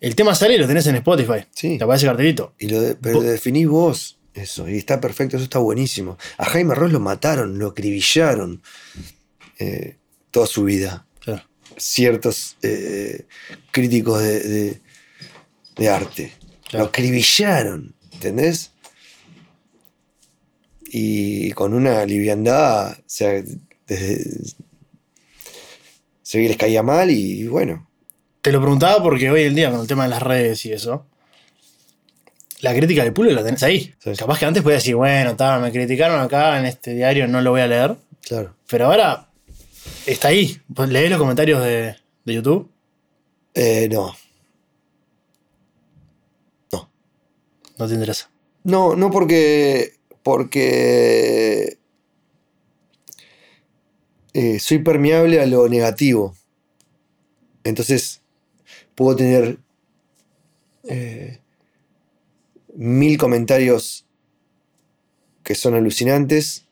el 0.06 0.14
tema 0.14 0.34
sale 0.34 0.54
y 0.54 0.58
lo 0.58 0.66
tenés 0.66 0.86
en 0.86 0.96
Spotify. 0.96 1.44
Sí. 1.54 1.78
Te 1.78 1.84
aparece 1.84 2.06
cartelito. 2.06 2.54
Y 2.58 2.68
lo 2.68 2.80
de- 2.80 2.94
pero 2.96 3.14
lo 3.16 3.22
definís 3.22 3.66
vos, 3.68 4.18
eso, 4.34 4.68
y 4.68 4.76
está 4.78 5.00
perfecto, 5.00 5.36
eso 5.36 5.44
está 5.44 5.58
buenísimo. 5.58 6.18
A 6.38 6.44
Jaime 6.44 6.74
Ross 6.74 6.92
lo 6.92 7.00
mataron, 7.00 7.58
lo 7.58 7.68
acribillaron 7.68 8.62
eh, 9.58 9.96
toda 10.30 10.46
su 10.46 10.64
vida. 10.64 11.06
Claro. 11.20 11.42
ciertos 11.76 12.56
eh, 12.62 13.26
críticos 13.70 14.22
de, 14.22 14.40
de- 14.40 14.80
de 15.76 15.88
arte. 15.88 16.32
Claro. 16.68 16.84
Lo 16.84 16.88
acribillaron, 16.90 17.94
¿entendés? 18.12 18.70
Y 20.86 21.50
con 21.52 21.74
una 21.74 22.04
liviandad, 22.06 22.92
o 22.92 23.02
sea, 23.06 23.42
desde- 23.86 24.40
se 26.22 26.38
les 26.38 26.56
caía 26.56 26.82
mal 26.82 27.10
y 27.10 27.46
bueno, 27.46 27.88
Te 28.44 28.52
lo 28.52 28.60
preguntaba 28.60 29.02
porque 29.02 29.30
hoy 29.30 29.44
en 29.44 29.54
día, 29.54 29.70
con 29.70 29.80
el 29.80 29.86
tema 29.86 30.02
de 30.04 30.10
las 30.10 30.22
redes 30.22 30.66
y 30.66 30.72
eso, 30.72 31.06
la 32.60 32.74
crítica 32.74 33.02
del 33.02 33.14
público 33.14 33.36
la 33.36 33.42
tenés 33.44 33.62
ahí. 33.62 33.94
Sí. 33.98 34.12
Capaz 34.18 34.38
que 34.38 34.44
antes 34.44 34.62
podías 34.62 34.82
decir, 34.82 34.96
bueno, 34.96 35.34
ta, 35.34 35.58
me 35.58 35.72
criticaron 35.72 36.20
acá 36.20 36.58
en 36.58 36.66
este 36.66 36.92
diario, 36.94 37.26
no 37.26 37.40
lo 37.40 37.52
voy 37.52 37.62
a 37.62 37.66
leer. 37.66 37.96
claro. 38.20 38.54
Pero 38.68 38.84
ahora 38.86 39.30
está 40.04 40.28
ahí. 40.28 40.60
Lees 40.88 41.08
los 41.10 41.18
comentarios 41.18 41.62
de, 41.64 41.96
de 42.26 42.34
YouTube. 42.34 42.70
Eh, 43.54 43.88
no, 43.90 44.14
No 47.78 47.88
te 47.88 47.94
interesa. 47.94 48.30
no, 48.62 48.94
no 48.94 49.10
porque, 49.10 49.94
porque 50.22 51.78
eh, 54.34 54.60
soy 54.60 54.78
permeable 54.80 55.40
a 55.40 55.46
lo 55.46 55.66
negativo. 55.68 56.36
Entonces, 57.64 58.20
puedo 58.94 59.16
tener 59.16 59.58
eh, 60.88 61.40
mil 62.74 63.18
comentarios 63.18 64.06
que 65.42 65.54
son 65.54 65.74
alucinantes 65.74 66.66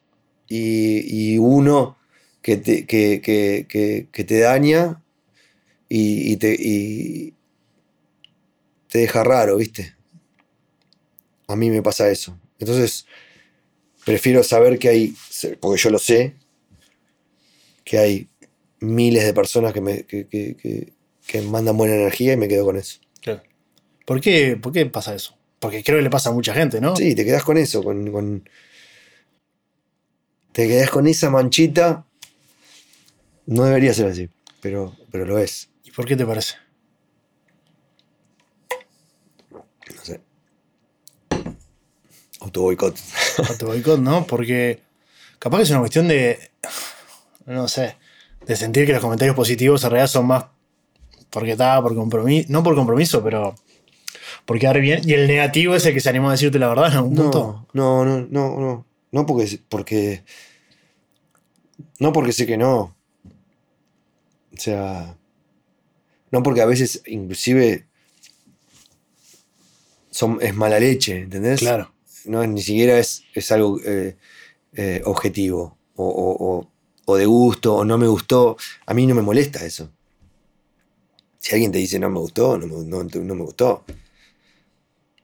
y, 0.48 1.38
uno 1.38 1.96
que 2.42 2.56
te, 2.56 2.86
que, 2.86 3.20
que- 3.22 3.66
que- 4.10 4.24
te 4.24 4.40
daña 4.40 5.02
y, 5.88 6.36
te, 6.36 7.34
te 8.88 8.98
deja 8.98 9.24
raro, 9.24 9.56
¿viste? 9.56 9.94
A 11.48 11.56
mí 11.56 11.70
me 11.70 11.82
pasa 11.82 12.10
eso. 12.10 12.38
Entonces, 12.58 13.06
prefiero 14.04 14.42
saber 14.42 14.78
que 14.78 14.88
hay, 14.88 15.14
porque 15.60 15.80
yo 15.82 15.90
lo 15.90 15.98
sé, 15.98 16.34
que 17.84 17.98
hay 17.98 18.28
miles 18.80 19.24
de 19.24 19.34
personas 19.34 19.72
que 19.72 19.80
me 19.80 20.04
que- 20.04 20.92
que 21.32 21.40
mandan 21.42 21.76
buena 21.78 21.94
energía 21.94 22.34
y 22.34 22.36
me 22.36 22.46
quedo 22.46 22.66
con 22.66 22.76
eso. 22.76 23.00
Claro. 23.22 23.42
¿Por 24.04 24.20
qué, 24.20 24.58
¿Por 24.60 24.70
qué 24.72 24.84
pasa 24.86 25.14
eso? 25.14 25.34
Porque 25.58 25.82
creo 25.82 25.96
que 25.98 26.02
le 26.02 26.10
pasa 26.10 26.28
a 26.28 26.32
mucha 26.32 26.52
gente, 26.52 26.78
¿no? 26.80 26.94
Sí, 26.94 27.14
te 27.14 27.24
quedas 27.24 27.42
con 27.42 27.56
eso, 27.56 27.82
con, 27.82 28.12
con- 28.12 28.48
te 30.52 30.68
quedas 30.68 30.90
con 30.90 31.06
esa 31.06 31.30
manchita. 31.30 32.04
No 33.46 33.64
debería 33.64 33.94
ser 33.94 34.08
así, 34.08 34.28
pero, 34.60 34.94
pero 35.10 35.24
lo 35.24 35.38
es. 35.38 35.70
¿Y 35.84 35.90
por 35.92 36.04
qué 36.06 36.16
te 36.16 36.26
parece? 36.26 36.56
No 39.50 40.04
sé. 40.04 40.20
Autoboicot. 42.40 42.96
Auto 43.48 43.66
boicot, 43.66 44.00
¿no? 44.00 44.26
Porque 44.26 44.80
capaz 45.38 45.58
que 45.58 45.62
es 45.64 45.70
una 45.70 45.78
cuestión 45.80 46.08
de. 46.08 46.50
No 47.46 47.68
sé. 47.68 47.96
De 48.46 48.56
sentir 48.56 48.84
que 48.86 48.92
los 48.92 49.00
comentarios 49.00 49.36
positivos 49.36 49.82
en 49.84 49.90
realidad 49.90 50.08
son 50.08 50.26
más. 50.26 50.44
Porque 51.32 51.52
está, 51.52 51.80
por 51.82 51.94
compromiso. 51.96 52.46
No 52.50 52.62
por 52.62 52.74
compromiso, 52.76 53.22
pero. 53.24 53.54
Por 54.44 54.58
quedar 54.58 54.80
bien. 54.80 55.00
Y 55.08 55.14
el 55.14 55.26
negativo 55.26 55.74
es 55.74 55.84
el 55.86 55.94
que 55.94 56.00
se 56.00 56.08
animó 56.10 56.28
a 56.28 56.32
decirte 56.32 56.58
la 56.58 56.68
verdad 56.68 56.88
en 56.92 56.98
algún 56.98 57.14
punto. 57.16 57.66
No, 57.72 58.04
no, 58.04 58.20
no, 58.20 58.26
no, 58.30 58.60
no. 58.60 58.86
No 59.10 59.26
porque, 59.26 59.58
porque. 59.68 60.22
No 61.98 62.12
porque 62.12 62.32
sé 62.32 62.46
que 62.46 62.56
no. 62.56 62.94
O 64.52 64.56
sea. 64.56 65.16
No 66.30 66.42
porque 66.42 66.60
a 66.60 66.66
veces, 66.66 67.02
inclusive. 67.06 67.86
Son, 70.10 70.38
es 70.42 70.54
mala 70.54 70.78
leche, 70.78 71.16
¿entendés? 71.22 71.60
Claro. 71.60 71.92
No, 72.26 72.46
ni 72.46 72.60
siquiera 72.60 72.98
es, 72.98 73.24
es 73.34 73.50
algo 73.50 73.78
eh, 73.84 74.16
eh, 74.74 75.00
objetivo. 75.06 75.78
O, 75.96 76.04
o- 76.06 76.56
o- 76.58 76.68
o 77.04 77.16
de 77.16 77.26
gusto, 77.26 77.74
o 77.76 77.84
no 77.84 77.98
me 77.98 78.06
gustó. 78.06 78.56
A 78.86 78.94
mí 78.94 79.06
no 79.06 79.14
me 79.14 79.22
molesta 79.22 79.64
eso. 79.64 79.90
Si 81.42 81.52
alguien 81.56 81.72
te 81.72 81.78
dice 81.78 81.98
no 81.98 82.08
me 82.08 82.20
gustó, 82.20 82.56
no 82.56 82.68
me, 82.68 82.84
no- 82.84 83.02
no 83.02 83.34
me 83.34 83.42
gustó. 83.42 83.84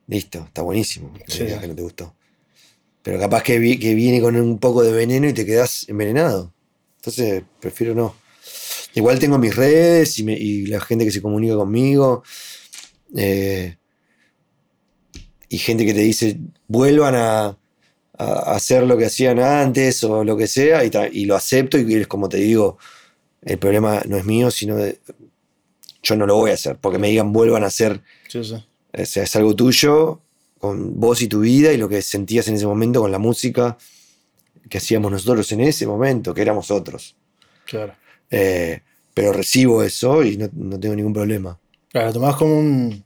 Listo, 0.08 0.40
está 0.46 0.62
buenísimo. 0.62 1.12
Sí, 1.26 1.44
que 1.60 1.68
no 1.68 1.74
te 1.76 1.82
gustó. 1.82 2.14
Pero 3.04 3.20
capaz 3.20 3.44
que, 3.44 3.58
vi- 3.60 3.78
que 3.78 3.94
viene 3.94 4.20
con 4.20 4.34
un 4.34 4.58
poco 4.58 4.82
de 4.82 4.90
veneno 4.90 5.28
y 5.28 5.32
te 5.32 5.46
quedas 5.46 5.88
envenenado. 5.88 6.52
Entonces, 6.96 7.44
prefiero 7.60 7.94
no. 7.94 8.16
Igual 8.94 9.20
tengo 9.20 9.38
mis 9.38 9.54
redes 9.54 10.18
y, 10.18 10.24
me- 10.24 10.36
y 10.36 10.66
la 10.66 10.80
gente 10.80 11.04
que 11.04 11.12
se 11.12 11.22
comunica 11.22 11.54
conmigo. 11.54 12.24
eh, 13.16 13.76
y 15.48 15.58
gente 15.58 15.86
que 15.86 15.94
te 15.94 16.00
dice, 16.00 16.36
vuelvan 16.66 17.14
a, 17.14 17.56
a 18.18 18.54
hacer 18.54 18.82
lo 18.82 18.98
que 18.98 19.06
hacían 19.06 19.38
antes 19.38 20.02
o 20.04 20.24
lo 20.24 20.36
que 20.36 20.46
sea, 20.48 20.84
y, 20.84 20.90
y 21.12 21.24
lo 21.26 21.36
acepto. 21.36 21.78
Y 21.78 21.94
es 21.94 22.06
como 22.08 22.28
te 22.28 22.38
digo, 22.38 22.76
el 23.42 23.58
problema 23.58 24.02
no 24.08 24.16
es 24.16 24.24
mío, 24.24 24.50
sino 24.50 24.76
de. 24.76 24.98
Yo 26.02 26.16
no 26.16 26.26
lo 26.26 26.36
voy 26.36 26.50
a 26.50 26.54
hacer. 26.54 26.76
Porque 26.76 26.98
me 26.98 27.08
digan, 27.08 27.32
vuelvan 27.32 27.64
a 27.64 27.66
hacer 27.68 28.00
Sí, 28.28 28.42
sí. 28.44 28.54
o 28.54 29.04
sea, 29.06 29.22
es 29.24 29.36
algo 29.36 29.54
tuyo, 29.54 30.20
con 30.58 30.98
vos 30.98 31.22
y 31.22 31.28
tu 31.28 31.40
vida 31.40 31.72
y 31.72 31.76
lo 31.76 31.88
que 31.88 32.02
sentías 32.02 32.48
en 32.48 32.54
ese 32.56 32.66
momento 32.66 33.00
con 33.00 33.12
la 33.12 33.18
música, 33.18 33.76
que 34.68 34.78
hacíamos 34.78 35.10
nosotros 35.10 35.50
en 35.52 35.60
ese 35.60 35.86
momento, 35.86 36.34
que 36.34 36.42
éramos 36.42 36.70
otros. 36.70 37.16
Claro. 37.66 37.94
Eh, 38.30 38.80
pero 39.14 39.32
recibo 39.32 39.82
eso 39.82 40.22
y 40.22 40.36
no, 40.36 40.48
no 40.52 40.78
tengo 40.78 40.94
ningún 40.94 41.12
problema. 41.12 41.58
Claro, 41.90 42.12
tomás 42.12 42.36
como 42.36 42.58
un- 42.58 43.02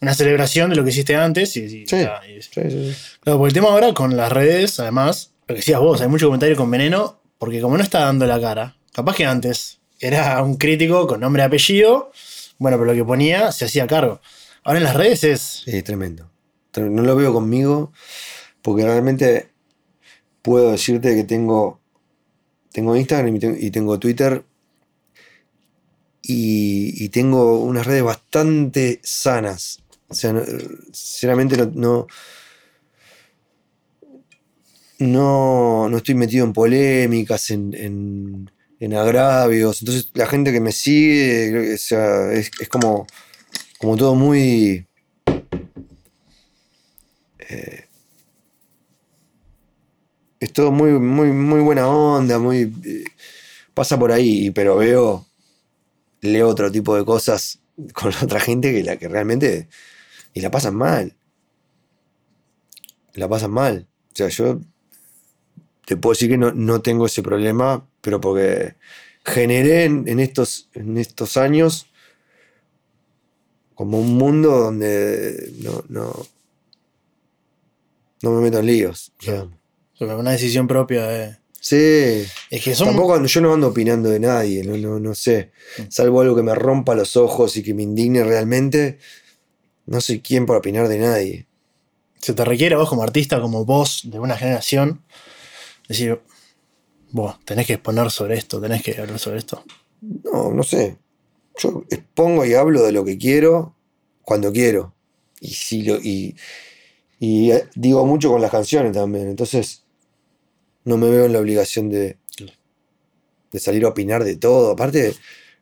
una 0.00 0.14
celebración 0.14 0.68
de 0.70 0.76
lo 0.76 0.84
que 0.84 0.90
hiciste 0.90 1.16
antes. 1.16 1.56
Y, 1.56 1.60
y- 1.64 1.86
Sí. 1.86 1.96
ya, 1.96 2.20
y- 2.28 2.42
Sí, 2.42 2.50
sí, 2.54 2.92
sí. 2.92 2.96
Claro, 3.20 3.38
porque 3.38 3.48
el 3.48 3.54
tema 3.54 3.68
ahora 3.68 3.94
con 3.94 4.16
las 4.16 4.30
redes, 4.30 4.78
además, 4.80 5.32
lo 5.48 5.54
que 5.54 5.60
decías 5.60 5.80
vos, 5.80 6.00
hay 6.02 6.08
mucho 6.08 6.26
comentario 6.26 6.56
con 6.56 6.70
veneno, 6.70 7.18
porque 7.38 7.60
como 7.60 7.76
no 7.78 7.82
está 7.82 8.00
dando 8.00 8.26
la 8.26 8.40
cara, 8.40 8.76
capaz 8.92 9.16
que 9.16 9.24
antes 9.24 9.78
era 10.06 10.42
un 10.42 10.56
crítico 10.56 11.06
con 11.06 11.20
nombre 11.20 11.42
y 11.42 11.46
apellido, 11.46 12.12
bueno, 12.58 12.76
pero 12.76 12.86
lo 12.90 12.94
que 12.94 13.04
ponía 13.04 13.52
se 13.52 13.64
hacía 13.64 13.86
cargo. 13.86 14.20
Ahora 14.62 14.78
en 14.78 14.84
las 14.84 14.96
redes 14.96 15.24
es. 15.24 15.40
Sí, 15.64 15.82
tremendo. 15.82 16.30
Tre- 16.72 16.90
No 16.90 17.02
lo 17.02 17.16
veo 17.16 17.32
conmigo 17.32 17.92
porque 18.62 18.84
realmente 18.84 19.50
puedo 20.42 20.72
decirte 20.72 21.14
que 21.14 21.24
tengo, 21.24 21.80
tengo 22.72 22.96
Instagram 22.96 23.36
y 23.58 23.70
tengo, 23.70 23.98
Twitter 23.98 24.44
y, 26.22 27.08
tengo 27.10 27.60
unas 27.60 27.86
redes 27.86 28.02
bastante 28.02 29.00
sanas. 29.02 29.82
O 30.08 30.14
sea, 30.14 30.34
sinceramente 30.92 31.56
no, 31.56 32.06
no, 34.98 35.88
no, 35.88 35.96
estoy 35.96 36.14
metido 36.14 36.44
en 36.44 36.52
polémicas, 36.52 37.50
en- 37.50 38.50
en 38.84 38.94
agravios. 38.94 39.82
Entonces 39.82 40.10
la 40.14 40.26
gente 40.26 40.52
que 40.52 40.60
me 40.60 40.72
sigue, 40.72 41.74
o 41.74 41.78
sea, 41.78 42.32
es, 42.32 42.50
como, 42.68 43.06
como 43.78 43.96
todo 43.96 44.14
muy... 44.14 44.86
es 50.44 50.52
todo 50.52 50.70
muy, 50.70 50.92
muy, 50.92 51.32
muy 51.32 51.60
buena 51.60 51.88
onda, 51.88 52.38
muy. 52.38 52.72
eh, 52.84 53.04
pasa 53.72 53.98
por 53.98 54.12
ahí, 54.12 54.50
pero 54.50 54.76
veo. 54.76 55.26
Leo 56.20 56.48
otro 56.48 56.70
tipo 56.70 56.96
de 56.96 57.04
cosas 57.04 57.60
con 57.94 58.12
otra 58.22 58.40
gente 58.40 58.72
que 58.72 58.82
la 58.82 58.96
que 58.96 59.08
realmente. 59.08 59.68
Y 60.34 60.40
la 60.40 60.50
pasan 60.50 60.74
mal. 60.74 61.16
La 63.14 63.28
pasan 63.28 63.52
mal. 63.52 63.86
O 64.12 64.16
sea, 64.16 64.28
yo. 64.28 64.60
Te 65.86 65.96
puedo 65.96 66.12
decir 66.12 66.30
que 66.30 66.38
no, 66.38 66.52
no 66.52 66.80
tengo 66.80 67.06
ese 67.06 67.22
problema, 67.22 67.86
pero 68.00 68.20
porque 68.20 68.74
generé 69.24 69.84
en, 69.84 70.08
en 70.08 70.20
estos, 70.20 70.68
en 70.74 70.98
estos 70.98 71.36
años 71.36 71.86
como 73.74 73.98
un 73.98 74.16
mundo 74.16 74.50
donde 74.50 75.52
no, 75.60 75.84
no, 75.88 76.26
no 78.22 78.30
me 78.30 78.40
meto 78.40 78.58
en 78.60 78.66
líos. 78.66 79.12
sobre 79.94 80.14
una 80.14 80.32
decisión 80.32 80.66
propia 80.66 81.06
de. 81.06 81.36
Sí. 81.60 82.26
Es 82.50 82.62
que 82.62 82.74
son. 82.74 82.88
Tampoco 82.88 83.24
yo 83.24 83.40
no 83.40 83.54
ando 83.54 83.68
opinando 83.68 84.10
de 84.10 84.20
nadie, 84.20 84.62
no, 84.64 84.76
no, 84.76 85.00
no 85.00 85.14
sé. 85.14 85.52
Salvo 85.88 86.20
algo 86.20 86.36
que 86.36 86.42
me 86.42 86.54
rompa 86.54 86.94
los 86.94 87.16
ojos 87.16 87.56
y 87.56 87.62
que 87.62 87.74
me 87.74 87.82
indigne 87.82 88.22
realmente. 88.22 88.98
No 89.86 90.00
soy 90.00 90.20
quien 90.20 90.46
para 90.46 90.60
opinar 90.60 90.88
de 90.88 90.98
nadie. 90.98 91.46
Se 92.20 92.32
te 92.32 92.44
requiere 92.44 92.74
a 92.74 92.78
vos 92.78 92.88
como 92.88 93.02
artista, 93.02 93.40
como 93.40 93.64
voz 93.66 94.02
de 94.04 94.18
una 94.18 94.36
generación, 94.36 95.02
decir, 95.88 96.20
vos 97.12 97.36
tenés 97.44 97.66
que 97.66 97.74
exponer 97.74 98.10
sobre 98.10 98.36
esto, 98.36 98.60
tenés 98.60 98.82
que 98.82 98.98
hablar 98.98 99.18
sobre 99.18 99.38
esto. 99.38 99.64
No, 100.00 100.52
no 100.52 100.62
sé. 100.62 100.96
Yo 101.58 101.84
expongo 101.90 102.44
y 102.44 102.54
hablo 102.54 102.82
de 102.82 102.92
lo 102.92 103.04
que 103.04 103.16
quiero 103.18 103.74
cuando 104.22 104.52
quiero. 104.52 104.92
Y 105.40 105.50
si 105.50 105.82
lo, 105.82 105.96
y, 105.96 106.34
y 107.20 107.50
eh, 107.52 107.68
digo 107.74 108.04
mucho 108.06 108.30
con 108.30 108.42
las 108.42 108.50
canciones 108.50 108.92
también. 108.92 109.28
Entonces, 109.28 109.84
no 110.84 110.96
me 110.96 111.08
veo 111.08 111.26
en 111.26 111.32
la 111.32 111.38
obligación 111.40 111.88
de, 111.90 112.16
de 113.52 113.58
salir 113.60 113.84
a 113.84 113.88
opinar 113.88 114.24
de 114.24 114.36
todo. 114.36 114.72
Aparte, 114.72 115.14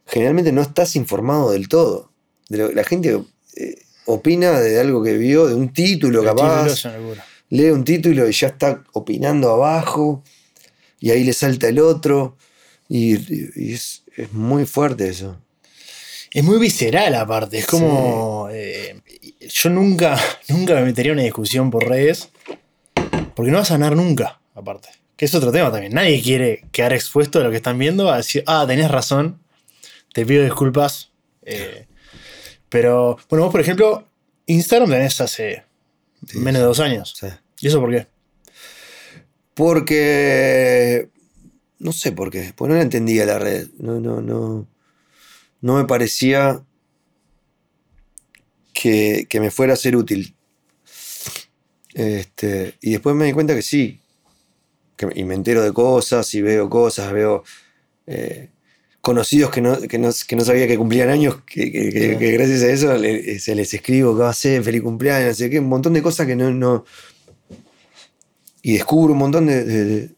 generalmente 0.06 0.50
no 0.52 0.62
estás 0.62 0.96
informado 0.96 1.50
del 1.52 1.68
todo. 1.68 2.10
De 2.48 2.58
lo- 2.58 2.72
la 2.72 2.84
gente 2.84 3.22
eh, 3.56 3.82
opina 4.06 4.58
de 4.60 4.80
algo 4.80 5.02
que 5.02 5.16
vio, 5.18 5.46
de 5.46 5.54
un 5.54 5.72
título 5.72 6.20
El 6.20 6.26
capaz. 6.26 6.64
Lee 7.52 7.68
un 7.70 7.84
título 7.84 8.26
y 8.26 8.32
ya 8.32 8.46
está 8.46 8.82
opinando 8.94 9.50
abajo, 9.50 10.24
y 10.98 11.10
ahí 11.10 11.22
le 11.22 11.34
salta 11.34 11.68
el 11.68 11.80
otro, 11.80 12.38
y, 12.88 13.12
y 13.62 13.74
es, 13.74 14.04
es 14.16 14.32
muy 14.32 14.64
fuerte 14.64 15.08
eso. 15.08 15.38
Es 16.32 16.42
muy 16.42 16.58
visceral 16.58 17.14
aparte, 17.14 17.58
es 17.58 17.66
como... 17.66 18.48
eh, 18.50 18.98
yo 19.40 19.68
nunca, 19.68 20.18
nunca 20.48 20.74
me 20.76 20.82
metería 20.84 21.12
en 21.12 21.18
una 21.18 21.24
discusión 21.24 21.70
por 21.70 21.86
redes, 21.86 22.30
porque 23.34 23.50
no 23.50 23.58
vas 23.58 23.70
a 23.70 23.74
ganar 23.74 23.96
nunca, 23.96 24.40
aparte. 24.54 24.88
Que 25.14 25.26
es 25.26 25.34
otro 25.34 25.52
tema 25.52 25.70
también. 25.70 25.92
Nadie 25.92 26.22
quiere 26.22 26.64
quedar 26.72 26.94
expuesto 26.94 27.38
a 27.38 27.42
lo 27.42 27.50
que 27.50 27.56
están 27.56 27.78
viendo, 27.78 28.10
a 28.10 28.16
decir, 28.16 28.44
ah, 28.46 28.64
tenés 28.66 28.90
razón, 28.90 29.42
te 30.14 30.24
pido 30.24 30.42
disculpas. 30.42 31.12
eh, 31.42 31.86
pero, 32.70 33.18
bueno, 33.28 33.44
vos 33.44 33.52
por 33.52 33.60
ejemplo, 33.60 34.08
Instagram 34.46 34.88
tenés 34.88 35.20
hace 35.20 35.64
Sí, 36.26 36.38
menos 36.38 36.60
de 36.60 36.66
dos 36.66 36.80
años. 36.80 37.20
¿Y 37.60 37.68
eso 37.68 37.80
por 37.80 37.90
qué? 37.90 38.06
porque. 39.54 41.08
No 41.78 41.92
sé 41.92 42.12
por 42.12 42.30
qué, 42.30 42.52
porque 42.56 42.70
no 42.70 42.76
la 42.76 42.82
entendía 42.82 43.26
la 43.26 43.38
red. 43.38 43.68
No, 43.78 43.98
no, 43.98 44.20
no. 44.20 44.68
No 45.60 45.76
me 45.76 45.84
parecía 45.84 46.64
que, 48.72 49.26
que 49.28 49.40
me 49.40 49.50
fuera 49.50 49.72
a 49.72 49.76
ser 49.76 49.96
útil. 49.96 50.36
Este, 51.94 52.76
y 52.80 52.92
después 52.92 53.16
me 53.16 53.26
di 53.26 53.32
cuenta 53.32 53.54
que 53.54 53.62
sí. 53.62 54.00
Que, 54.96 55.08
y 55.14 55.24
me 55.24 55.34
entero 55.34 55.62
de 55.62 55.72
cosas 55.72 56.32
y 56.34 56.42
veo 56.42 56.70
cosas, 56.70 57.12
veo 57.12 57.42
eh, 58.06 58.48
conocidos 59.02 59.50
que 59.50 59.60
no, 59.60 59.78
que, 59.82 59.98
no, 59.98 60.08
que 60.26 60.36
no 60.36 60.44
sabía 60.44 60.66
que 60.66 60.78
cumplían 60.78 61.10
años, 61.10 61.42
que, 61.44 61.70
que- 61.70 61.90
que- 61.90 62.16
que 62.18 62.30
gracias 62.32 62.62
a 62.62 62.70
eso 62.70 62.96
le- 62.96 63.38
se 63.40 63.54
les 63.54 63.74
escribo, 63.74 64.14
¿qué 64.14 64.20
va 64.22 64.28
a 64.28 64.30
hacer? 64.30 64.62
Feliz 64.62 64.80
cumpleaños, 64.80 65.28
no 65.28 65.34
sé 65.34 65.50
qué, 65.50 65.58
un 65.58 65.68
montón 65.68 65.92
de 65.92 66.02
cosas 66.02 66.26
que 66.26 66.36
no. 66.36 66.50
no 66.52 66.84
y 68.62 68.74
descubro 68.74 69.12
un 69.12 69.18
montón 69.18 69.46
de, 69.46 69.64
de- 69.64 69.84
de- 69.84 70.10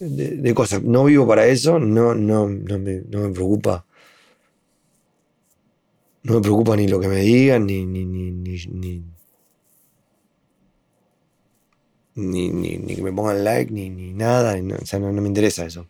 de- 0.00 0.36
de 0.38 0.54
cosas. 0.54 0.82
No 0.82 1.04
vivo 1.04 1.26
para 1.28 1.46
eso, 1.46 1.78
no, 1.78 2.14
no, 2.14 2.48
no, 2.48 2.78
me, 2.78 3.02
no 3.08 3.20
me 3.20 3.28
preocupa. 3.34 3.84
No 6.22 6.34
me 6.34 6.40
preocupa 6.40 6.74
ni 6.76 6.88
lo 6.88 6.98
que 7.00 7.08
me 7.08 7.16
digan, 7.20 7.66
ni, 7.66 7.84
ni, 7.84 8.04
ni, 8.06 8.30
ni, 8.30 8.56
ni, 12.14 12.50
ni, 12.50 12.78
ni- 12.78 12.94
que 12.96 13.02
me 13.02 13.12
pongan 13.12 13.44
like, 13.44 13.70
ni, 13.72 13.90
ni 13.90 14.12
nada, 14.14 14.56
no- 14.62 14.76
o 14.80 14.86
sea, 14.86 14.98
no, 14.98 15.12
no 15.12 15.20
me 15.20 15.28
interesa 15.28 15.66
eso. 15.66 15.86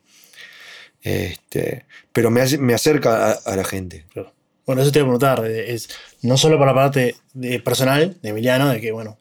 Este, 1.03 1.84
pero 2.12 2.30
me, 2.30 2.40
hace- 2.40 2.59
me 2.59 2.74
acerca 2.74 3.30
a, 3.30 3.32
a 3.32 3.57
la 3.57 3.64
gente. 3.64 4.07
Claro. 4.12 4.32
Bueno, 4.66 4.82
eso 4.82 4.92
te 4.92 5.00
iba 5.00 5.07
a 5.07 5.18
preguntar. 5.18 5.44
eh, 5.44 5.72
Es, 5.74 5.88
no 6.22 6.36
solo 6.36 6.59
para 6.59 6.72
la 6.72 6.76
parte 6.76 7.16
de 7.34 7.59
personal 7.61 8.16
de 8.22 8.28
Emiliano, 8.28 8.68
de 8.68 8.80
que, 8.80 8.92
bueno, 8.92 9.18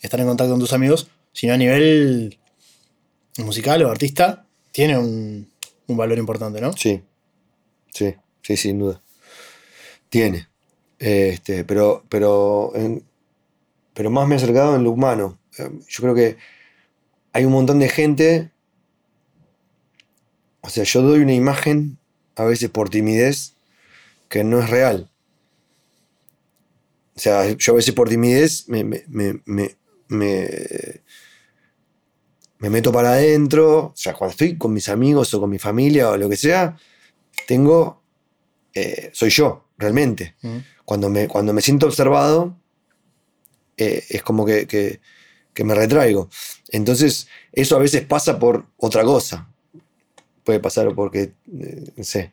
estar 0.00 0.18
en 0.20 0.26
contacto 0.26 0.50
con 0.52 0.60
tus 0.60 0.72
amigos, 0.72 1.08
sino 1.32 1.52
a 1.52 1.56
nivel 1.58 2.38
musical 3.38 3.82
o 3.82 3.90
artista, 3.90 4.46
tiene 4.72 4.96
un, 4.98 5.50
un 5.86 5.96
valor 5.96 6.18
importante, 6.18 6.60
¿no? 6.60 6.72
Sí, 6.72 7.02
sí, 7.92 8.14
sí, 8.42 8.56
sin 8.56 8.78
duda. 8.78 9.00
Tiene. 10.08 10.48
Este, 10.98 11.64
pero, 11.64 12.04
pero, 12.08 12.72
en- 12.74 13.04
pero 13.94 14.10
más 14.10 14.26
me 14.26 14.34
ha 14.34 14.38
acercado 14.38 14.74
en 14.76 14.84
lo 14.84 14.90
humano. 14.92 15.38
Eh, 15.58 15.68
Yo 15.88 16.02
creo 16.02 16.14
que 16.14 16.36
hay 17.32 17.44
un 17.44 17.52
montón 17.52 17.78
de 17.78 17.88
gente. 17.88 18.50
O 20.60 20.68
sea, 20.70 20.84
yo 20.84 21.02
doy 21.02 21.20
una 21.20 21.34
imagen, 21.34 21.98
a 22.36 22.44
veces 22.44 22.68
por 22.70 22.90
timidez, 22.90 23.54
que 24.28 24.44
no 24.44 24.60
es 24.60 24.70
real. 24.70 25.10
O 27.14 27.20
sea, 27.20 27.50
yo 27.52 27.72
a 27.72 27.76
veces 27.76 27.94
por 27.94 28.08
timidez 28.08 28.68
me, 28.68 28.84
me, 28.84 29.04
me, 29.08 29.40
me, 29.44 29.76
me- 30.08 31.00
me 32.60 32.70
meto 32.70 32.92
para 32.92 33.10
adentro. 33.12 33.78
O 33.86 33.92
sea, 33.96 34.14
cuando 34.14 34.32
estoy 34.32 34.56
con 34.58 34.72
mis 34.72 34.88
amigos 34.88 35.32
o 35.34 35.40
con 35.40 35.50
mi 35.50 35.58
familia 35.58 36.10
o 36.10 36.16
lo 36.16 36.28
que 36.28 36.36
sea, 36.36 36.76
tengo. 37.46 38.02
eh, 38.74 39.10
soy 39.12 39.30
yo, 39.30 39.68
realmente. 39.78 40.36
Mm. 40.42 40.58
Cuando 40.84 41.08
me, 41.08 41.26
cuando 41.26 41.52
me 41.52 41.60
siento 41.62 41.86
observado, 41.86 42.56
eh, 43.76 44.04
es 44.08 44.22
como 44.22 44.44
que, 44.46 44.66
que- 44.66 45.00
que 45.54 45.64
me 45.64 45.74
retraigo. 45.74 46.28
Entonces, 46.68 47.26
eso 47.52 47.74
a 47.76 47.80
veces 47.80 48.02
pasa 48.04 48.38
por 48.38 48.66
otra 48.76 49.02
cosa. 49.02 49.48
Puede 50.48 50.60
pasar 50.60 50.94
porque, 50.94 51.32
eh, 51.60 51.84
no 51.94 52.04
sé, 52.04 52.32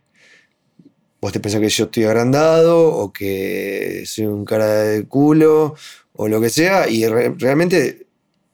vos 1.19 1.33
te 1.33 1.41
pensás 1.41 1.59
que 1.59 1.67
yo 1.67 1.83
estoy 1.83 2.05
agrandado 2.05 2.87
o 2.93 3.11
que 3.11 4.03
soy 4.05 4.25
un 4.25 4.45
cara 4.45 4.67
de 4.83 5.03
culo 5.05 5.75
o 6.13 6.29
lo 6.29 6.39
que 6.39 6.49
sea, 6.49 6.87
y 6.87 7.05
re- 7.07 7.35
realmente, 7.37 8.07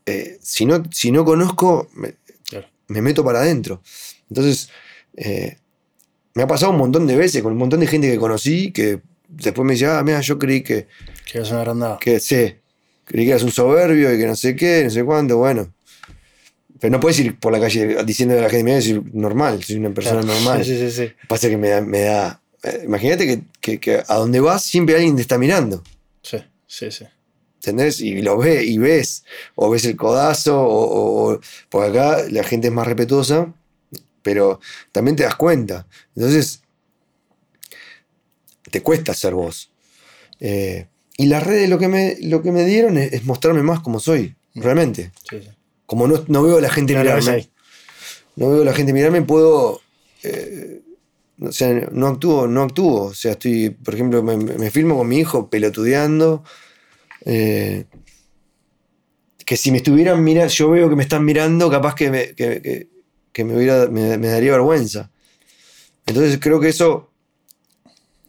eh, 0.07 0.39
si, 0.41 0.65
no, 0.65 0.81
si 0.91 1.11
no 1.11 1.23
conozco, 1.23 1.87
me, 1.93 2.15
Claro. 2.49 2.67
me 2.87 3.03
meto 3.03 3.23
para 3.23 3.41
adentro. 3.41 3.83
Entonces, 4.31 4.69
eh, 5.15 5.57
me 6.33 6.41
ha 6.41 6.47
pasado 6.47 6.71
un 6.71 6.79
montón 6.79 7.05
de 7.05 7.15
veces 7.15 7.43
con 7.43 7.51
un 7.51 7.59
montón 7.59 7.81
de 7.81 7.85
gente 7.85 8.09
que 8.09 8.17
conocí 8.17 8.71
que 8.71 8.99
después 9.27 9.63
me 9.63 9.73
decía, 9.73 9.99
ah, 9.99 10.03
mira, 10.03 10.21
yo 10.21 10.39
creí 10.39 10.63
que, 10.63 10.87
Que 11.31 11.41
es 11.41 11.51
una 11.51 11.59
agrandada. 11.61 11.99
que 11.99 12.19
sí, 12.19 12.55
creí 13.05 13.25
que 13.25 13.29
eras 13.29 13.43
un 13.43 13.51
soberbio 13.51 14.11
y 14.11 14.17
que 14.17 14.25
no 14.25 14.35
sé 14.35 14.55
qué, 14.55 14.85
no 14.85 14.89
sé 14.89 15.03
cuánto, 15.03 15.37
bueno. 15.37 15.71
Pero 16.81 16.91
no 16.91 16.99
puedes 16.99 17.17
ir 17.19 17.39
por 17.39 17.53
la 17.53 17.59
calle 17.61 18.03
diciendo 18.03 18.37
a 18.37 18.41
la 18.41 18.49
gente, 18.49 18.63
mira, 18.65 18.81
soy 18.81 19.01
normal, 19.13 19.63
soy 19.63 19.77
una 19.77 19.93
persona 19.93 20.19
Claro. 20.21 20.33
normal. 20.35 20.65
Sí, 20.65 20.77
sí, 20.77 20.91
sí. 20.91 21.13
Pasa 21.29 21.47
que 21.47 21.55
me 21.57 21.69
da. 21.69 21.79
Me 21.81 22.01
da 22.01 22.41
eh, 22.63 22.81
imagínate 22.83 23.25
que, 23.25 23.41
que- 23.61 23.79
que 23.79 24.03
a 24.07 24.15
donde 24.15 24.39
vas 24.41 24.63
siempre 24.63 24.95
alguien 24.95 25.15
te 25.15 25.21
está 25.21 25.37
mirando. 25.37 25.81
Sí, 26.23 26.37
sí, 26.67 26.91
sí. 26.91 27.05
¿Entendés? 27.57 28.01
Y 28.01 28.21
lo 28.23 28.37
ves 28.37 28.63
y 28.67 28.77
ves. 28.79 29.23
O 29.55 29.69
ves 29.69 29.85
el 29.85 29.95
codazo, 29.95 30.59
o, 30.59 30.65
o- 30.67 31.33
o- 31.35 31.39
porque 31.69 31.89
acá 31.89 32.23
la 32.29 32.43
gente 32.43 32.67
es 32.67 32.73
más 32.73 32.87
respetuosa, 32.87 33.53
pero 34.23 34.59
también 34.91 35.15
te 35.15 35.23
das 35.23 35.35
cuenta. 35.35 35.85
Entonces, 36.15 36.61
te 38.71 38.81
cuesta 38.81 39.13
ser 39.13 39.33
vos. 39.33 39.69
Eh, 40.39 40.87
y 41.17 41.25
las 41.27 41.43
redes 41.43 41.69
lo 41.69 41.77
que 41.77 41.87
me, 41.87 42.17
lo 42.21 42.41
que 42.41 42.51
me 42.51 42.65
dieron 42.65 42.97
es, 42.97 43.13
es 43.13 43.25
mostrarme 43.25 43.61
más 43.63 43.79
como 43.81 43.99
soy, 43.99 44.35
realmente. 44.55 45.11
sí, 45.29 45.39
sí. 45.41 45.49
Como 45.91 46.07
no, 46.07 46.23
no 46.29 46.41
veo 46.43 46.57
a 46.57 46.61
la 46.61 46.69
gente 46.69 46.93
mirarme, 47.03 47.49
no 48.37 48.49
veo 48.49 48.61
a 48.61 48.65
la 48.65 48.73
gente 48.73 48.93
mirarme, 48.93 49.21
puedo. 49.23 49.81
eh, 50.23 50.81
o 51.41 51.51
sea, 51.51 51.89
no 51.91 52.07
actúo, 52.07 52.47
no 52.47 52.61
actúo. 52.63 53.01
O 53.07 53.13
sea, 53.13 53.31
estoy, 53.33 53.71
por 53.71 53.93
ejemplo, 53.93 54.23
me, 54.23 54.37
me 54.37 54.71
filmo 54.71 54.97
con 54.97 55.09
mi 55.09 55.17
hijo 55.19 55.49
pelotudeando. 55.49 56.45
eh, 57.25 57.83
que 59.45 59.57
si 59.57 59.69
me 59.71 59.77
estuvieran 59.79 60.23
mirando, 60.23 60.53
yo 60.53 60.69
veo 60.69 60.87
que 60.87 60.95
me 60.95 61.03
están 61.03 61.25
mirando, 61.25 61.69
capaz 61.69 61.93
que 61.95 62.09
me, 62.09 62.33
que, 62.35 62.61
que- 62.61 62.87
que 63.33 63.43
me, 63.43 63.57
hubiera, 63.57 63.87
me, 63.87 64.17
me 64.17 64.27
daría 64.29 64.51
vergüenza. 64.53 65.11
Entonces 66.05 66.39
creo 66.41 66.61
que 66.61 66.69
eso 66.69 67.11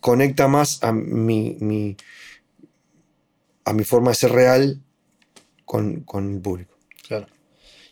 conecta 0.00 0.48
más 0.48 0.82
a 0.82 0.90
mi, 0.92 1.56
mi- 1.60 1.96
a 3.64 3.72
mi 3.72 3.84
forma 3.84 4.10
de 4.10 4.16
ser 4.16 4.32
real 4.32 4.82
con, 5.64 6.00
con 6.00 6.34
el 6.34 6.40
público. 6.40 6.71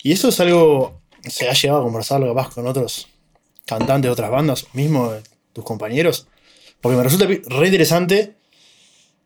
Y 0.02 0.12
eso 0.12 0.28
es 0.28 0.40
algo. 0.40 1.00
¿Se 1.28 1.48
ha 1.48 1.52
llegado 1.52 1.80
a 1.80 1.84
conversarlo 1.84 2.34
con 2.54 2.66
otros 2.66 3.08
cantantes 3.66 4.08
de 4.08 4.10
otras 4.10 4.30
bandas, 4.30 4.66
mismo 4.72 5.12
tus 5.52 5.64
compañeros? 5.64 6.26
Porque 6.80 6.96
me 6.96 7.02
resulta 7.02 7.26
re 7.26 7.66
interesante 7.66 8.34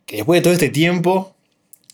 que 0.05 0.17
después 0.17 0.39
de 0.39 0.43
todo 0.43 0.53
este 0.53 0.69
tiempo 0.69 1.33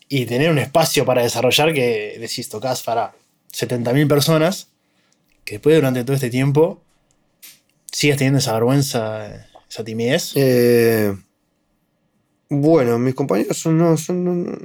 y 0.09 0.25
tener 0.25 0.49
un 0.51 0.57
espacio 0.57 1.05
para 1.05 1.21
desarrollar 1.21 1.73
que 1.73 2.17
decís, 2.19 2.49
tocas 2.49 2.81
para 2.81 3.13
70.000 3.53 4.07
personas, 4.07 4.69
que 5.45 5.55
después 5.55 5.75
durante 5.75 6.03
todo 6.03 6.15
este 6.15 6.29
tiempo 6.29 6.81
sigas 7.91 8.17
teniendo 8.17 8.39
esa 8.39 8.53
vergüenza, 8.53 9.47
esa 9.69 9.83
timidez. 9.83 10.31
Eh, 10.35 11.15
bueno, 12.49 12.97
mis 12.99 13.13
compañeros 13.15 13.65
no, 13.67 13.95
no- 14.09 14.57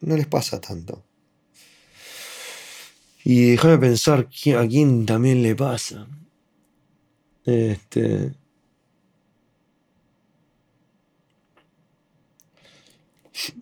no 0.00 0.16
les 0.16 0.26
pasa 0.26 0.60
tanto. 0.60 1.02
Y 3.24 3.52
déjame 3.52 3.78
pensar 3.78 4.20
a 4.20 4.66
quién 4.68 5.06
también 5.06 5.42
le 5.42 5.54
pasa. 5.56 6.06
Este. 7.46 8.32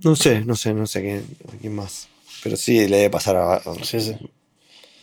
No 0.03 0.15
sé, 0.17 0.45
no 0.45 0.55
sé, 0.55 0.75
no 0.75 0.87
sé 0.87 1.01
quién, 1.01 1.25
a 1.53 1.57
quién 1.59 1.75
más. 1.75 2.09
Pero 2.43 2.57
sí, 2.57 2.87
le 2.89 2.97
debe 2.99 3.11
pasar 3.11 3.37
a, 3.37 3.55
a- 3.55 3.85
Sí, 3.85 4.01
sí. 4.01 4.17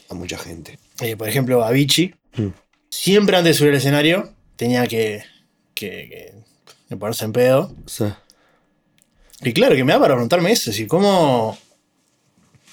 a 0.09 0.13
mucha 0.13 0.37
gente. 0.37 0.77
Eh, 1.01 1.15
por 1.15 1.27
ejemplo, 1.27 1.63
Avicii, 1.63 2.13
Mm. 2.37 2.47
siempre 2.89 3.37
antes 3.37 3.55
de 3.55 3.57
subir 3.57 3.71
al 3.71 3.77
escenario, 3.77 4.33
tenía 4.55 4.85
que, 4.87 5.23
que- 5.73 6.07
que- 6.09 6.33
que 6.89 6.97
ponerse 6.97 7.25
en 7.25 7.31
pedo. 7.33 7.75
Sí. 7.87 8.05
Y 9.41 9.53
claro, 9.53 9.75
que 9.75 9.83
me 9.83 9.93
da 9.93 9.99
para 9.99 10.13
preguntarme 10.15 10.51
eso, 10.51 10.71
si 10.71 10.85
cómo, 10.85 11.57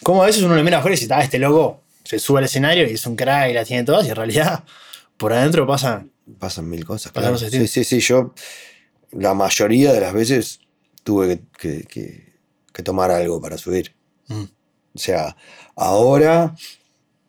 cómo 0.03 0.23
a 0.23 0.27
veces 0.27 0.43
uno 0.43 0.55
le 0.57 0.63
mira 0.63 0.79
afuera 0.79 0.97
y 0.97 1.01
dice, 1.01 1.13
ah, 1.13 1.23
este 1.23 1.39
loco 1.39 1.83
se 2.05 2.19
sube 2.19 2.39
al 2.39 2.45
escenario 2.45 2.89
y 2.89 2.93
es 2.95 3.07
un 3.07 3.17
crack 3.17 3.51
y 3.51 3.55
la 3.55 3.65
tiene 3.65 3.85
todas, 3.85 4.07
y 4.07 4.11
en 4.11 4.17
realidad 4.17 4.65
por 5.17 5.33
adentro 5.33 5.67
pasa. 5.67 6.07
Pasan 6.39 6.69
mil 6.69 6.85
cosas. 6.85 7.13
Pasan 7.13 7.37
claro. 7.37 7.51
Sí, 7.51 7.67
sí, 7.69 7.85
sí. 7.85 8.01
Yo 8.01 8.35
la 9.13 9.35
mayoría 9.35 9.93
de 9.93 10.01
las 10.01 10.13
veces 10.13 10.61
tuve 11.05 11.29
que, 11.29 11.43
que- 11.59 11.85
que- 11.85 12.27
que 12.73 12.83
tomar 12.83 13.11
algo 13.11 13.41
para 13.41 13.57
subir. 13.57 13.95
Mm. 14.29 14.43
O 14.43 14.99
sea, 14.99 15.37
ahora, 15.77 16.55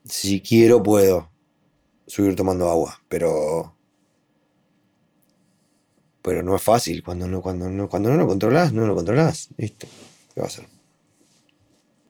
si 0.05 0.41
quiero, 0.41 0.81
puedo 0.83 1.29
subir 2.05 2.35
tomando 2.35 2.69
agua, 2.69 3.01
pero. 3.07 3.73
Pero 6.21 6.43
no 6.43 6.55
es 6.55 6.61
fácil. 6.61 7.03
Cuando 7.03 7.27
no, 7.27 7.41
cuando 7.41 7.69
no, 7.69 7.87
cuando 7.87 8.09
no 8.09 8.17
lo 8.17 8.27
controlas, 8.27 8.73
no 8.73 8.85
lo 8.85 8.95
controlas. 8.95 9.47
¿Viste? 9.57 9.87
¿Qué 10.33 10.41
va 10.41 10.47
a 10.47 10.49
hacer? 10.49 10.65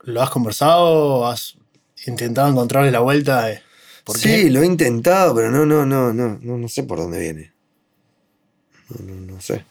¿Lo 0.08 0.22
has 0.22 0.30
conversado? 0.30 1.28
¿Has 1.28 1.58
intentado 2.06 2.48
encontrarle 2.48 2.92
la 2.92 3.02
vuelta? 3.02 3.62
¿Por 4.06 4.18
sí, 4.18 4.30
qué? 4.30 4.50
lo 4.50 4.62
he 4.62 4.66
intentado, 4.66 5.36
pero 5.36 5.52
no, 5.52 5.66
no, 5.66 5.86
no, 5.86 6.14
no, 6.14 6.40
no, 6.42 6.58
no 6.58 6.68
sé 6.70 6.84
por 6.84 6.98
dónde 6.98 7.20
viene. 7.20 7.52
No, 8.88 9.04
no, 9.04 9.34
no 9.34 9.42
sé. 9.42 9.66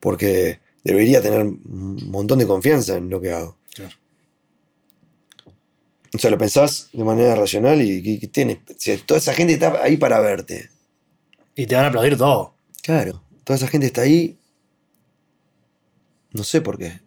Porque 0.00 0.58
debería 0.82 1.22
tener 1.22 1.42
un 1.42 2.10
montón 2.10 2.40
de 2.40 2.48
confianza 2.48 2.96
en 2.96 3.10
lo 3.10 3.20
que 3.20 3.30
hago. 3.30 3.58
Claro. 3.72 3.94
O 6.12 6.18
sea, 6.18 6.32
lo 6.32 6.38
pensás 6.38 6.88
de 6.92 7.04
manera 7.04 7.36
racional 7.36 7.80
y 7.80 8.02
que, 8.02 8.18
que 8.18 8.26
tiene. 8.26 8.62
o 8.68 8.74
sea, 8.76 8.98
toda 9.06 9.18
esa 9.18 9.34
gente 9.34 9.52
está 9.52 9.84
ahí 9.84 9.96
para 9.96 10.18
verte. 10.18 10.68
Y 11.54 11.66
te 11.66 11.76
van 11.76 11.84
a 11.84 11.88
aplaudir 11.88 12.16
todo. 12.16 12.56
Claro. 12.82 13.22
Toda 13.44 13.56
esa 13.56 13.68
gente 13.68 13.86
está 13.86 14.00
ahí. 14.00 14.36
No 16.32 16.42
sé 16.42 16.60
por 16.60 16.76
qué. 16.76 17.05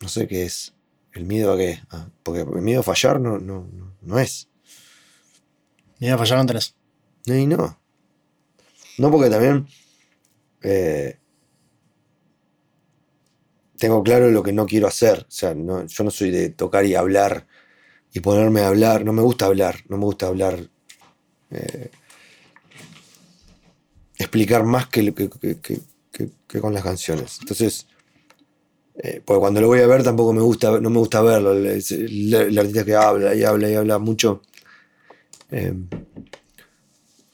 No 0.00 0.08
sé 0.08 0.26
qué 0.26 0.44
es. 0.44 0.74
¿El 1.12 1.24
miedo 1.24 1.52
a 1.52 1.56
qué? 1.58 1.80
Ah, 1.90 2.08
porque 2.22 2.40
el 2.40 2.62
miedo 2.62 2.80
a 2.80 2.84
fallar 2.84 3.20
no, 3.20 3.38
no, 3.38 3.66
no, 3.72 3.94
no 4.00 4.18
es. 4.18 4.48
Mira, 5.98 6.16
fallar 6.16 6.38
no 6.38 6.46
tenés. 6.46 6.74
No, 7.26 7.36
y 7.36 7.46
no. 7.46 7.78
No, 8.98 9.10
porque 9.10 9.28
también 9.30 9.66
eh, 10.62 11.18
tengo 13.78 14.02
claro 14.02 14.30
lo 14.30 14.42
que 14.42 14.52
no 14.52 14.66
quiero 14.66 14.86
hacer. 14.86 15.20
O 15.28 15.30
sea, 15.30 15.54
no- 15.54 15.86
yo 15.86 16.04
no 16.04 16.10
soy 16.10 16.30
de 16.30 16.50
tocar 16.50 16.84
y 16.86 16.94
hablar 16.94 17.46
y 18.12 18.20
ponerme 18.20 18.60
a 18.60 18.68
hablar. 18.68 19.04
No 19.04 19.12
me 19.12 19.22
gusta 19.22 19.46
hablar. 19.46 19.76
No 19.88 19.96
me 19.98 20.04
gusta 20.04 20.26
hablar. 20.26 20.68
eh, 21.52 21.90
explicar 24.16 24.62
más 24.64 24.86
que- 24.86 25.12
que- 25.12 25.28
que- 26.12 26.30
que 26.46 26.60
con 26.60 26.72
las 26.74 26.84
canciones. 26.84 27.38
Entonces, 27.40 27.88
eh, 28.98 29.22
porque 29.24 29.40
cuando 29.40 29.60
lo 29.60 29.68
voy 29.68 29.80
a 29.80 29.86
ver 29.86 30.02
tampoco 30.02 30.32
me 30.32 30.42
gusta, 30.42 30.80
no 30.80 30.90
me 30.90 30.98
gusta 30.98 31.22
verlo. 31.22 31.52
El, 31.52 32.58
artista 32.58 32.84
que 32.84 32.94
habla 32.94 33.34
y 33.34 33.44
habla 33.44 33.70
y 33.70 33.74
habla 33.74 33.98
mucho. 33.98 34.42
eh, 35.50 35.74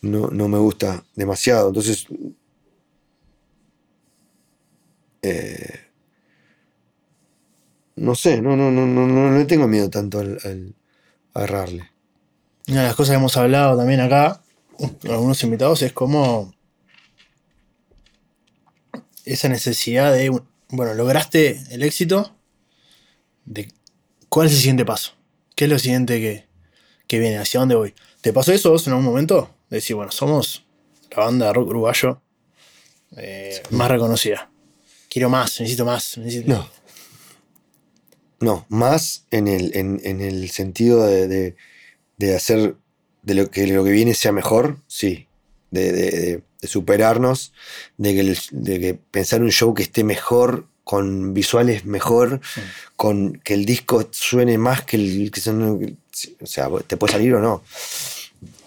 no, 0.03 0.29
no 0.29 0.49
me 0.49 0.59
gusta 0.59 1.05
demasiado. 1.15 1.69
Entonces. 1.69 2.07
eh, 5.23 5.81
no 7.97 8.15
sé, 8.15 8.43
no, 8.43 8.57
no, 8.57 8.71
no, 8.71 8.87
no, 8.87 9.07
no 9.07 9.39
le 9.39 9.45
tengo 9.47 9.67
miedo 9.67 9.89
tanto 9.89 10.19
al, 10.21 10.39
al- 10.45 10.75
agarrarle. 11.35 11.91
Una 12.69 12.81
de 12.83 12.87
las 12.89 12.97
cosas 12.97 13.13
que 13.13 13.17
hemos 13.19 13.37
hablado 13.37 13.77
también 13.77 14.01
acá, 14.01 14.43
con 15.01 15.11
algunos 15.11 15.43
invitados, 15.45 15.83
es 15.83 15.93
cómo 15.93 16.53
esa 19.25 19.49
necesidad 19.49 20.13
de, 20.13 20.41
bueno, 20.69 20.95
lograste 20.95 21.63
el 21.71 21.83
éxito, 21.83 22.35
cuál 24.29 24.47
es 24.49 24.53
el 24.55 24.59
siguiente 24.59 24.85
paso, 24.85 25.13
qué 25.55 25.65
es 25.65 25.71
lo 25.71 25.79
siguiente 25.79 26.21
que, 26.21 26.45
que 27.07 27.19
viene, 27.19 27.39
hacia 27.39 27.61
dónde 27.61 27.75
voy. 27.75 27.95
¿Te 28.21 28.33
pasó 28.33 28.53
eso 28.53 28.71
vos 28.71 28.87
en 28.87 28.93
algún 28.93 29.07
momento? 29.07 29.55
De 29.71 29.77
decir, 29.77 29.97
bueno, 29.97 30.11
somos 30.13 30.65
la 31.11 31.25
banda 31.25 31.47
de 31.47 31.53
rock 31.53 31.69
uruguayo 31.69 32.21
eh, 33.17 33.63
más 33.71 33.91
reconocida. 33.91 34.51
Quiero 35.09 35.29
más, 35.31 35.61
necesito 35.61 35.85
más. 35.85 36.19
Necesito... 36.19 36.53
No. 36.53 36.69
No, 38.39 38.67
más 38.69 39.25
en 39.31 39.49
el, 39.49 39.75
en, 39.77 40.01
en 40.05 40.21
el 40.21 40.51
sentido 40.51 41.07
de, 41.07 41.27
de- 41.27 41.57
de 42.19 42.35
hacer 42.37 42.77
de 43.23 43.35
lo 43.35 43.51
que 43.51 43.67
lo 43.67 43.83
que 43.85 43.91
viene 43.91 44.15
sea 44.15 44.33
mejor, 44.33 44.79
sí. 44.87 45.27
De, 45.71 45.93
de- 45.93 46.43
de- 46.67 46.73
superarnos, 46.73 47.53
de 47.97 48.15
que, 48.15 48.39
de 48.51 48.81
que 48.81 48.95
pensar 48.95 49.41
un 49.43 49.51
show 49.51 49.73
que 49.75 49.83
esté 49.83 50.05
mejor, 50.05 50.67
con 50.85 51.35
visuales 51.35 51.85
mejor, 51.85 52.41
con 52.95 53.41
que 53.45 53.55
el 53.55 53.65
disco 53.65 54.07
suene 54.13 54.57
más 54.59 54.85
que 54.85 54.97
el 54.97 55.31
que 55.33 55.41
son. 55.41 55.99
O 56.41 56.47
sea, 56.47 56.69
te 56.87 56.97
puede 56.97 57.13
salir 57.15 57.35
o 57.35 57.41
no. 57.41 57.63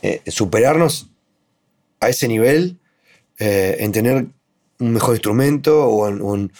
Eh, 0.01 0.21
superarnos 0.27 1.07
a 2.01 2.09
ese 2.09 2.27
nivel, 2.27 2.77
eh, 3.39 3.77
en 3.79 3.91
tener 3.91 4.25
un 4.79 4.91
mejor 4.91 5.15
instrumento 5.15 5.85
o 5.85 6.07
en, 6.09 6.21
en, 6.21 6.51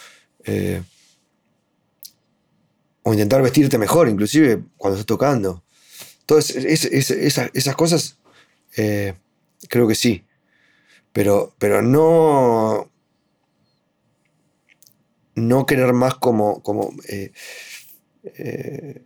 eh, 0.44 0.82
o 3.02 3.12
intentar 3.12 3.42
vestirte 3.42 3.76
mejor, 3.78 4.08
inclusive 4.08 4.62
cuando 4.78 4.96
estás 4.96 5.06
tocando. 5.06 5.62
Todas 6.26 6.50
es- 6.50 6.84
es- 6.84 7.10
esas, 7.10 7.50
esas 7.54 7.74
cosas 7.76 8.16
creo 9.68 9.86
que 9.88 9.94
sí. 9.94 10.24
Pero, 11.12 11.54
pero 11.58 11.82
no. 11.82 12.90
No 15.34 15.66
querer 15.66 15.92
más 15.92 16.14
como. 16.16 16.62
como 16.62 16.90
eh, 17.08 17.32
eh, 18.24 19.02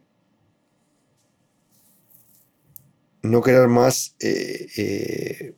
no 3.23 3.41
querer 3.43 3.69
más 3.69 4.15
eh, 4.21 4.69
eh, 4.77 5.55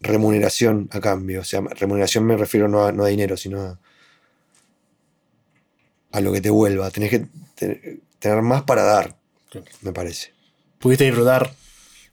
remuneración 0.00 0.88
a 0.92 1.00
cambio. 1.00 1.40
O 1.40 1.44
sea, 1.44 1.60
remuneración 1.60 2.24
me 2.24 2.36
refiero 2.36 2.68
no 2.68 2.84
a, 2.84 2.92
no 2.92 3.04
a 3.04 3.08
dinero, 3.08 3.36
sino 3.36 3.60
a, 3.62 3.80
a 6.12 6.20
lo 6.20 6.32
que 6.32 6.40
te 6.40 6.50
vuelva. 6.50 6.90
Tenés 6.90 7.10
que 7.10 7.26
te- 7.56 8.00
tener 8.18 8.42
más 8.42 8.62
para 8.62 8.82
dar, 8.84 9.16
me 9.82 9.92
parece. 9.92 10.32
Pudiste 10.78 11.04
disfrutar 11.04 11.52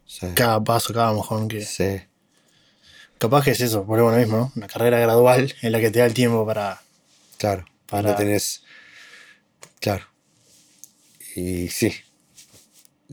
Sí. 0.05 0.27
cada 0.35 0.63
paso, 0.63 0.93
cada 0.93 1.11
mojón 1.11 1.47
que. 1.49 1.61
Sí. 1.61 1.99
Capaz 3.18 3.43
que 3.45 3.51
es 3.51 3.61
eso, 3.61 3.84
volvemos 3.84 4.13
a 4.13 4.15
lo 4.18 4.22
mismo, 4.22 4.38
¿no? 4.38 4.51
Una 4.55 4.68
carrera 4.68 4.99
gradual 4.99 5.53
en 5.61 5.72
la 5.72 5.80
que 5.80 5.89
te 5.91 5.99
da 5.99 6.05
el 6.05 6.13
tiempo 6.13 6.45
para. 6.45 6.82
Claro, 7.38 7.65
Para- 7.88 8.11
no 8.11 8.15
tenés. 8.15 8.63
Claro. 9.80 10.05
Y 11.36 11.68
sí. 11.70 11.93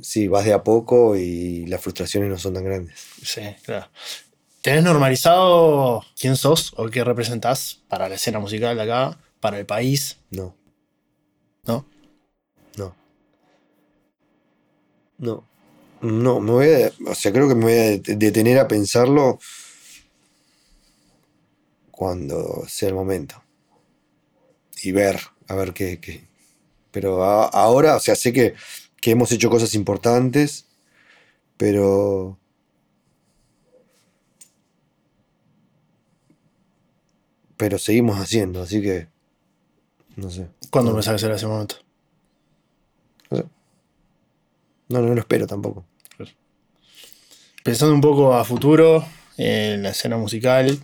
Sí, 0.01 0.29
vas 0.29 0.45
de 0.45 0.53
a 0.53 0.63
poco 0.65 1.17
y 1.17 1.67
las 1.67 1.81
frustraciones 1.81 2.29
no 2.29 2.39
son 2.39 2.55
tan 2.55 2.65
grandes. 2.65 2.99
Sí, 3.23 3.43
claro. 3.63 3.89
¿Tenés 4.61 4.83
normalizado 4.83 6.03
quién 6.19 6.37
sos 6.37 6.73
o 6.77 6.89
qué 6.89 7.05
representás 7.05 7.81
para 7.89 8.09
la 8.09 8.15
escena 8.17 8.41
musical 8.41 8.77
de 8.77 8.83
acá, 8.83 9.19
para 9.41 9.59
el 9.59 9.67
país? 9.67 10.17
No, 10.31 10.57
¿No? 11.65 11.87
no. 12.77 12.95
No. 15.19 15.47
No, 16.01 16.41
me 16.41 16.51
voy 16.51 16.67
a. 16.83 16.93
O 17.11 17.15
sea, 17.15 17.33
creo 17.33 17.49
que 17.49 17.55
me 17.55 17.63
voy 17.65 17.73
a 17.73 17.77
det- 17.99 18.17
detener 18.17 18.59
a 18.59 18.69
pensarlo 18.69 19.39
cuando 21.97 22.65
sea 22.67 22.89
el 22.89 22.95
momento. 22.95 23.43
Y 24.83 24.93
ver, 24.93 25.21
a 25.49 25.55
ver 25.55 25.73
qué. 25.73 26.01
qué. 26.01 26.25
Pero 26.91 27.25
a- 27.25 27.47
ahora, 27.49 27.97
o 27.97 28.01
sea, 28.01 28.15
sé 28.17 28.33
que, 28.33 28.55
que 29.01 29.13
hemos 29.13 29.31
hecho 29.33 29.49
cosas 29.51 29.75
importantes, 29.75 30.67
pero. 31.57 32.39
Pero 37.57 37.79
seguimos 37.79 38.19
haciendo, 38.19 38.63
así 38.63 38.83
que. 38.83 39.07
No 40.17 40.31
sé. 40.31 40.49
¿Cuándo 40.71 40.91
No. 40.91 40.97
pensás 40.97 41.15
que 41.15 41.19
será 41.21 41.37
ese 41.37 41.47
momento? 41.47 41.77
No, 44.87 45.01
no 45.01 45.15
lo 45.15 45.21
espero 45.21 45.47
tampoco. 45.47 45.85
Pensando 47.65 47.95
un 47.95 48.03
poco 48.03 48.35
a 48.35 48.45
futuro, 48.45 49.05
en 49.39 49.83
la 49.83 49.91
escena 49.91 50.19
musical, 50.19 50.79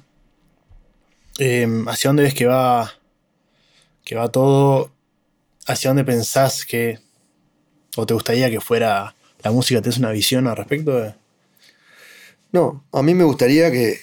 eh, 1.41 1.67
¿hacia 1.87 2.11
dónde 2.11 2.25
ves 2.25 2.35
que 2.35 2.45
va, 2.45 2.93
que 4.05 4.15
va 4.15 4.31
todo? 4.31 4.93
¿Hacia 5.67 5.89
dónde 5.89 6.05
pensás 6.05 6.67
que, 6.67 6.99
o 7.97 8.05
te 8.05 8.13
gustaría 8.13 8.51
que 8.51 8.61
fuera 8.61 9.17
la 9.43 9.51
música? 9.51 9.81
¿Tienes 9.81 9.99
una 9.99 10.11
visión 10.11 10.47
al 10.47 10.57
respecto? 10.57 11.15
No, 12.53 12.85
a 12.93 13.03
mí 13.03 13.15
me 13.15 13.25
gustaría 13.25 13.71
que, 13.71 14.01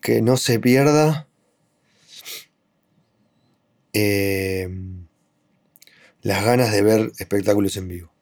que 0.00 0.22
no 0.22 0.36
se 0.36 0.60
pierda 0.60 1.26
eh, 3.92 4.68
las 6.22 6.44
ganas 6.44 6.70
de 6.70 6.82
ver 6.82 7.12
espectáculos 7.18 7.76
en 7.76 7.88
vivo. 7.88 8.12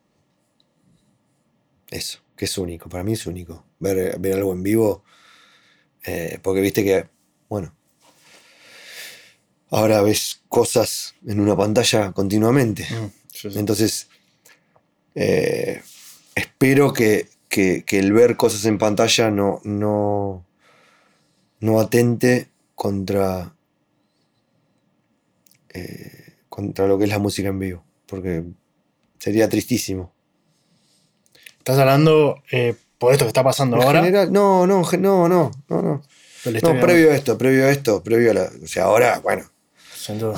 Eso, 1.91 2.21
que 2.37 2.47
es 2.47 2.57
único, 2.57 2.89
para 2.89 3.05
mí 3.05 3.13
es 3.13 3.27
único. 3.27 3.67
Ver, 3.81 4.19
ver 4.19 4.35
algo 4.37 4.55
en 4.55 4.63
vivo, 4.63 5.05
eh, 6.07 6.39
porque 6.43 6.61
viste 6.61 6.85
que, 6.85 7.09
bueno, 7.49 7.75
ahora 9.71 10.01
ves 10.03 10.43
cosas 10.49 11.15
en 11.27 11.41
una 11.41 11.57
pantalla 11.57 12.13
continuamente. 12.13 12.87
Entonces, 13.59 14.09
eh, 15.15 15.83
espero 16.35 16.93
que, 16.93 17.29
que- 17.49 17.85
que 17.85 17.99
el 17.99 18.13
ver 18.13 18.37
cosas 18.37 18.65
en 18.65 18.79
pantalla 18.79 19.31
no, 19.31 19.61
no, 19.65 20.45
no 21.61 21.81
atente 21.81 22.49
contra, 22.75 23.55
eh, 25.73 26.35
contra 26.49 26.87
lo 26.87 26.99
que 26.99 27.05
es 27.05 27.11
la 27.11 27.19
música 27.19 27.49
en 27.49 27.59
vivo, 27.59 27.85
porque 28.07 28.45
sería 29.19 29.49
tristísimo. 29.49 30.13
¿Estás 31.59 31.79
hablando 31.79 32.43
eh, 32.53 32.77
por 32.99 33.13
esto 33.13 33.25
que 33.25 33.29
está 33.29 33.45
pasando 33.45 33.77
En 33.77 33.83
ahora? 33.83 34.01
general, 34.01 34.33
no, 34.33 34.67
no, 34.67 34.83
no, 34.99 35.29
no, 35.29 35.51
no, 35.69 35.83
no. 35.83 36.03
previo 36.81 37.11
a 37.11 37.15
esto, 37.17 37.37
previo 37.37 37.67
a 37.67 37.71
esto, 37.71 38.03
previo 38.03 38.31
a 38.31 38.35
la. 38.35 38.51
O 38.63 38.67
sea, 38.67 38.85
ahora, 38.85 39.19
bueno, 39.21 39.51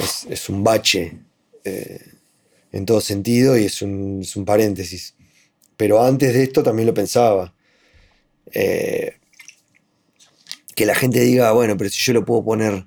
es, 0.00 0.26
es 0.28 0.48
un 0.48 0.64
bache 0.64 1.18
eh, 1.64 2.00
en 2.72 2.86
todo 2.86 3.00
sentido 3.00 3.56
y 3.58 3.64
es 3.64 3.82
un, 3.82 4.20
es 4.22 4.36
un 4.36 4.44
paréntesis. 4.44 5.14
Pero 5.76 6.02
antes 6.02 6.34
de 6.34 6.42
esto 6.42 6.62
también 6.62 6.86
lo 6.86 6.94
pensaba. 6.94 7.54
Eh, 8.52 9.14
que 10.74 10.86
la 10.86 10.94
gente 10.94 11.20
diga, 11.20 11.52
bueno, 11.52 11.76
pero 11.76 11.90
si 11.90 11.98
yo 12.00 12.12
lo 12.12 12.24
puedo 12.24 12.44
poner. 12.44 12.86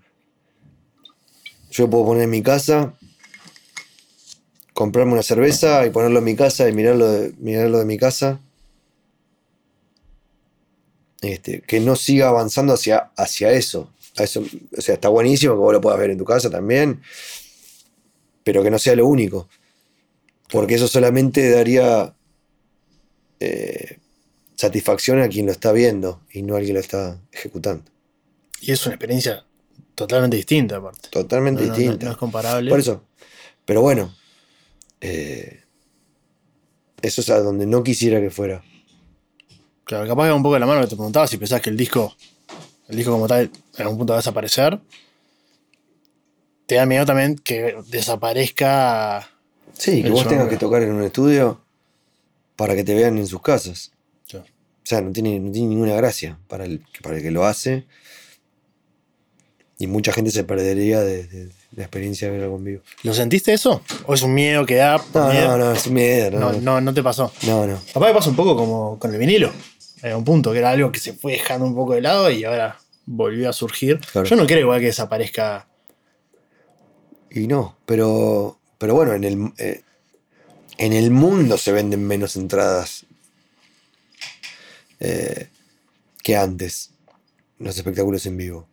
Yo 1.72 1.86
lo 1.86 1.90
puedo 1.90 2.06
poner 2.06 2.24
en 2.24 2.30
mi 2.30 2.42
casa, 2.42 2.94
comprarme 4.74 5.14
una 5.14 5.24
cerveza 5.24 5.86
y 5.86 5.90
ponerlo 5.90 6.20
en 6.20 6.26
mi 6.26 6.36
casa 6.36 6.68
y 6.68 6.74
mirarlo 6.74 7.10
de, 7.10 7.34
mirarlo 7.38 7.80
de 7.80 7.86
mi 7.86 7.98
casa. 7.98 8.42
Este, 11.22 11.62
que 11.62 11.80
no 11.80 11.96
siga 11.96 12.30
avanzando 12.30 12.74
hacia, 12.74 13.12
hacia 13.16 13.52
eso. 13.52 13.94
A 14.18 14.24
eso. 14.24 14.44
O 14.78 14.82
sea, 14.82 14.96
está 14.96 15.10
buenísimo 15.10 15.54
que 15.54 15.60
vos 15.60 15.74
lo 15.74 15.82
puedas 15.82 16.00
ver 16.00 16.10
en 16.10 16.18
tu 16.18 16.26
casa 16.26 16.50
también, 16.50 17.02
pero 18.44 18.64
que 18.64 18.72
no 18.72 18.80
sea 18.80 18.96
lo 18.96 19.06
único. 19.06 19.48
Porque 20.50 20.76
eso 20.76 20.88
solamente 20.88 21.50
daría 21.50 22.14
eh, 23.40 24.00
satisfacción 24.56 25.22
a 25.22 25.30
quien 25.30 25.46
lo 25.46 25.52
está 25.52 25.72
viendo 25.72 26.22
y 26.32 26.42
no 26.42 26.56
a 26.56 26.60
quien 26.60 26.74
lo 26.74 26.80
está 26.80 27.20
ejecutando. 27.32 27.86
Y 28.60 28.72
es 28.72 28.86
una 28.86 28.96
experiencia 28.96 29.46
totalmente 29.96 30.38
distinta, 30.38 30.78
aparte. 30.78 31.10
Totalmente 31.10 31.62
No, 31.62 31.68
no, 31.68 31.74
no, 31.74 31.80
distinta. 31.80 32.06
no 32.06 32.12
es 32.12 32.18
comparable. 32.18 32.70
Por 32.70 32.80
eso. 32.80 33.04
Pero 33.66 33.82
bueno, 33.82 34.14
eh, 35.00 35.62
eso 37.02 37.22
es 37.22 37.30
a 37.30 37.40
donde 37.40 37.66
no 37.66 37.84
quisiera 37.84 38.20
que 38.20 38.30
fuera. 38.30 38.64
Capaz 40.08 40.28
que 40.28 40.34
un 40.34 40.44
poco 40.44 40.54
de 40.56 40.60
la 40.60 40.66
mano 40.66 40.82
que 40.82 40.88
te 40.88 40.96
preguntaba 40.96 41.28
si 41.28 41.38
pensás 41.38 41.62
que 41.62 41.70
el 41.70 41.78
disco, 41.78 42.16
el 42.88 42.96
disco 42.98 43.12
como 43.12 43.28
tal, 43.28 43.52
en 43.78 43.82
algún 43.82 43.98
punto 43.98 44.14
va 44.14 44.18
a 44.18 44.22
desaparecer. 44.22 44.80
Te 46.66 46.76
da 46.76 46.86
miedo 46.86 47.06
también 47.06 47.36
que 47.36 47.76
desaparezca. 47.88 49.30
Sí, 49.74 50.04
que 50.04 50.10
vos 50.10 50.28
tengas 50.28 50.48
que 50.48 50.58
tocar 50.58 50.82
en 50.84 50.92
un 50.94 51.04
estudio 51.04 51.62
para 52.56 52.76
que 52.76 52.84
te 52.84 52.94
vean 52.94 53.18
en 53.18 53.28
sus 53.28 53.42
casas. 53.42 53.92
O 54.34 54.84
sea, 54.84 55.00
no 55.02 55.12
tiene, 55.12 55.40
no 55.40 55.52
tiene 55.52 55.68
ninguna 55.68 55.94
gracia 55.94 56.40
para 56.48 56.66
el, 56.66 56.82
para 57.04 57.18
el 57.18 57.22
que 57.24 57.30
lo 57.32 57.46
hace. 57.46 57.86
Y 59.78 59.88
mucha 59.88 60.12
gente 60.12 60.32
se 60.32 60.44
perdería 60.44 61.02
de, 61.02 61.24
de- 61.28 61.46
de 61.72 61.78
la 61.78 61.84
experiencia 61.84 62.28
de 62.28 62.34
ver 62.34 62.44
algo 62.44 62.58
en 62.58 62.64
vivo. 62.66 62.82
¿Lo 63.04 63.14
sentiste 63.14 63.54
eso? 63.54 63.82
¿O 64.06 64.14
es 64.14 64.22
un 64.24 64.34
miedo 64.34 64.66
que 64.66 64.76
da? 64.76 64.98
No, 65.14 65.30
miedo? 65.30 65.48
no, 65.50 65.58
no, 65.58 65.72
es 65.72 65.88
un 65.88 65.94
miedo. 65.94 66.32
no, 66.32 66.52
No, 66.54 66.60
no, 66.62 66.82
no 66.82 66.94
te 66.94 67.02
pasó. 67.02 67.32
no. 67.44 67.66
no. 67.66 67.80
Capaz 67.94 68.08
que 68.08 68.14
pasa 68.14 68.30
un 68.30 68.36
poco 68.36 68.56
como 68.58 69.00
con 69.00 69.14
el 69.14 69.20
vinilo. 69.20 69.52
En 70.04 70.16
un 70.16 70.24
punto, 70.24 70.52
que 70.52 70.60
era 70.60 70.72
algo 70.72 70.92
que 70.92 71.00
se 71.00 71.14
fue 71.14 71.34
dejando 71.34 71.66
un 71.66 71.76
poco 71.76 71.94
de 71.94 72.02
lado 72.02 72.32
y 72.32 72.44
ahora 72.44 72.80
volvió 73.06 73.50
a 73.50 73.54
surgir. 73.54 74.00
Claro. 74.12 74.28
Yo 74.28 74.36
no 74.36 74.46
creo 74.46 74.62
igual 74.62 74.80
que 74.80 74.88
desaparezca. 74.88 75.68
Y 77.30 77.48
no, 77.48 77.78
pero, 77.86 78.60
pero 78.78 78.96
bueno, 78.96 79.14
en 79.14 79.24
el, 79.24 79.54
eh, 79.58 79.84
en 80.78 80.94
el 80.94 81.12
mundo 81.12 81.58
se 81.58 81.72
venden 81.72 82.06
menos 82.06 82.36
entradas 82.36 83.06
eh, 85.00 85.50
que 86.24 86.36
antes 86.36 86.92
los 87.60 87.78
espectáculos 87.78 88.26
en 88.26 88.38
vivo. 88.38 88.68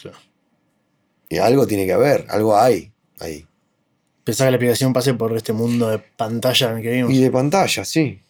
Claro. 0.00 0.18
Y 1.28 1.38
algo 1.38 1.66
tiene 1.66 1.86
que 1.86 1.92
haber, 1.92 2.26
algo 2.28 2.58
hay 2.58 2.92
ahí. 3.20 3.46
Pensás 4.24 4.46
que 4.46 4.50
la 4.50 4.56
aplicación 4.56 4.92
pase 4.92 5.14
por 5.14 5.36
este 5.36 5.52
mundo 5.52 5.88
de 5.88 5.98
pantalla 5.98 6.70
en 6.70 6.76
el 6.78 6.82
que 6.82 6.90
vivimos. 6.90 7.12
Y 7.12 7.22
de 7.22 7.30
pantalla, 7.30 7.84
sí. 7.84 8.20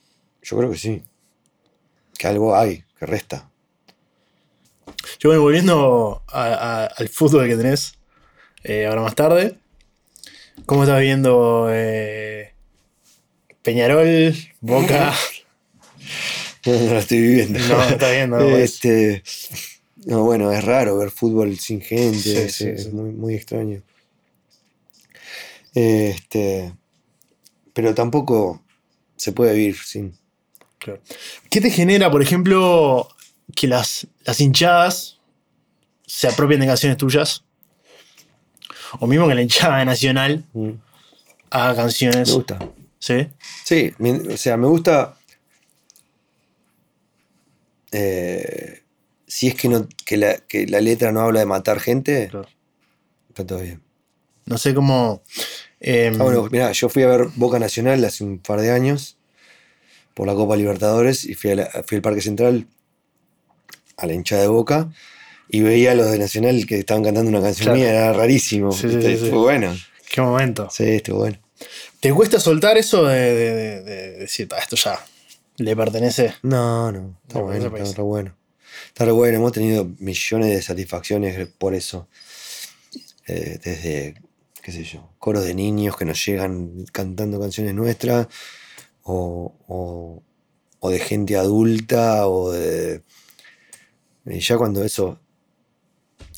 Yo 0.43 0.57
creo 0.57 0.71
que 0.71 0.79
sí. 0.79 1.03
Que 2.21 2.27
algo 2.29 2.55
hay, 2.55 2.85
que 2.99 3.07
resta. 3.07 3.49
Yo 5.21 5.31
bueno, 5.31 5.41
volviendo 5.41 6.23
a- 6.29 6.53
a- 6.53 6.85
al 6.85 7.09
fútbol 7.09 7.49
que 7.49 7.57
tenés 7.57 7.95
eh, 8.63 8.85
ahora 8.85 9.01
más 9.01 9.15
tarde. 9.15 9.57
¿Cómo 10.67 10.83
estás 10.83 11.01
viendo 11.01 11.69
eh, 11.71 12.53
Peñarol, 13.63 14.35
Boca? 14.61 15.15
No, 16.67 16.73
no 16.79 16.93
lo 16.93 16.99
estoy 16.99 17.21
viviendo. 17.23 17.59
No, 17.59 17.69
no 17.79 17.89
está 17.89 18.11
viendo, 18.11 18.39
no, 18.39 18.57
este, 18.59 19.23
no, 20.05 20.25
bueno, 20.25 20.53
es 20.53 20.63
raro 20.63 20.99
ver 20.99 21.11
fútbol 21.11 21.59
sin 21.59 21.81
gente. 21.81 22.19
Sí, 22.21 22.37
es, 22.37 22.55
sí, 22.55 22.69
es 22.69 22.83
sí. 22.85 22.89
Muy, 22.91 23.13
muy 23.13 23.35
extraño. 23.35 23.81
Este, 25.75 26.75
pero 27.73 27.95
tampoco 27.95 28.63
se 29.17 29.33
puede 29.33 29.55
vivir 29.55 29.77
sin. 29.79 30.20
Claro. 30.81 31.01
¿Qué 31.51 31.61
te 31.61 31.71
genera, 31.71 32.11
por 32.11 32.23
ejemplo, 32.23 33.09
que 33.55 33.69
las, 33.69 34.07
las 34.25 34.41
hinchadas 34.41 35.19
se 36.07 36.27
apropien 36.27 36.59
de 36.61 36.67
canciones 36.67 36.97
tuyas? 36.99 37.45
O 38.99 39.07
mismo 39.07 39.29
que 39.29 39.35
la 39.37 39.43
hinchada 39.43 39.79
de 39.79 39.85
Nacional 39.95 40.45
Mm, 40.53 40.71
haga 41.51 41.71
Me 41.71 41.77
canciones 41.77 42.33
gusta. 42.33 42.59
Sí. 42.99 43.29
Sí, 43.65 43.95
o 44.33 44.37
sea, 44.37 44.57
me 44.57 44.67
gusta. 44.67 45.17
eh, 47.93 48.83
si 49.27 49.47
es 49.49 49.55
que, 49.55 49.69
no, 49.69 49.87
que, 50.05 50.17
la, 50.17 50.37
que 50.39 50.67
la 50.67 50.81
letra 50.81 51.13
no 51.13 51.21
habla 51.21 51.41
de 51.41 51.47
matar 51.47 51.79
gente, 51.81 52.29
Claro. 52.31 52.49
está 53.29 53.47
todo 53.47 53.61
bien. 53.61 53.81
No 54.47 54.59
sé 54.59 54.75
cómo. 54.75 55.23
eh, 55.81 56.11
Ah, 56.19 56.23
bueno, 56.25 56.49
mirá, 56.51 56.73
yo 56.73 56.89
fui 56.89 57.03
a 57.05 57.07
ver 57.09 57.29
Boca 57.37 57.59
Nacional 57.59 58.05
hace 58.05 58.25
un 58.25 58.39
par 58.39 58.61
de 58.61 58.71
años 58.73 59.17
por 60.21 60.27
la 60.27 60.35
Copa 60.35 60.55
Libertadores 60.55 61.25
y 61.25 61.33
fui, 61.33 61.53
a 61.53 61.55
la- 61.57 61.71
fui 61.87 61.97
al 61.97 62.03
Parque 62.03 62.21
Central 62.21 62.67
a 63.97 64.07
la 64.07 64.13
hinchada 64.13 64.43
de 64.43 64.49
Boca 64.49 64.91
y 65.49 65.61
veía 65.63 65.93
a 65.93 65.95
los 65.95 66.11
de 66.11 66.19
Nacional 66.19 66.67
que 66.67 66.79
estaban 66.79 67.03
cantando 67.03 67.31
una 67.31 67.41
canción 67.41 67.65
Claro. 67.69 67.79
mía, 67.79 67.89
era 67.89 68.13
rarísimo. 68.13 68.71
Sí, 68.71 68.91
sí, 68.91 69.01
sí, 69.01 69.17
sí. 69.17 69.31
Fue 69.31 69.39
bueno. 69.39 69.75
Qué 70.11 70.21
momento. 70.21 70.69
Sí, 70.71 70.85
estuvo 70.85 71.21
bueno. 71.21 71.39
¿Te 72.01 72.13
cuesta 72.13 72.39
soltar 72.39 72.77
eso 72.77 73.05
de, 73.07 73.19
de- 73.35 73.55
de- 73.55 73.81
de 73.83 74.11
decir, 74.19 74.47
"Ah, 74.53 74.59
esto 74.59 74.77
ya 74.77 75.03
le 75.57 75.75
pertenece? 75.75 76.35
No, 76.43 76.93
no, 76.93 77.19
está 77.27 77.39
No, 77.39 77.45
bueno, 77.47 77.75
está 77.79 77.97
re 77.97 78.03
bueno. 78.03 78.37
Está 78.89 79.05
re 79.07 79.13
bueno, 79.13 79.39
hemos 79.39 79.53
tenido 79.53 79.89
millones 80.01 80.49
de 80.51 80.61
satisfacciones 80.61 81.49
por 81.57 81.75
eso. 81.75 82.09
Eh, 83.27 83.59
desde, 83.65 84.17
qué 84.63 84.71
sé 84.71 84.85
yo, 84.85 85.09
coros 85.19 85.45
de 85.45 85.55
niños 85.55 85.97
que 85.97 86.05
nos 86.05 86.23
llegan 86.27 86.85
cantando 86.93 87.41
canciones 87.41 87.73
nuestras, 87.75 88.27
o, 89.03 89.55
o- 89.69 90.23
o 90.83 90.91
de 90.91 90.99
gente 90.99 91.37
adulta, 91.37 92.27
o 92.29 92.51
de... 92.53 93.03
Y 94.27 94.41
ya 94.41 94.57
cuando 94.57 94.83
eso 94.85 95.19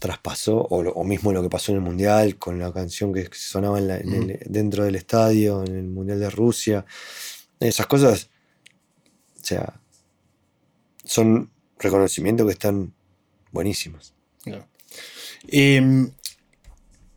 traspasó, 0.01 0.57
o, 0.59 1.05
mismo 1.05 1.33
lo 1.33 1.43
que 1.43 1.49
pasó 1.49 1.71
en 1.73 1.77
el 1.79 1.85
Mundial, 1.85 2.37
con 2.37 2.59
la 2.59 2.73
canción 2.73 3.13
que 3.13 3.29
sonaba 3.33 3.79
en 3.79 3.89
la- 3.89 3.99
en 3.99 4.13
el- 4.15 4.41
dentro 4.47 4.85
del 4.85 4.97
estadio, 4.97 5.63
en 5.65 5.77
el 5.77 5.85
Mundial 5.89 6.19
de 6.19 6.31
Rusia, 6.31 6.85
esas 7.61 7.87
cosas, 7.87 8.31
o 9.41 9.45
sea, 9.45 9.81
son 11.05 11.51
reconocimientos 11.79 12.47
que 12.47 12.53
están 12.53 12.93
buenísimos. 13.53 14.15
No. 14.47 14.67
Eh, 15.49 16.11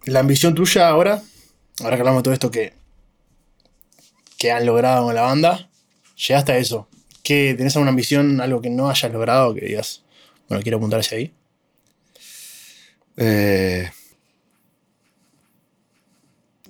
la 0.05 0.19
ambición 0.19 0.53
tuya 0.53 0.87
ahora, 0.89 1.23
ahora 1.79 1.95
que 1.95 2.01
hablamos 2.01 2.19
de 2.19 2.23
todo 2.23 2.33
esto 2.33 2.51
que, 2.51 2.73
que 4.37 4.51
han 4.51 4.65
logrado 4.65 5.05
con 5.05 5.15
la 5.15 5.21
banda, 5.21 5.69
llegaste 6.15 6.51
a 6.51 6.57
eso. 6.57 6.87
¿Qué, 7.23 7.55
¿Tenés 7.57 7.75
alguna 7.75 7.89
ambición, 7.89 8.41
algo 8.41 8.61
que 8.61 8.69
no 8.69 8.89
hayas 8.89 9.11
logrado, 9.11 9.53
que 9.53 9.65
digas, 9.65 10.03
bueno, 10.47 10.61
quiero 10.61 10.77
apuntar 10.77 10.99
hacia 10.99 11.17
ahí? 11.17 11.33
Eh, 13.17 13.89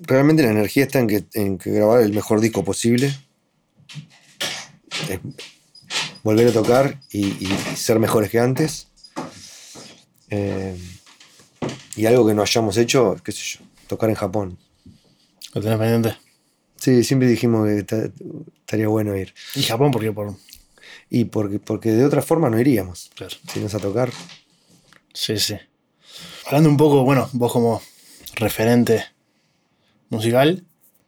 realmente 0.00 0.42
la 0.42 0.50
energía 0.50 0.84
está 0.84 1.00
en 1.00 1.06
que, 1.08 1.24
en 1.34 1.58
que 1.58 1.70
grabar 1.70 2.00
el 2.00 2.12
mejor 2.12 2.40
disco 2.40 2.64
posible. 2.64 3.14
Volver 6.22 6.48
a 6.48 6.52
tocar 6.52 7.00
y, 7.10 7.26
y 7.44 7.46
ser 7.76 7.98
mejores 7.98 8.30
que 8.30 8.38
antes. 8.38 8.88
Eh, 10.30 10.76
y 11.96 12.06
algo 12.06 12.26
que 12.26 12.34
no 12.34 12.42
hayamos 12.42 12.76
hecho, 12.76 13.16
qué 13.24 13.32
sé 13.32 13.58
yo, 13.58 13.60
tocar 13.86 14.10
en 14.10 14.16
Japón. 14.16 14.58
¿Lo 15.54 15.60
tenés 15.62 15.78
pendiente? 15.78 16.25
Sí, 16.76 17.02
siempre 17.04 17.28
dijimos 17.28 17.66
que 17.68 17.82
ta- 17.82 18.10
estaría 18.60 18.88
bueno 18.88 19.16
ir. 19.16 19.34
Y 19.54 19.62
Japón, 19.62 19.90
porque 19.90 20.12
por. 20.12 20.34
Y 21.08 21.24
porque, 21.26 21.58
porque 21.58 21.90
de 21.90 22.04
otra 22.04 22.22
forma 22.22 22.50
no 22.50 22.60
iríamos. 22.60 23.10
Claro. 23.14 23.36
Si 23.52 23.60
nos 23.60 23.74
a 23.74 23.78
tocar. 23.78 24.10
Sí, 25.12 25.38
sí. 25.38 25.56
Hablando 26.46 26.68
un 26.68 26.76
poco, 26.76 27.04
bueno, 27.04 27.28
vos 27.32 27.52
como 27.52 27.80
referente 28.34 29.04
musical, 30.10 30.64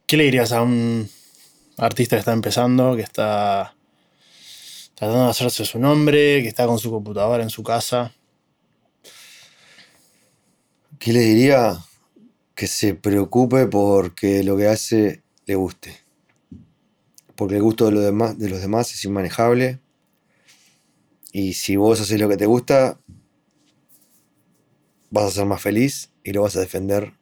¿qué 0.06 0.16
le 0.16 0.24
dirías 0.24 0.52
a 0.52 0.62
un 0.62 1.08
artista 1.76 2.16
que 2.16 2.20
está 2.20 2.32
empezando, 2.32 2.96
que 2.96 3.02
está 3.02 3.74
tratando 4.94 5.24
de 5.24 5.30
hacerse 5.30 5.64
su 5.64 5.78
nombre, 5.78 6.42
que 6.42 6.48
está 6.48 6.66
con 6.66 6.78
su 6.78 6.90
computadora 6.90 7.42
en 7.42 7.50
su 7.50 7.62
casa? 7.62 8.12
¿Qué 10.98 11.12
le 11.12 11.20
diría? 11.20 11.78
Que 12.54 12.66
se 12.66 12.94
preocupe 12.94 13.66
porque 13.66 14.42
lo 14.42 14.56
que 14.56 14.66
hace 14.66 15.22
le 15.48 15.56
guste. 15.56 15.96
Porque 17.34 17.56
el 17.56 17.62
gusto 17.62 17.90
de, 17.90 17.98
demás, 18.00 18.38
de 18.38 18.48
los 18.50 18.60
demás 18.60 18.92
es 18.92 19.04
inmanejable. 19.04 19.80
Y 21.32 21.54
si 21.54 21.76
vos 21.76 22.00
haces 22.00 22.20
lo 22.20 22.28
que 22.28 22.36
te 22.36 22.46
gusta, 22.46 23.00
vas 25.10 25.24
a 25.24 25.30
ser 25.30 25.46
más 25.46 25.60
feliz 25.60 26.12
y 26.22 26.32
lo 26.32 26.42
vas 26.42 26.56
a 26.56 26.60
defender 26.60 27.14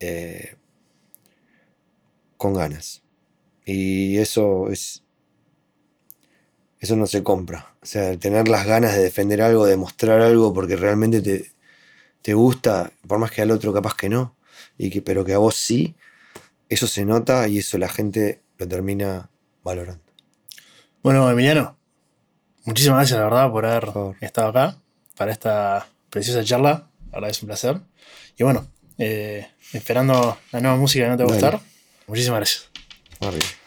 eh, 0.00 0.56
con 2.36 2.54
ganas. 2.54 3.02
Y 3.64 4.18
eso 4.18 4.68
es. 4.68 5.04
Eso 6.80 6.96
no 6.96 7.06
se 7.06 7.22
compra. 7.22 7.74
O 7.82 7.86
sea, 7.86 8.16
tener 8.18 8.48
las 8.48 8.66
ganas 8.66 8.94
de 8.94 9.02
defender 9.02 9.42
algo, 9.42 9.66
de 9.66 9.76
mostrar 9.76 10.20
algo 10.20 10.52
porque 10.52 10.76
realmente 10.76 11.20
te, 11.20 11.52
te 12.22 12.34
gusta, 12.34 12.92
por 13.06 13.18
más 13.18 13.30
que 13.30 13.42
al 13.42 13.50
otro 13.50 13.72
capaz 13.72 13.96
que 13.96 14.08
no, 14.08 14.36
y 14.76 14.90
que, 14.90 15.02
pero 15.02 15.24
que 15.24 15.34
a 15.34 15.38
vos 15.38 15.56
sí, 15.56 15.96
eso 16.68 16.86
se 16.86 17.04
nota 17.04 17.48
y 17.48 17.58
eso 17.58 17.78
la 17.78 17.88
gente 17.88 18.42
lo 18.58 18.68
termina 18.68 19.30
valorando. 19.62 20.04
Bueno, 21.02 21.30
Emiliano, 21.30 21.78
muchísimas 22.64 22.98
gracias, 22.98 23.18
la 23.18 23.24
verdad, 23.24 23.50
por 23.50 23.66
haber 23.66 23.86
Por 23.92 24.16
estado 24.20 24.48
acá 24.48 24.78
para 25.16 25.32
esta 25.32 25.88
preciosa 26.10 26.44
charla. 26.44 26.90
La 27.10 27.16
verdad 27.16 27.30
es 27.30 27.42
un 27.42 27.48
placer. 27.48 27.80
Y 28.36 28.44
bueno, 28.44 28.66
eh, 28.98 29.48
esperando 29.72 30.38
la 30.52 30.60
nueva 30.60 30.76
música 30.76 31.04
que 31.04 31.10
no 31.10 31.16
te 31.16 31.24
va 31.24 31.30
a 31.30 31.32
gustar. 31.32 31.60
Muchísimas 32.06 32.38
gracias. 32.38 32.70
Arriba. 33.20 33.57